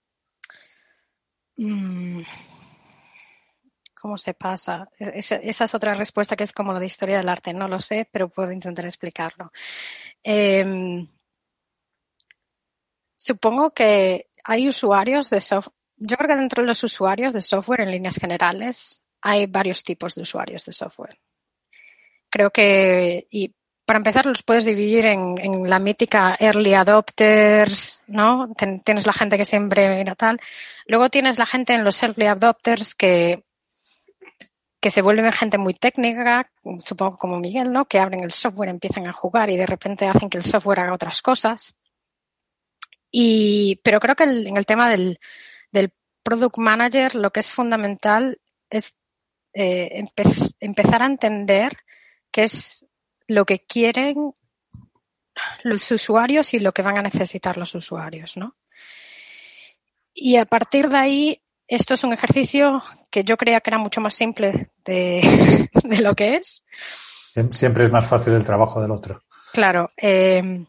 [1.56, 2.24] Mm.
[4.02, 4.90] ¿Cómo se pasa?
[4.98, 7.54] Esa, es otra respuesta que es como de historia del arte.
[7.54, 9.52] No lo sé, pero puedo intentar explicarlo.
[10.24, 11.08] Em,
[13.20, 15.76] Supongo que hay usuarios de software.
[15.98, 20.16] Yo creo que dentro de los usuarios de software, en líneas generales, hay varios tipos
[20.16, 21.20] de usuarios de software.
[22.30, 23.54] Creo que, y
[23.86, 28.54] para empezar, los puedes dividir en, la mítica early adopters, ¿no?
[28.86, 30.40] tienes la gente que siempre mira tal.
[30.86, 33.44] Luego tienes la gente en los early adopters que,
[34.80, 36.50] que se vuelven gente muy técnica,
[36.86, 37.84] supongo como Miguel, ¿no?
[37.84, 40.94] Que abren el software, empiezan a jugar y de repente hacen que el software haga
[40.94, 41.76] otras cosas.
[43.12, 45.20] Y, pero creo que en el tema del,
[45.72, 45.92] del
[46.24, 48.40] product manager lo que es fundamental
[48.70, 48.98] es
[49.54, 50.04] eh,
[50.60, 51.78] empezar a entender
[52.32, 52.86] qué es
[53.28, 54.34] lo que quieren
[55.64, 58.56] los usuarios y lo que van a necesitar los usuarios, ¿no?
[60.14, 64.02] Y a partir de ahí, esto es un ejercicio que yo creía que era mucho
[64.02, 66.66] más simple de, de lo que es.
[67.52, 69.24] Siempre es más fácil el trabajo del otro.
[69.54, 69.92] Claro.
[69.96, 70.66] Eh,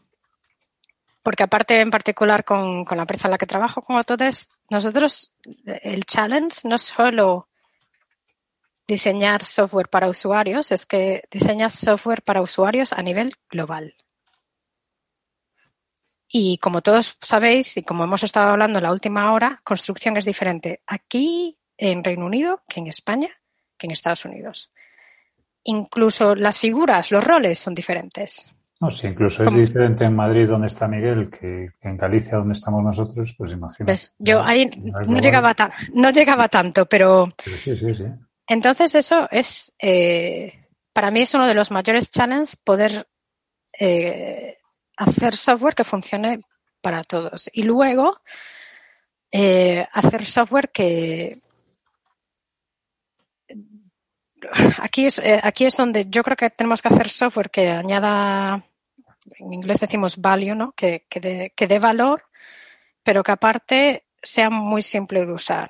[1.23, 6.05] porque aparte en particular con, la empresa en la que trabajo, con Autodesk, nosotros el
[6.05, 7.47] challenge no es solo
[8.87, 13.95] diseñar software para usuarios, es que diseñas software para usuarios a nivel global.
[16.27, 20.25] Y como todos sabéis, y como hemos estado hablando en la última hora, construcción es
[20.25, 23.29] diferente aquí en Reino Unido que en España
[23.77, 24.71] que en Estados Unidos.
[25.63, 28.51] Incluso las figuras, los roles son diferentes.
[28.81, 32.83] No, si incluso es diferente en Madrid donde está Miguel que en Galicia donde estamos
[32.83, 33.85] nosotros, pues imagínate.
[33.85, 34.71] Pues yo ahí
[35.07, 35.55] no, llegaba
[35.93, 37.31] no llegaba tanto, pero...
[37.37, 38.05] Sí, sí, sí.
[38.47, 43.07] Entonces eso es, eh, para mí es uno de los mayores challenges poder
[43.79, 44.57] eh,
[44.97, 46.41] hacer software que funcione
[46.81, 47.51] para todos.
[47.53, 48.19] Y luego
[49.31, 51.39] eh, hacer software que...
[54.79, 58.65] Aquí es, aquí es donde yo creo que tenemos que hacer software que añada
[59.39, 60.73] en inglés decimos value, ¿no?
[60.73, 62.23] Que, que, dé, que dé valor,
[63.03, 65.69] pero que aparte sea muy simple de usar.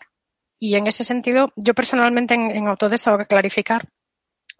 [0.59, 3.84] Y en ese sentido, yo personalmente en, Autodesk tengo que clarificar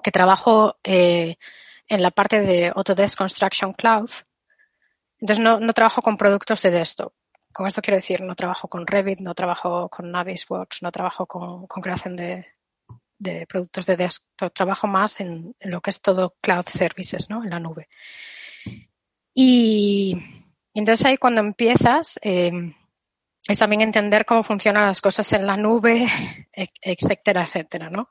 [0.04, 1.36] que trabajo eh,
[1.88, 4.10] en la parte de Autodesk Construction Cloud.
[5.20, 7.14] Entonces no, no trabajo con productos de desktop.
[7.54, 11.68] Con esto quiero decir, no trabajo con Revit, no trabajo con Navisworks, no trabajo con,
[11.68, 12.48] creación de,
[13.20, 17.44] de productos de desktop, trabajo más en, lo que es todo cloud services, ¿no?
[17.44, 17.90] En la nube.
[19.34, 20.18] Y,
[20.74, 22.52] entonces ahí cuando empiezas, eh,
[23.48, 26.08] es también entender cómo funcionan las cosas en la nube,
[26.54, 28.10] etcétera, etcétera, ¿no?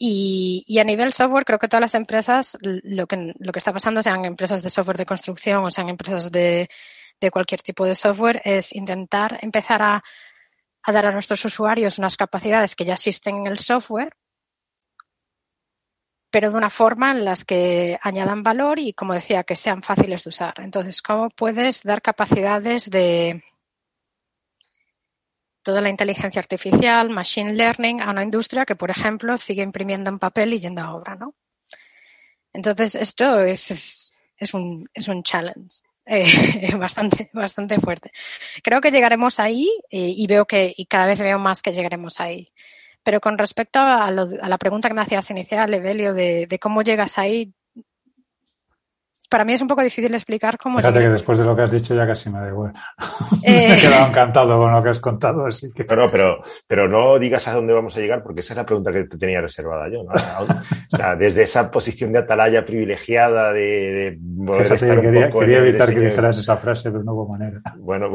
[0.00, 3.72] Y, y, a nivel software, creo que todas las empresas, lo que, lo que está
[3.72, 6.68] pasando, sean empresas de software de construcción o sean empresas de,
[7.20, 10.04] de cualquier tipo de software, es intentar empezar a,
[10.84, 14.12] a dar a nuestros usuarios unas capacidades que ya existen en el software,
[16.30, 20.24] pero de una forma en las que añadan valor y, como decía, que sean fáciles
[20.24, 20.54] de usar.
[20.58, 23.42] Entonces, ¿cómo puedes dar capacidades de,
[25.68, 30.18] toda la inteligencia artificial, machine learning, a una industria que, por ejemplo, sigue imprimiendo en
[30.18, 31.34] papel y yendo a obra, ¿no?
[32.54, 35.82] Entonces, esto es, es, un, es un challenge.
[36.06, 36.24] Eh,
[36.78, 38.10] bastante, bastante fuerte.
[38.62, 42.18] Creo que llegaremos ahí eh, y veo que, y cada vez veo más que llegaremos
[42.18, 42.48] ahí.
[43.08, 46.58] Pero con respecto a, lo, a la pregunta que me hacías inicial, Evelio, de, de
[46.58, 47.54] cómo llegas ahí,
[49.28, 50.78] para mí es un poco difícil explicar cómo.
[50.78, 52.72] Fíjate que después de lo que has dicho ya casi me da igual.
[53.46, 55.84] me he eh, quedado encantado con lo que has contado, así que.
[55.84, 58.92] Pero, pero, pero no digas a dónde vamos a llegar, porque esa es la pregunta
[58.92, 60.02] que te tenía reservada yo.
[60.04, 60.12] ¿no?
[60.12, 64.18] O sea, desde esa posición de atalaya privilegiada de, de
[65.00, 67.62] quería, quería evitar que dijeras esa frase de una buena manera.
[67.78, 68.14] Bueno,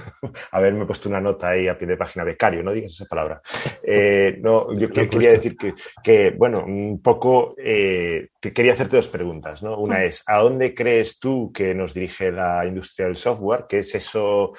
[0.52, 3.40] haberme puesto una nota ahí a pie de página becario, no digas esa palabra.
[3.82, 9.62] Eh, no, yo quería decir que, que, bueno, un poco eh, quería hacerte dos preguntas,
[9.62, 9.78] ¿no?
[9.78, 10.02] Una mm.
[10.02, 13.66] es, ¿a dónde crees tú que nos dirige la industria del software?
[13.68, 14.52] ¿Qué es eso?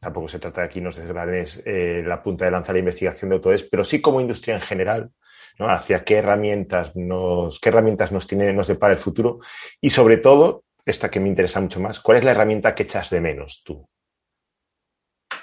[0.00, 3.30] Tampoco se trata de aquí nos desgranes eh, la punta de lanza de la investigación
[3.30, 5.10] de Autodesk, pero sí como industria en general,
[5.58, 5.68] ¿no?
[5.68, 9.40] Hacia qué herramientas nos, qué herramientas nos tiene, nos depara el futuro
[9.80, 13.10] y sobre todo, esta que me interesa mucho más, ¿cuál es la herramienta que echas
[13.10, 13.88] de menos tú?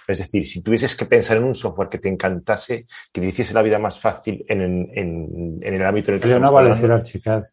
[0.08, 3.54] Es decir, si tuvieses que pensar en un software que te encantase, que te hiciese
[3.54, 6.70] la vida más fácil en, en, en el ámbito en el que Pero no vale
[6.70, 7.44] decir Archicad.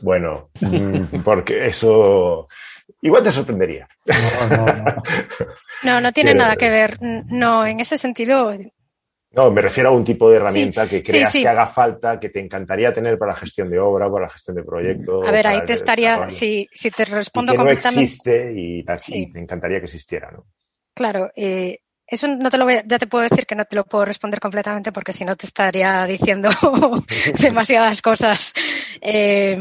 [0.00, 2.46] Bueno, mm, porque eso
[3.00, 3.88] igual te sorprendería.
[5.82, 6.96] No, no, tiene nada que ver.
[7.00, 8.54] No, en ese sentido.
[9.32, 12.38] No, me refiero a un tipo de herramienta que creas que haga falta, que te
[12.38, 15.26] encantaría tener para la gestión de obra, para la gestión de proyectos.
[15.26, 19.40] A ver, ahí te estaría, si, si te respondo y que no existe y, te
[19.40, 20.46] encantaría que existiera, ¿no?
[20.94, 21.78] Claro, eh,
[22.12, 24.38] eso no te lo voy, ya te puedo decir que no te lo puedo responder
[24.38, 26.50] completamente porque si no te estaría diciendo
[27.40, 28.52] demasiadas cosas.
[29.00, 29.56] Eh,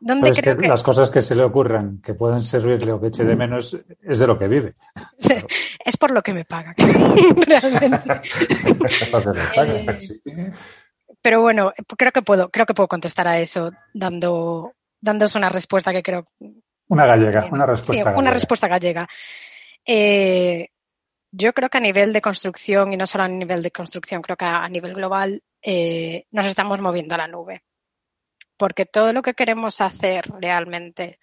[0.00, 3.24] ¿dónde creo que, Las cosas que se le ocurran, que pueden servirle o que eche
[3.24, 4.76] de menos, es de lo que vive.
[5.84, 6.74] es por lo que me pagan,
[7.46, 8.40] realmente.
[10.24, 10.52] Eh,
[11.20, 14.72] pero bueno, creo que puedo, creo que puedo contestar a eso dando,
[15.02, 16.24] dándos una respuesta que creo.
[16.88, 18.10] Una gallega, una respuesta.
[18.10, 19.06] Sí, una respuesta gallega.
[19.84, 20.70] Eh,
[21.30, 24.36] yo creo que a nivel de construcción, y no solo a nivel de construcción, creo
[24.36, 27.64] que a nivel global eh, nos estamos moviendo a la nube.
[28.56, 31.18] Porque todo lo que queremos hacer realmente,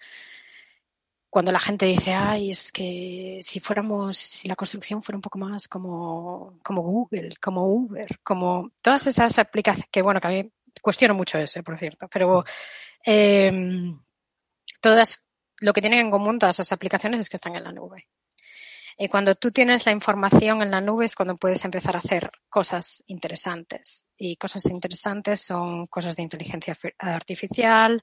[1.30, 5.38] cuando la gente dice, ay, es que si fuéramos, si la construcción fuera un poco
[5.38, 10.52] más como, como Google, como Uber, como todas esas aplicaciones, que bueno, que a mí
[10.80, 12.44] cuestiono mucho eso, por cierto, pero
[13.04, 13.50] eh,
[14.80, 15.26] todas,
[15.60, 18.06] lo que tienen en común todas esas aplicaciones es que están en la nube.
[18.96, 22.30] Y cuando tú tienes la información en la nube es cuando puedes empezar a hacer
[22.48, 24.06] cosas interesantes.
[24.16, 28.02] Y cosas interesantes son cosas de inteligencia artificial,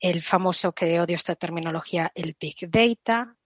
[0.00, 3.36] el famoso que odio esta terminología, el Big Data.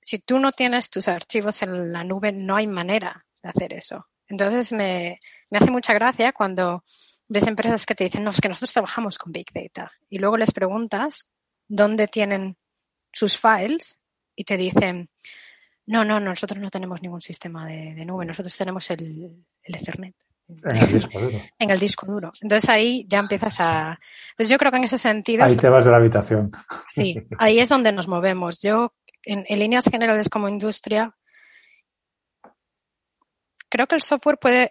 [0.00, 4.08] Si tú no tienes tus archivos en la nube, no hay manera de hacer eso.
[4.26, 5.20] Entonces me,
[5.50, 6.84] me hace mucha gracia cuando
[7.28, 9.92] ves empresas que te dicen, no, es que nosotros trabajamos con Big Data.
[10.08, 11.28] Y luego les preguntas
[11.68, 12.56] dónde tienen
[13.12, 14.00] sus files
[14.34, 15.10] y te dicen,
[15.90, 20.14] no, no, nosotros no tenemos ningún sistema de, nube, nosotros tenemos el, Ethernet.
[20.46, 21.38] En el disco duro.
[21.58, 22.32] En el disco duro.
[22.40, 23.98] Entonces ahí ya empiezas a.
[24.30, 25.42] Entonces yo creo que en ese sentido.
[25.42, 26.52] Ahí te vas de la habitación.
[26.90, 28.62] Sí, ahí es donde nos movemos.
[28.62, 28.94] Yo,
[29.24, 31.12] en, líneas generales como industria,
[33.68, 34.70] creo que el software puede.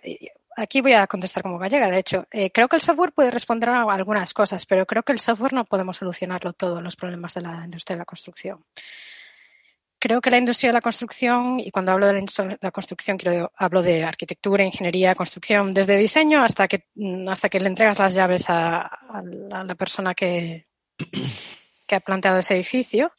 [0.55, 2.27] Aquí voy a contestar como gallega, de hecho.
[2.31, 5.51] Eh, creo que el software puede responder a algunas cosas, pero creo que el software
[5.51, 8.63] no podemos solucionarlo todo, los problemas de la industria de la construcción
[9.99, 12.71] creo que la industria de la construcción, y cuando hablo de la industria de la
[12.71, 16.85] construcción, quiero, hablo de arquitectura, ingeniería, construcción, desde diseño hasta que,
[17.27, 18.89] hasta que le entregas las llaves a,
[19.33, 20.67] la persona que,
[21.87, 23.11] que, ha planteado ese edificio,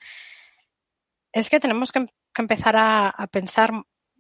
[1.33, 2.07] es que tenemos que,
[2.39, 3.71] empezar a, pensar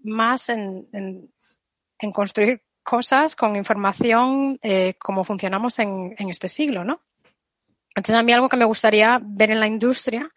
[0.02, 7.00] más en, en, construir cosas con información eh, como funcionamos en, en este siglo, ¿no?
[7.94, 10.30] Entonces, a mí algo que me gustaría ver en la industria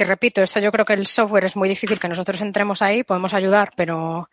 [0.00, 3.04] que repito, esto yo creo que el software es muy difícil que nosotros entremos ahí,
[3.04, 4.30] podemos ayudar, pero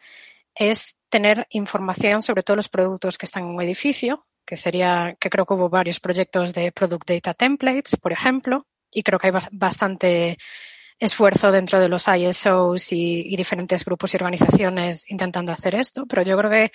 [0.56, 5.30] es tener información sobre todos los productos que están en un edificio, que sería, que
[5.30, 9.34] creo que hubo varios proyectos de Product Data Templates, por ejemplo, y creo que hay
[9.52, 10.38] bastante
[10.98, 16.38] esfuerzo dentro de los ISOs y, diferentes grupos y organizaciones intentando hacer esto, pero yo
[16.38, 16.72] creo que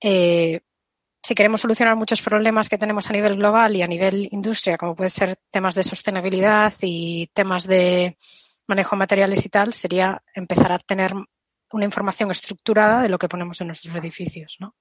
[0.00, 0.60] eh,
[1.26, 4.94] si queremos solucionar muchos problemas que tenemos a nivel global y a nivel industria, como
[4.94, 8.16] puede ser temas de sostenibilidad y temas de
[8.68, 11.12] manejo de materiales y tal, sería empezar a tener
[11.72, 14.76] una información estructurada de lo que ponemos en nuestros edificios, ¿no?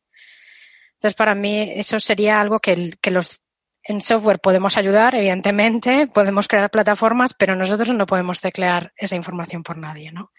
[0.94, 3.42] Entonces, para mí, eso sería algo que, que los
[3.84, 9.64] en software podemos ayudar, evidentemente, podemos crear plataformas, pero nosotros no podemos teclear esa información
[9.64, 10.32] por nadie, ¿no?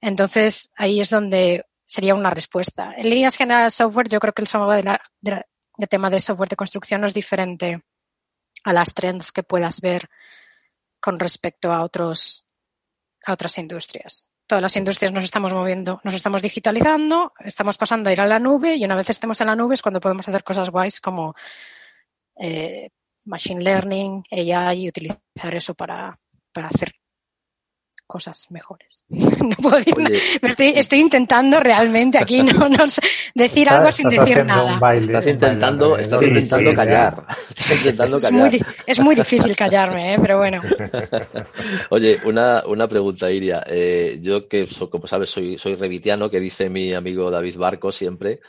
[0.00, 2.94] Entonces, ahí es donde sería una respuesta.
[2.96, 4.98] En líneas generales software, yo creo que el
[5.76, 7.82] de tema de software de construcción no es diferente
[8.64, 10.08] a las trends que puedas ver
[11.00, 12.46] con respecto a otros
[13.26, 14.28] a otras industrias.
[14.46, 18.38] Todas las industrias nos estamos moviendo, nos estamos digitalizando, estamos pasando a ir a la
[18.38, 21.34] nube y una vez estemos en la nube es cuando podemos hacer cosas guays como
[22.38, 22.90] eh,
[23.24, 26.18] machine learning, AI y utilizar eso para,
[26.52, 26.92] para hacer
[28.06, 29.04] cosas mejores.
[29.08, 30.16] no puedo decir nada.
[30.42, 32.84] estoy, estoy, intentando realmente aquí no, no
[33.34, 34.78] decir algo sin decir nada.
[34.94, 37.26] estás intentando, estás intentando callar.
[37.56, 40.18] Es, muy, es, muy, difícil callarme, ¿eh?
[40.20, 40.62] pero bueno.
[41.90, 43.64] Oye, una, una pregunta, Iria.
[43.66, 48.40] Eh, yo que, como sabes, soy, soy revitiano, que dice mi amigo David Barco siempre,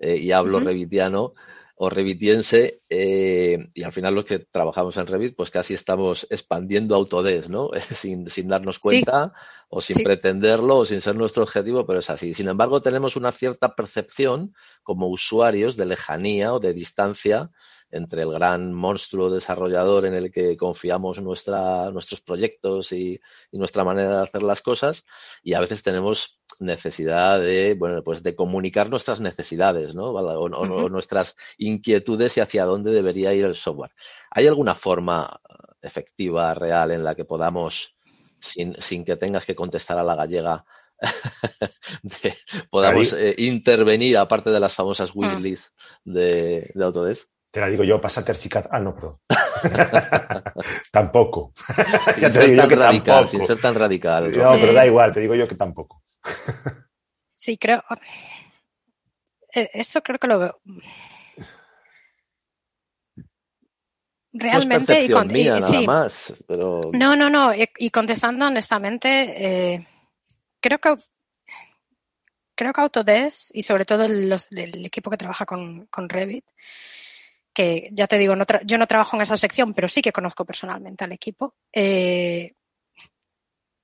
[0.00, 1.34] eh, y hablo revitiano
[1.74, 6.94] o revitiense eh, y al final los que trabajamos en Revit pues casi estamos expandiendo
[6.94, 7.70] Autodesk, ¿no?
[7.94, 9.32] sin, sin darnos cuenta
[9.68, 12.34] o sin pretenderlo o sin ser nuestro objetivo, pero es así.
[12.34, 17.50] Sin embargo, tenemos una cierta percepción como usuarios de lejanía o de distancia
[17.92, 23.20] entre el gran monstruo desarrollador en el que confiamos nuestra, nuestros proyectos y,
[23.52, 25.04] y nuestra manera de hacer las cosas
[25.42, 30.06] y a veces tenemos necesidad de, bueno, pues de comunicar nuestras necesidades, ¿no?
[30.06, 33.92] O, nuestras inquietudes y hacia dónde debería ir el software.
[34.30, 35.40] ¿Hay alguna forma
[35.80, 37.96] efectiva, real, en la que podamos,
[38.40, 40.64] sin, sin que tengas que contestar a la gallega,
[42.70, 45.12] podamos eh, intervenir, aparte de las famosas ah.
[45.14, 45.72] wishlist
[46.04, 47.28] de, de Autodesk?
[47.52, 48.66] Te la digo yo, pasa Tercicat.
[48.70, 49.20] Ah, no, perdón.
[50.90, 51.52] tampoco.
[52.18, 53.26] ya te digo yo que tampoco.
[53.26, 54.32] Sin ser tan radical.
[54.32, 56.02] No, pero da igual, te digo yo que tampoco.
[57.34, 57.84] sí, creo.
[59.54, 60.60] Eh, esto creo que lo veo.
[64.32, 65.08] Realmente.
[65.08, 66.80] No y, nada más, pero...
[66.94, 67.52] No, no, no.
[67.54, 69.86] Y, contestando honestamente, eh,
[70.58, 70.94] creo que
[72.54, 74.32] creo que Autodesk y sobre todo el,
[74.86, 76.46] equipo que trabaja con, con Revit
[77.52, 78.34] que ya te digo,
[78.64, 81.54] yo no trabajo en esa sección, pero sí que conozco personalmente al equipo.
[81.72, 82.54] Eh,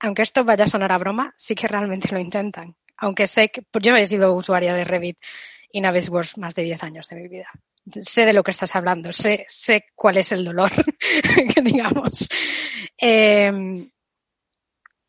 [0.00, 2.76] aunque esto vaya a sonar a broma, sí que realmente lo intentan.
[2.96, 5.18] Aunque sé que pues yo he sido usuaria de Revit
[5.70, 7.48] y Navisworks más de 10 años de mi vida.
[7.86, 10.70] Sé de lo que estás hablando, sé, sé cuál es el dolor,
[11.62, 12.28] digamos.
[13.00, 13.88] Eh,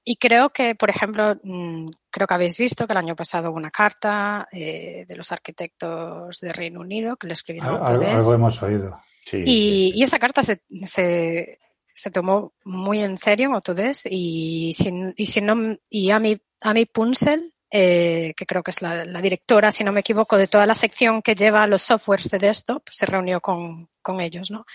[0.10, 3.58] y creo que, por ejemplo, mm, creo que habéis visto que el año pasado hubo
[3.58, 8.16] una carta eh, de los arquitectos de Reino Unido que le escribieron a Autodesk.
[8.16, 9.00] Algo hemos oído.
[9.32, 11.60] y, y, esa carta se, se,
[11.94, 16.88] se, tomó muy en serio en Autodesk y, sin, y, si no, y Ami, Ami
[16.88, 20.66] Punsel, eh, que creo que es la, la, directora, si no me equivoco, de toda
[20.66, 24.66] la sección que lleva los softwares de desktop, se reunió con, con ellos, ¿no?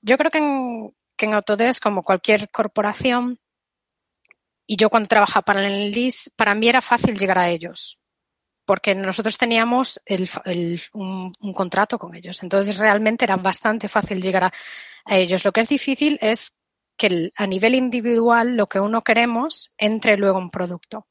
[0.00, 3.40] Yo creo que en, que en Autodesk, como cualquier corporación,
[4.66, 7.98] y yo cuando trabajaba para el LIS, para mí era fácil llegar a ellos,
[8.64, 10.00] porque nosotros teníamos
[10.94, 12.42] un, contrato con ellos.
[12.42, 14.52] Entonces realmente era bastante fácil llegar a,
[15.06, 15.44] ellos.
[15.44, 16.54] Lo que es difícil es
[16.96, 21.06] que a nivel individual lo que uno queremos entre luego en producto.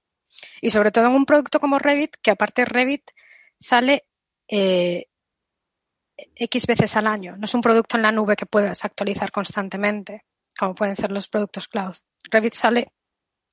[0.61, 3.03] Y sobre todo en un producto como Revit, que aparte Revit
[3.59, 4.05] sale
[4.47, 5.05] eh,
[6.35, 7.37] X veces al año.
[7.37, 10.25] No es un producto en la nube que puedas actualizar constantemente,
[10.57, 11.95] como pueden ser los productos cloud.
[12.31, 12.87] Revit sale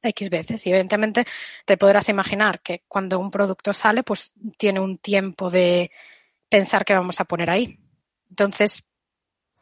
[0.03, 0.67] X veces.
[0.67, 1.25] Y evidentemente
[1.65, 5.91] te podrás imaginar que cuando un producto sale, pues tiene un tiempo de
[6.49, 7.79] pensar qué vamos a poner ahí.
[8.29, 8.85] Entonces.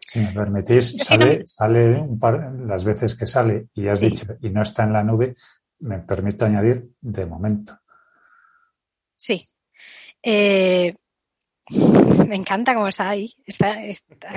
[0.01, 4.49] Si me permitís, sale, sale un par, las veces que sale y has dicho y
[4.49, 5.35] no está en la nube,
[5.81, 7.79] me permito añadir de momento.
[9.15, 9.45] Sí.
[10.23, 10.95] Eh,
[12.27, 13.35] me encanta cómo está ahí.
[13.45, 13.77] Está,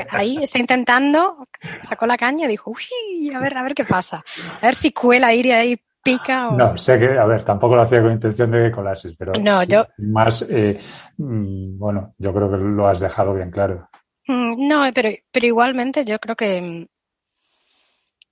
[0.10, 1.44] ahí, está intentando,
[1.84, 4.24] sacó la caña y dijo, uy, a ver, a ver qué pasa.
[4.62, 6.58] A ver si cuela ir ahí pica o...
[6.58, 9.64] No, sé que, a ver, tampoco lo hacía con intención de que colases, pero no,
[9.64, 9.88] yo...
[9.98, 10.80] más, eh,
[11.18, 13.90] mm, bueno, yo creo que lo has dejado bien claro.
[14.28, 16.88] Mm, no, pero, pero igualmente yo creo que,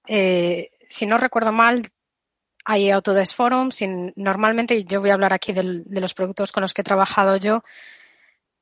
[0.07, 1.83] eh, si no recuerdo mal,
[2.65, 6.61] hay Autodesk Forums y normalmente yo voy a hablar aquí del, de los productos con
[6.61, 7.63] los que he trabajado yo.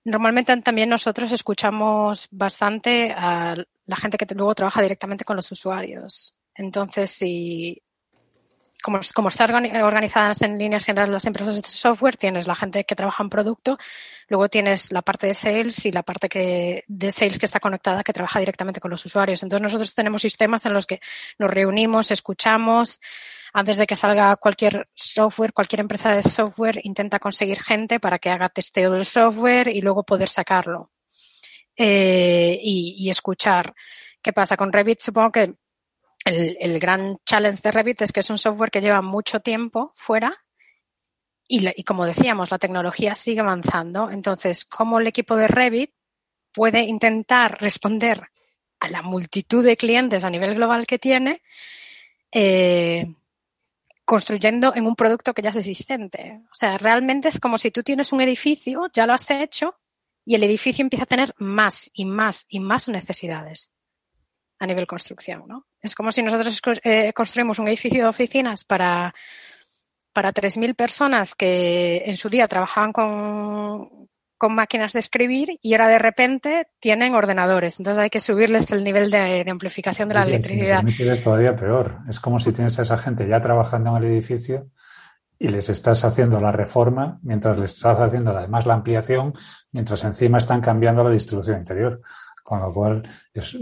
[0.06, 3.56] Normalmente también nosotros escuchamos bastante a
[3.86, 6.34] la gente que luego trabaja directamente con los usuarios.
[6.56, 7.82] Entonces, si
[8.84, 12.96] como, como están organizadas en líneas generales las empresas de software, tienes la gente que
[12.96, 13.78] trabaja en producto,
[14.28, 18.04] luego tienes la parte de sales y la parte que, de sales que está conectada,
[18.04, 19.44] que trabaja directamente con los usuarios.
[19.44, 21.00] Entonces nosotros tenemos sistemas en los que
[21.40, 23.00] nos reunimos, escuchamos,
[23.54, 28.30] antes de que salga cualquier software, cualquier empresa de software intenta conseguir gente para que
[28.30, 30.92] haga testeo del software y luego poder sacarlo
[31.76, 33.74] eh, y, y escuchar.
[34.22, 34.58] ¿Qué pasa?
[34.58, 35.54] Con Revit supongo que
[36.28, 40.36] el, gran challenge de Revit es que es un software que lleva mucho tiempo fuera
[41.48, 44.12] y, como decíamos, la tecnología sigue avanzando.
[44.12, 45.92] Entonces, ¿cómo el equipo de Revit
[46.52, 48.22] puede intentar responder
[48.82, 51.42] a la multitud de clientes a nivel global que tiene,
[52.34, 53.08] eh,
[54.04, 56.42] construyendo en un producto que ya es existente?
[56.52, 59.76] O sea, realmente es como si tú tienes un edificio, ya lo has hecho,
[60.26, 63.72] y el edificio empieza a tener más y más y más necesidades
[64.60, 65.68] a nivel construcción, ¿no?
[65.82, 69.14] Es como si nosotros eh, construimos un edificio de oficinas para,
[70.14, 74.08] para 3.000 personas que en su día trabajaban con,
[74.38, 77.80] con máquinas de escribir y ahora de repente tienen ordenadores.
[77.80, 80.84] Entonces hay que subirles el nivel de, amplificación de la electricidad.
[80.88, 82.00] es todavía peor.
[82.08, 84.70] Es como si tienes a esa gente ya trabajando en el edificio
[85.40, 89.34] y les estás haciendo la reforma mientras les estás haciendo además la ampliación,
[89.72, 92.02] mientras encima están cambiando la distribución interior.
[92.48, 93.04] Con lo cual,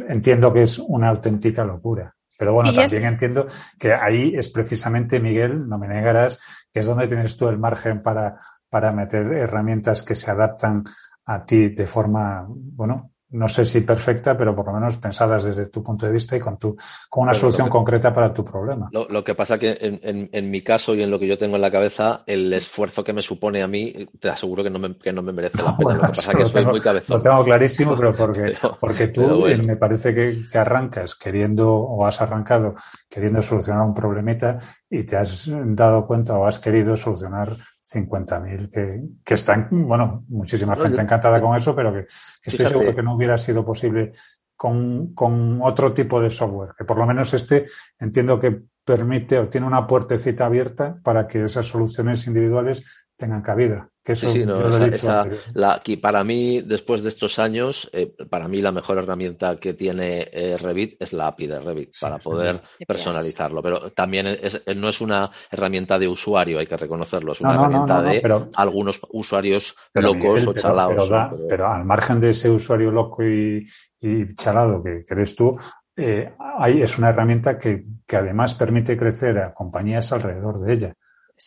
[0.07, 2.16] entiendo que es una auténtica locura.
[2.38, 3.48] Pero bueno, también entiendo
[3.80, 8.03] que ahí es precisamente, Miguel, no me negarás, que es donde tienes tú el margen
[8.03, 8.38] para,
[8.70, 10.84] para meter herramientas que se adaptan
[11.26, 15.69] a ti de forma, bueno, no sé si perfecta, pero por lo menos pensadas desde
[15.69, 16.76] tu punto de vista y con, tu,
[17.10, 18.89] con una solución concreta para tu problema.
[18.91, 21.61] Lo, que pasa que en, en, mi caso y en lo que yo tengo en
[21.61, 25.11] la cabeza, el esfuerzo que me supone a mí, te aseguro que no me, que
[25.11, 25.89] no me merece la pena.
[25.89, 27.18] lo que pasa es que soy muy cabezón.
[27.18, 32.06] Lo tengo clarísimo, pero porque, porque tú eh, me parece que, que arrancas queriendo o
[32.06, 32.76] has arrancado
[33.10, 37.56] queriendo solucionar un problemita y te has dado cuenta o has querido solucionar
[37.86, 42.07] 50.000 que, que están, bueno, muchísima gente encantada con eso, pero que,
[42.44, 44.12] estoy seguro que no hubiera sido posible
[44.56, 47.68] con, con, otro tipo de software, que por lo menos este
[47.99, 53.90] entiendo que permite o tiene una puertecita abierta para que esas soluciones individuales tengan cabida.
[54.03, 58.62] Que eso sí, no, esa, la, para mí, después de estos años, eh, para mí
[58.62, 63.64] la mejor herramienta que tiene eh, Revit es la API de Revit para poder personalizarlo.
[63.64, 68.02] Pero también es, no es una herramienta de usuario, hay que reconocerlo, es una herramienta
[68.03, 68.22] de
[68.57, 71.10] algunos usuarios locos o chalados.
[71.49, 73.66] Pero, al margen de ese usuario loco y,
[74.02, 75.57] y chalado que, que eres tú,
[75.98, 80.96] eh, hay, es una herramienta que, que además permite crecer a compañías alrededor de ella.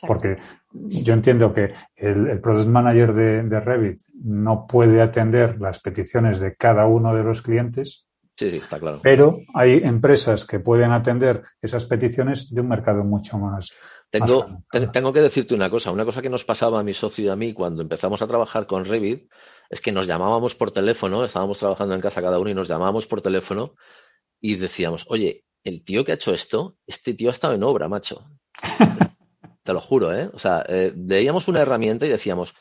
[0.07, 0.37] Porque
[0.71, 6.41] yo entiendo que el, el Product Manager de, de, Revit no puede atender las peticiones
[6.41, 8.07] de cada uno de los clientes.
[8.37, 9.01] Sí, sí, está claro.
[9.03, 13.73] Pero hay empresas que pueden atender esas peticiones de un mercado mucho más.
[14.11, 14.63] Tengo,
[14.93, 15.91] tengo que decirte una cosa.
[15.91, 18.67] Una cosa que nos pasaba a mi socio y a mí cuando empezamos a trabajar
[18.67, 19.29] con Revit
[19.71, 23.07] es que nos llamábamos por teléfono, estábamos trabajando en casa cada uno y nos llamábamos
[23.07, 23.75] por teléfono
[24.41, 27.89] y decíamos, oye, el tío que ha hecho esto, este tío ha estado en obra,
[27.89, 28.25] macho.
[29.63, 30.31] Te lo juro, ¿eh?
[30.33, 32.55] O sea, eh, veíamos una herramienta y decíamos,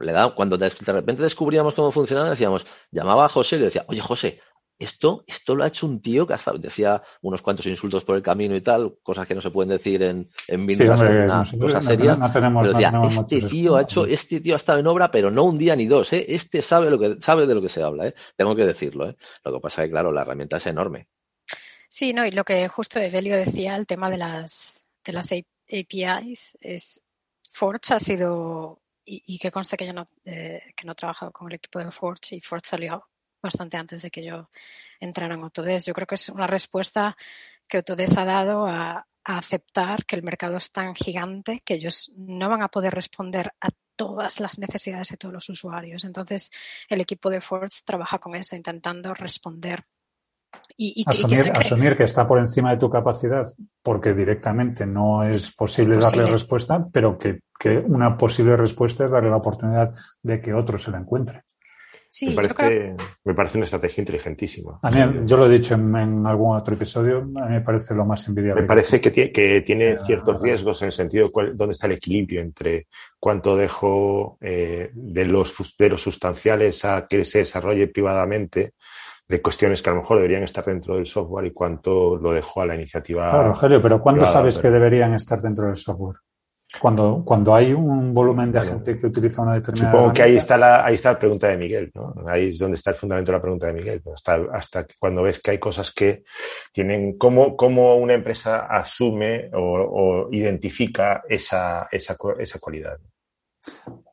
[0.00, 3.84] le da, cuando de, repente descubríamos cómo funcionaba, decíamos, llamaba a José y le decía,
[3.88, 4.40] oye José,
[4.78, 8.22] esto, esto lo ha hecho un tío que hasta decía unos cuantos insultos por el
[8.22, 12.14] camino y tal, cosas que no se pueden decir en, en sí, una cosa seria.
[12.14, 15.44] No, tenemos, decía, este tío ha hecho, este tío ha estado en obra, pero no
[15.44, 16.26] un día ni dos, ¿eh?
[16.28, 18.14] Este sabe lo que, sabe de lo que se habla, ¿eh?
[18.36, 19.16] Tengo que decirlo, ¿eh?
[19.44, 21.08] Lo que pasa es que, claro, la herramienta es enorme.
[21.88, 26.58] Sí, no, y lo que justo Evelio decía, el tema de las, de las APIs
[26.60, 27.02] es
[27.48, 31.48] Forge ha sido y, que conste que yo no, eh, que no he trabajado con
[31.48, 33.08] el equipo de Forge y Forge salió
[33.42, 34.50] bastante antes de que yo
[35.00, 35.86] entrara en Autodesk.
[35.86, 37.16] Yo creo que es una respuesta
[37.66, 42.12] que Autodesk ha dado a, a aceptar que el mercado es tan gigante que ellos
[42.16, 46.04] no van a poder responder a todas las necesidades de todos los usuarios.
[46.04, 46.50] Entonces,
[46.88, 49.84] el equipo de Forge trabaja con eso, intentando responder
[50.80, 53.44] y, asumir, que, está por encima de tu capacidad
[53.82, 57.40] porque directamente no es posible darle respuesta, pero que,
[57.86, 59.92] una posible respuesta es darle la oportunidad
[60.22, 61.42] de que otro se la encuentre.
[62.22, 62.94] me, parece,
[63.24, 64.78] me parece una estrategia inteligentísima.
[65.24, 68.62] yo lo he dicho en, algún otro episodio, a mí me parece lo más envidiable.
[68.62, 72.40] Me parece que, que tiene ciertos riesgos en el sentido de dónde está el equilibrio
[72.40, 72.86] entre
[73.18, 78.74] cuánto dejo eh, de, los, de los sustanciales a que se desarrolle privadamente
[79.28, 82.62] de cuestiones que a lo mejor deberían estar dentro del software y cuánto lo dejó
[82.62, 83.30] a la iniciativa.
[83.30, 86.16] Claro, Rogelio, pero ¿cuándo sabes que deberían estar dentro del software?
[86.80, 89.90] Cuando, cuando hay un volumen de gente que utiliza una determinada.
[89.90, 92.14] Supongo que ahí está, la, ahí está la pregunta de Miguel, ¿no?
[92.26, 94.02] Ahí es donde está el fundamento de la pregunta de Miguel.
[94.12, 96.24] Hasta, hasta cuando ves que hay cosas que
[96.70, 97.16] tienen.
[97.16, 102.98] ¿Cómo, cómo una empresa asume o, o identifica esa, esa, esa cualidad?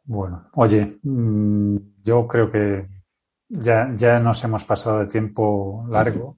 [0.06, 2.88] Bueno, oye, mm, yo creo que
[3.50, 6.38] ya, ya nos hemos pasado de tiempo largo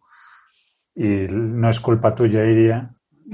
[0.95, 2.89] y no es culpa tuya, Iria,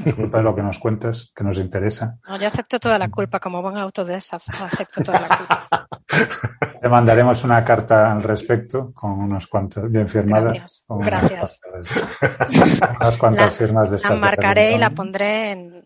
[0.06, 2.18] es culpa de lo que nos cuentas, que nos interesa.
[2.28, 5.88] No, yo acepto toda la culpa, como buen Autodesk, acepto toda la culpa.
[6.82, 10.52] Te mandaremos una carta al respecto con unos cuantos, bien firmada.
[10.90, 11.62] Gracias.
[11.64, 12.10] Gracias.
[13.00, 14.12] unas cuantas firmas de estas.
[14.12, 15.84] La marcaré y la pondré en,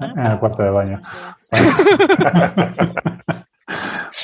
[0.00, 1.00] en el cuarto de baño.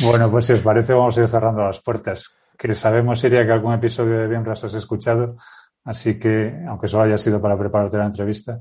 [0.03, 0.31] Bueno.
[0.31, 2.37] pues si os parece, vamos a ir cerrando las puertas.
[2.57, 5.37] Que sabemos, Iria, que algún episodio de Bienras has escuchado,
[5.85, 8.61] así que, aunque solo haya sido para prepararte la entrevista,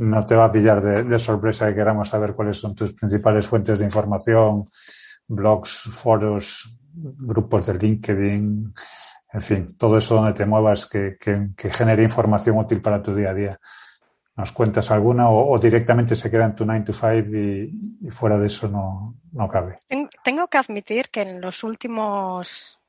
[0.00, 3.78] no te va a pillar de, sorpresa que queramos saber cuáles son tus principales fuentes
[3.78, 4.64] de información,
[5.28, 8.72] blogs, foros, grupos de LinkedIn,
[9.34, 13.30] en fin, todo eso donde te muevas que, que, genere información útil para tu día
[13.30, 13.60] a día.
[14.36, 18.38] ¿Nos cuentas alguna o, directamente se queda en tu 9 to 5 y, y fuera
[18.38, 19.78] de eso no, no cabe?
[20.22, 22.81] Tengo que admitir que en los últimos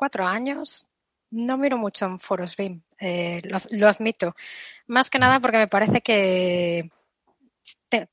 [0.00, 0.88] cuatro años
[1.30, 4.34] no miro mucho en foros BIM, eh, lo, admito.
[4.86, 6.90] Más que nada porque me parece que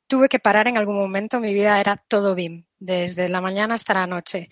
[0.06, 3.94] tuve que parar en algún momento, mi vida era todo BIM, desde la mañana hasta
[3.94, 4.50] la noche.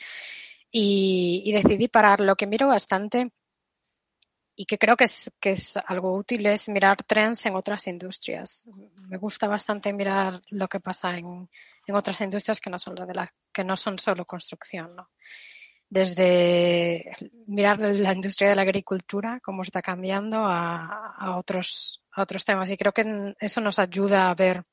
[0.72, 2.22] Y, decidí parar.
[2.22, 3.32] Lo que miro bastante
[4.56, 8.64] y que creo que es, que es algo útil es mirar trends en otras industrias.
[9.10, 11.50] Me gusta bastante mirar lo que pasa en,
[11.86, 15.10] en otras industrias que no son de la, que no son solo construcción, ¿no?
[15.96, 17.14] Desde
[17.48, 22.70] mirar la industria de la agricultura, cómo está cambiando, a, otros, otros temas.
[22.70, 24.64] Y creo que eso nos ayuda a ver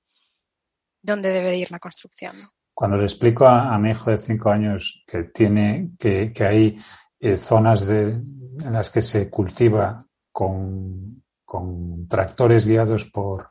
[1.00, 2.32] dónde debe ir la construcción.
[2.74, 6.76] Cuando le explico a, mi hijo de cinco años que tiene, que, hay
[7.20, 13.48] eh, zonas en las que se cultiva con, con tractores guiados por,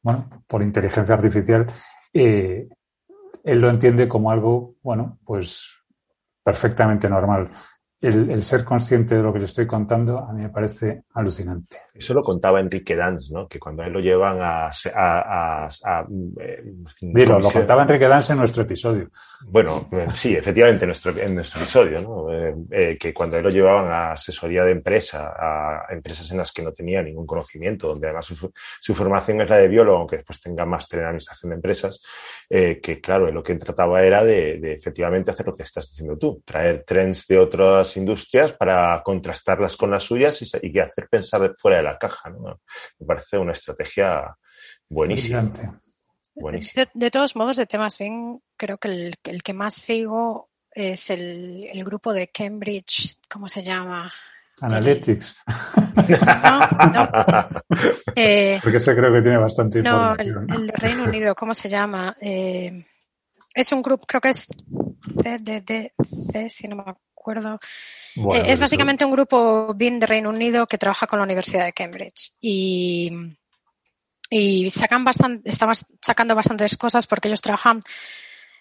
[0.00, 1.66] bueno, por inteligencia artificial,
[2.12, 2.68] eh,
[3.42, 5.83] él lo entiende como algo, bueno, pues
[6.44, 7.48] perfectamente normal
[8.06, 11.78] el, ser consciente de lo que le estoy contando a mí me parece alucinante.
[11.94, 13.46] Eso lo contaba Enrique Danz, ¿no?
[13.48, 14.70] Que cuando él lo llevan a...
[14.94, 16.06] a,
[16.40, 16.62] eh,
[17.00, 19.08] Dilo, lo contaba Enrique Danz en nuestro episodio.
[19.48, 22.26] Bueno, eh, sí, efectivamente, en nuestro, en nuestro episodio, ¿no?
[22.70, 26.62] Eh, que cuando él lo llevaban a asesoría de empresa, a empresas en las que
[26.62, 28.26] no tenía ningún conocimiento, donde además
[28.80, 32.00] su, formación es la de biólogo, aunque después tenga máster en administración de empresas,
[32.48, 36.42] que claro, lo que trataba era de, de efectivamente hacer lo que estás diciendo tú,
[36.44, 41.54] traer trends de otras industrias para contrastarlas con las suyas y, y hacer pensar de
[41.54, 42.30] fuera de la caja.
[42.30, 42.60] ¿no?
[42.98, 44.36] Me parece una estrategia
[44.88, 45.50] buenísima.
[46.94, 51.68] De, todos modos, de temas bien, creo que el, el que más sigo es el,
[51.72, 54.10] el, grupo de Cambridge, ¿cómo se llama?
[54.60, 55.36] Analytics.
[56.08, 56.58] No,
[56.92, 57.48] no.
[58.16, 60.46] Eh, Porque ese creo que tiene bastante información.
[60.46, 62.16] No, el, el, de Reino Unido, ¿cómo se llama?
[62.20, 62.86] Eh,
[63.54, 67.58] es un grupo, creo que es CDDC, si no me acuerdo.
[68.34, 71.72] Eh, es básicamente un grupo BIM de Reino Unido que trabaja con la Universidad de
[71.72, 72.32] Cambridge.
[72.40, 73.10] Y,
[74.28, 77.80] y sacan bastante, estaban sacando bastantes cosas porque ellos trabajan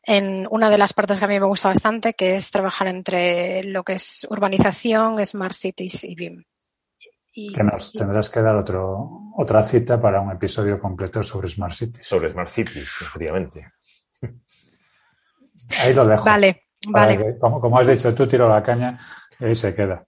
[0.05, 3.63] en una de las partes que a mí me gusta bastante, que es trabajar entre
[3.63, 6.43] lo que es urbanización, smart cities y BIM.
[7.53, 12.05] que nos tendrás que dar otro, otra cita para un episodio completo sobre Smart Cities.
[12.05, 13.73] Sobre Smart Cities, efectivamente.
[15.79, 16.25] Ahí lo dejo.
[16.25, 17.37] Vale, vale.
[17.39, 18.97] como, como, has dicho, tú tiro la caña
[19.39, 20.03] y ahí se queda.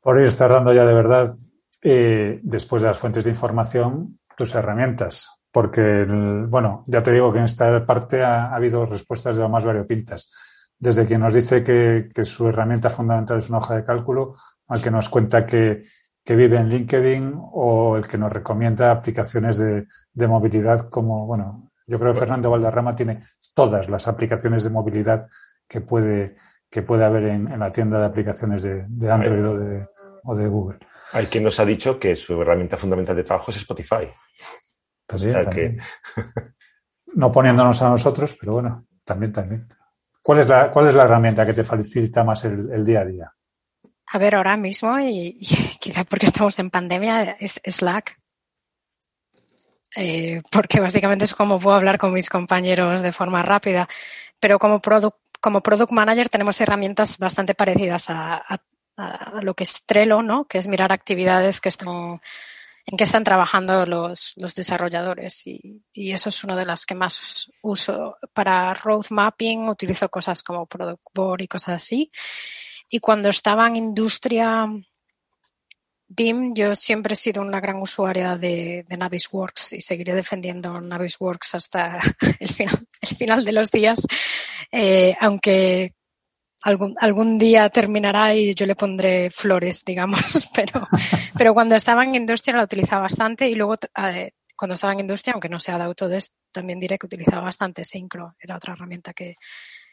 [0.00, 1.34] Por ir cerrando ya de verdad,
[1.82, 5.28] eh, después de las fuentes de información, tus herramientas.
[5.50, 6.06] Porque,
[6.48, 10.30] bueno, ya te digo que en esta parte ha, habido respuestas de lo más variopintas.
[10.78, 14.34] Desde quien nos dice que, que, su herramienta fundamental es una hoja de cálculo,
[14.68, 15.82] al que nos cuenta que,
[16.24, 21.70] que vive en LinkedIn o el que nos recomienda aplicaciones de, de movilidad como, bueno,
[21.86, 23.24] yo creo que Fernando Valderrama tiene
[23.54, 25.26] todas las aplicaciones de movilidad
[25.68, 26.36] que puede,
[26.70, 29.88] que puede haber en, la tienda de aplicaciones de, Android o de,
[30.24, 30.78] o de, Google.
[31.12, 34.08] Hay quien nos ha dicho que su herramienta fundamental de trabajo es Spotify.
[35.06, 35.26] Pues
[37.14, 39.68] no poniéndonos a nosotros, pero bueno, también, también.
[40.22, 43.32] ¿Cuál es la, cuál es la herramienta que te facilita más el, día a día?
[44.10, 45.46] A ver, ahora mismo, y, y
[45.80, 48.18] quizá porque estamos en pandemia, es Slack.
[49.96, 53.88] Eh, porque básicamente es como puedo hablar con mis compañeros de forma rápida.
[54.38, 58.60] Pero como product, como product manager tenemos herramientas bastante parecidas a,
[59.42, 60.46] lo que es Trello, ¿no?
[60.46, 62.20] Que es mirar actividades que están
[62.84, 66.94] en que están trabajando los, los desarrolladores y, y, eso es una de las que
[66.94, 68.16] más uso.
[68.32, 72.10] Para road mapping utilizo cosas como Product Board y cosas así.
[72.88, 74.66] Y cuando estaba en industria
[76.08, 81.54] BIM, yo siempre he sido una gran usuaria de, de Navisworks y seguiré defendiendo Navisworks
[81.54, 81.92] hasta
[82.40, 84.06] el final, el final de los días,
[84.72, 85.94] eh, aunque
[86.62, 90.88] algún, algún día terminará y yo le pondré flores, digamos, pero,
[91.36, 95.34] pero cuando estaba en industria la utilizaba bastante y luego eh, cuando estaba en industria,
[95.34, 99.36] aunque no sea de Autodesk, también diré que utilizaba bastante Synchro, era otra herramienta que,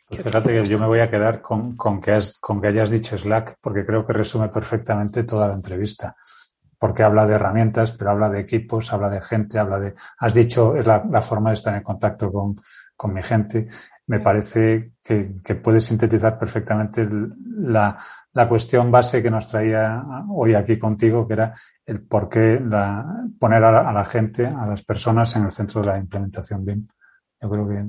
[0.07, 2.91] pues fíjate que yo me voy a quedar con, con, que has, con que hayas
[2.91, 6.15] dicho Slack, porque creo que resume perfectamente toda la entrevista.
[6.77, 9.93] Porque habla de herramientas, pero habla de equipos, habla de gente, habla de.
[10.19, 12.55] Has dicho, es la, la forma de estar en contacto con,
[12.95, 13.67] con mi gente
[14.07, 17.97] me parece que, que puede sintetizar perfectamente la,
[18.33, 21.53] la, cuestión base que nos traía hoy aquí contigo, que era
[21.85, 25.49] el por qué la, poner a la, a la, gente, a las personas en el
[25.49, 26.87] centro de la implementación BIM.
[27.41, 27.85] Yo creo que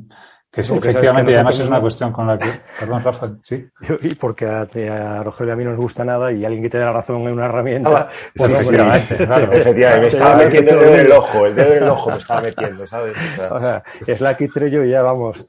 [0.57, 2.49] que sí, efectivamente, y además es una cuestión con la que.
[2.81, 3.69] Perdón, Rafa, sí.
[4.01, 6.79] Y porque a, a Rogelio a mí no nos gusta nada y alguien que te
[6.79, 7.91] dé la razón en una herramienta.
[7.95, 9.53] Ah, pues efectivamente, claro.
[9.53, 12.17] efectivamente, me estaba metiendo el dedo en el ojo, el dedo en el ojo me
[12.17, 13.17] estaba metiendo, ¿sabes?
[13.51, 15.45] O sea, Slack y Trello y ya vamos.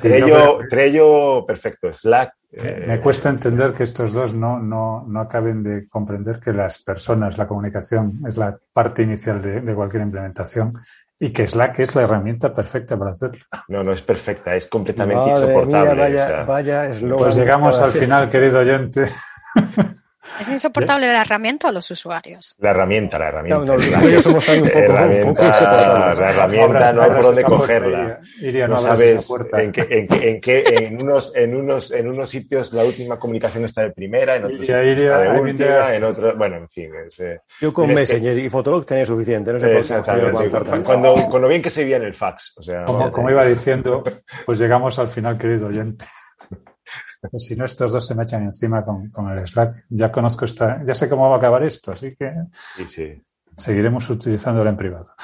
[0.00, 1.92] Trello, Trello, perfecto.
[1.92, 2.32] Slack.
[2.52, 2.84] Eh...
[2.88, 7.38] Me cuesta entender que estos dos no, no, no acaben de comprender que las personas,
[7.38, 10.72] la comunicación, es la parte inicial de, de cualquier implementación
[11.18, 13.42] y que Slack es la herramienta perfecta para hacerlo.
[13.68, 15.94] No, no es perfecta, es completamente Madre insoportable.
[15.94, 19.08] Mía, vaya, o sea, vaya pues llegamos al final, querido oyente.
[20.40, 22.54] ¿Es insoportable la herramienta o los usuarios?
[22.58, 23.58] La herramienta, la herramienta.
[23.58, 27.22] No, no, los usuarios somos un poco, herramienta, un poco La herramienta no hay por
[27.22, 28.20] dónde cogerla.
[28.40, 32.08] Iría, no, no sabes en qué, en, qué, en, qué, en, unos, en, unos, en
[32.08, 35.94] unos sitios la última comunicación está de primera, en otros sitios Iria, está de última,
[35.94, 36.38] en otros...
[36.38, 36.90] Bueno, en fin.
[37.06, 39.52] Es, eh, Yo con Messenger y Fotolog tenía suficiente.
[39.52, 40.50] No sé Exactamente.
[40.50, 42.54] Cuando, cuando, cuando bien que se veía en el fax.
[42.56, 44.02] O sea, como, como iba diciendo,
[44.44, 46.06] pues llegamos al final, querido oyente.
[47.38, 49.86] Si no, estos dos se me echan encima con, con, el Slack.
[49.90, 52.32] Ya conozco esta, ya sé cómo va a acabar esto, así que
[52.76, 53.22] sí, sí.
[53.56, 55.14] seguiremos utilizándolo en privado.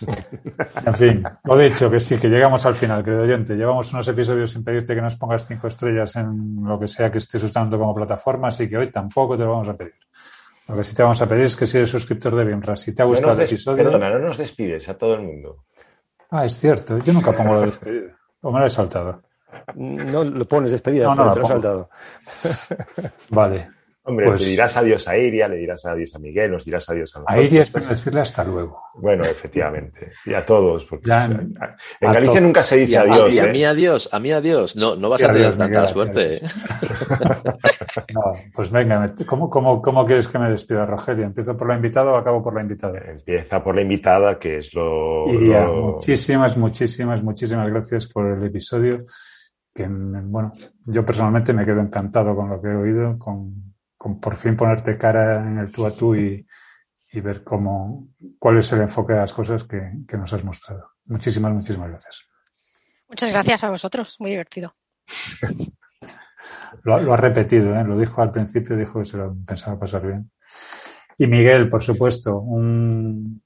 [0.86, 3.54] en fin, lo dicho, que sí, que llegamos al final, querido oyente.
[3.54, 7.18] Llevamos unos episodios sin pedirte que nos pongas cinco estrellas en lo que sea que
[7.18, 9.94] estés usando como plataforma, así que hoy tampoco te lo vamos a pedir.
[10.68, 12.94] Lo que sí te vamos a pedir es que si eres suscriptor de BIMRAS, si
[12.94, 13.84] te ha gustado no el episodio.
[13.84, 15.64] Perdona, no nos despides a todo el mundo.
[16.30, 18.16] Ah, es cierto, yo nunca pongo la despedida.
[18.40, 19.22] O me lo he saltado.
[19.74, 21.90] No lo pones despedida, no, no pero te lo has saltado.
[23.30, 23.68] vale.
[24.04, 24.42] Hombre, pues...
[24.42, 27.38] le dirás adiós a Iria, le dirás adiós a Miguel, nos dirás adiós a nosotros.
[27.38, 28.82] A Iria es para decirle hasta luego.
[28.94, 30.10] Bueno, efectivamente.
[30.26, 30.84] Y a todos.
[30.86, 31.54] Porque ya, en,
[32.00, 33.32] en Galicia nunca se dice y a, adiós.
[33.32, 33.52] Y a, ¿eh?
[33.52, 34.74] mí adiós, a mí adiós.
[34.74, 36.40] No, no vas y a tener adiós, tanta Miguel, suerte.
[38.12, 38.22] no,
[38.52, 41.24] pues venga, ¿cómo, cómo, ¿cómo quieres que me despida, Rogelio?
[41.24, 42.98] ¿Empiezo por la invitada o acabo por la invitada?
[43.06, 45.28] Empieza por la invitada, que es lo...
[45.32, 45.92] Iria, lo...
[45.92, 49.06] muchísimas, muchísimas, muchísimas gracias por el episodio
[49.74, 50.52] que bueno,
[50.86, 54.98] yo personalmente me quedo encantado con lo que he oído, con, con por fin ponerte
[54.98, 56.46] cara en el tú a tú y,
[57.12, 58.08] y, ver cómo,
[58.38, 60.90] cuál es el enfoque de las cosas que, que nos has mostrado.
[61.06, 62.28] Muchísimas, muchísimas gracias.
[63.08, 64.72] Muchas gracias a vosotros, muy divertido.
[66.82, 67.84] lo, lo, ha repetido, ¿eh?
[67.84, 70.30] lo dijo al principio, dijo que se lo pensaba pasar bien.
[71.16, 73.42] Y Miguel, por supuesto, un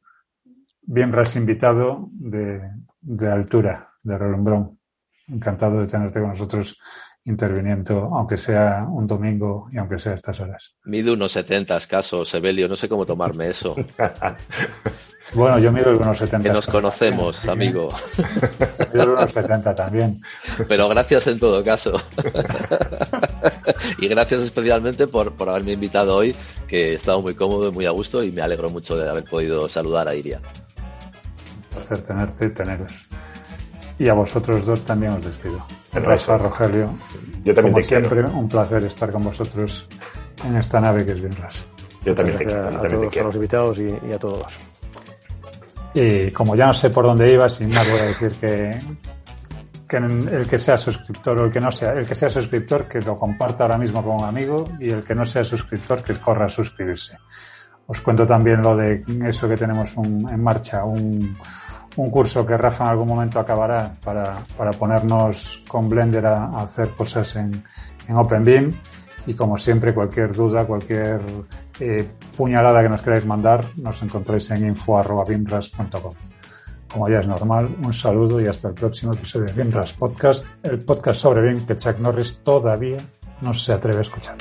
[0.83, 2.63] bien ras invitado de,
[3.01, 4.79] de altura, de relumbrón
[5.29, 6.79] encantado de tenerte con nosotros
[7.27, 10.77] interviniendo, aunque sea un domingo y aunque sea a estas horas.
[10.85, 13.75] Mido unos 70 escaso, Sebelio, no sé cómo tomarme eso.
[15.35, 16.49] bueno, yo mido unos 70.
[16.49, 17.73] Que nos conocemos, también.
[17.73, 17.89] amigo.
[18.95, 20.23] Mido unos 70 también.
[20.69, 22.01] Pero gracias en todo caso.
[23.99, 26.35] y gracias especialmente por, por haberme invitado hoy,
[26.69, 29.25] que he estado muy cómodo y muy a gusto y me alegro mucho de haber
[29.25, 30.41] podido saludar a Iria.
[31.57, 33.09] Un placer tenerte y teneros.
[33.99, 35.65] Y a vosotros dos también os despido.
[35.93, 36.91] Rafa, Rogelio.
[37.45, 38.31] Yo también como te siempre, quiero.
[38.33, 39.89] un placer estar con vosotros
[40.45, 41.65] en esta nave que es Binras.
[42.05, 42.67] Yo también te Gracias quiero.
[42.67, 43.27] a, a también te todos, a quiero.
[43.29, 44.59] los invitados y, y a todos.
[45.95, 48.79] Y como ya no sé por dónde iba, sin más voy a decir que,
[49.89, 53.01] que el que sea suscriptor o el que no sea, el que sea suscriptor que
[53.01, 56.47] lo comparta ahora mismo con un amigo y el que no sea suscriptor que corra
[56.47, 57.17] a suscribirse.
[57.87, 61.39] Os cuento también lo de eso que tenemos un, en marcha, un,
[61.97, 66.91] un curso que Rafa en algún momento acabará para, para ponernos con Blender a, hacer
[66.91, 67.65] cosas en,
[68.09, 68.73] en OpenBeam.
[69.27, 71.21] Y como siempre, cualquier duda, cualquier
[71.81, 76.15] eh, puñalada que nos queráis mandar, nos encontráis en info.bimras.com.
[76.93, 80.81] Como ya es normal, un saludo y hasta el próximo episodio de Bimras Podcast, el
[80.81, 82.99] podcast sobre BIM que Chuck Norris todavía
[83.41, 84.37] no se atreve a escuchar.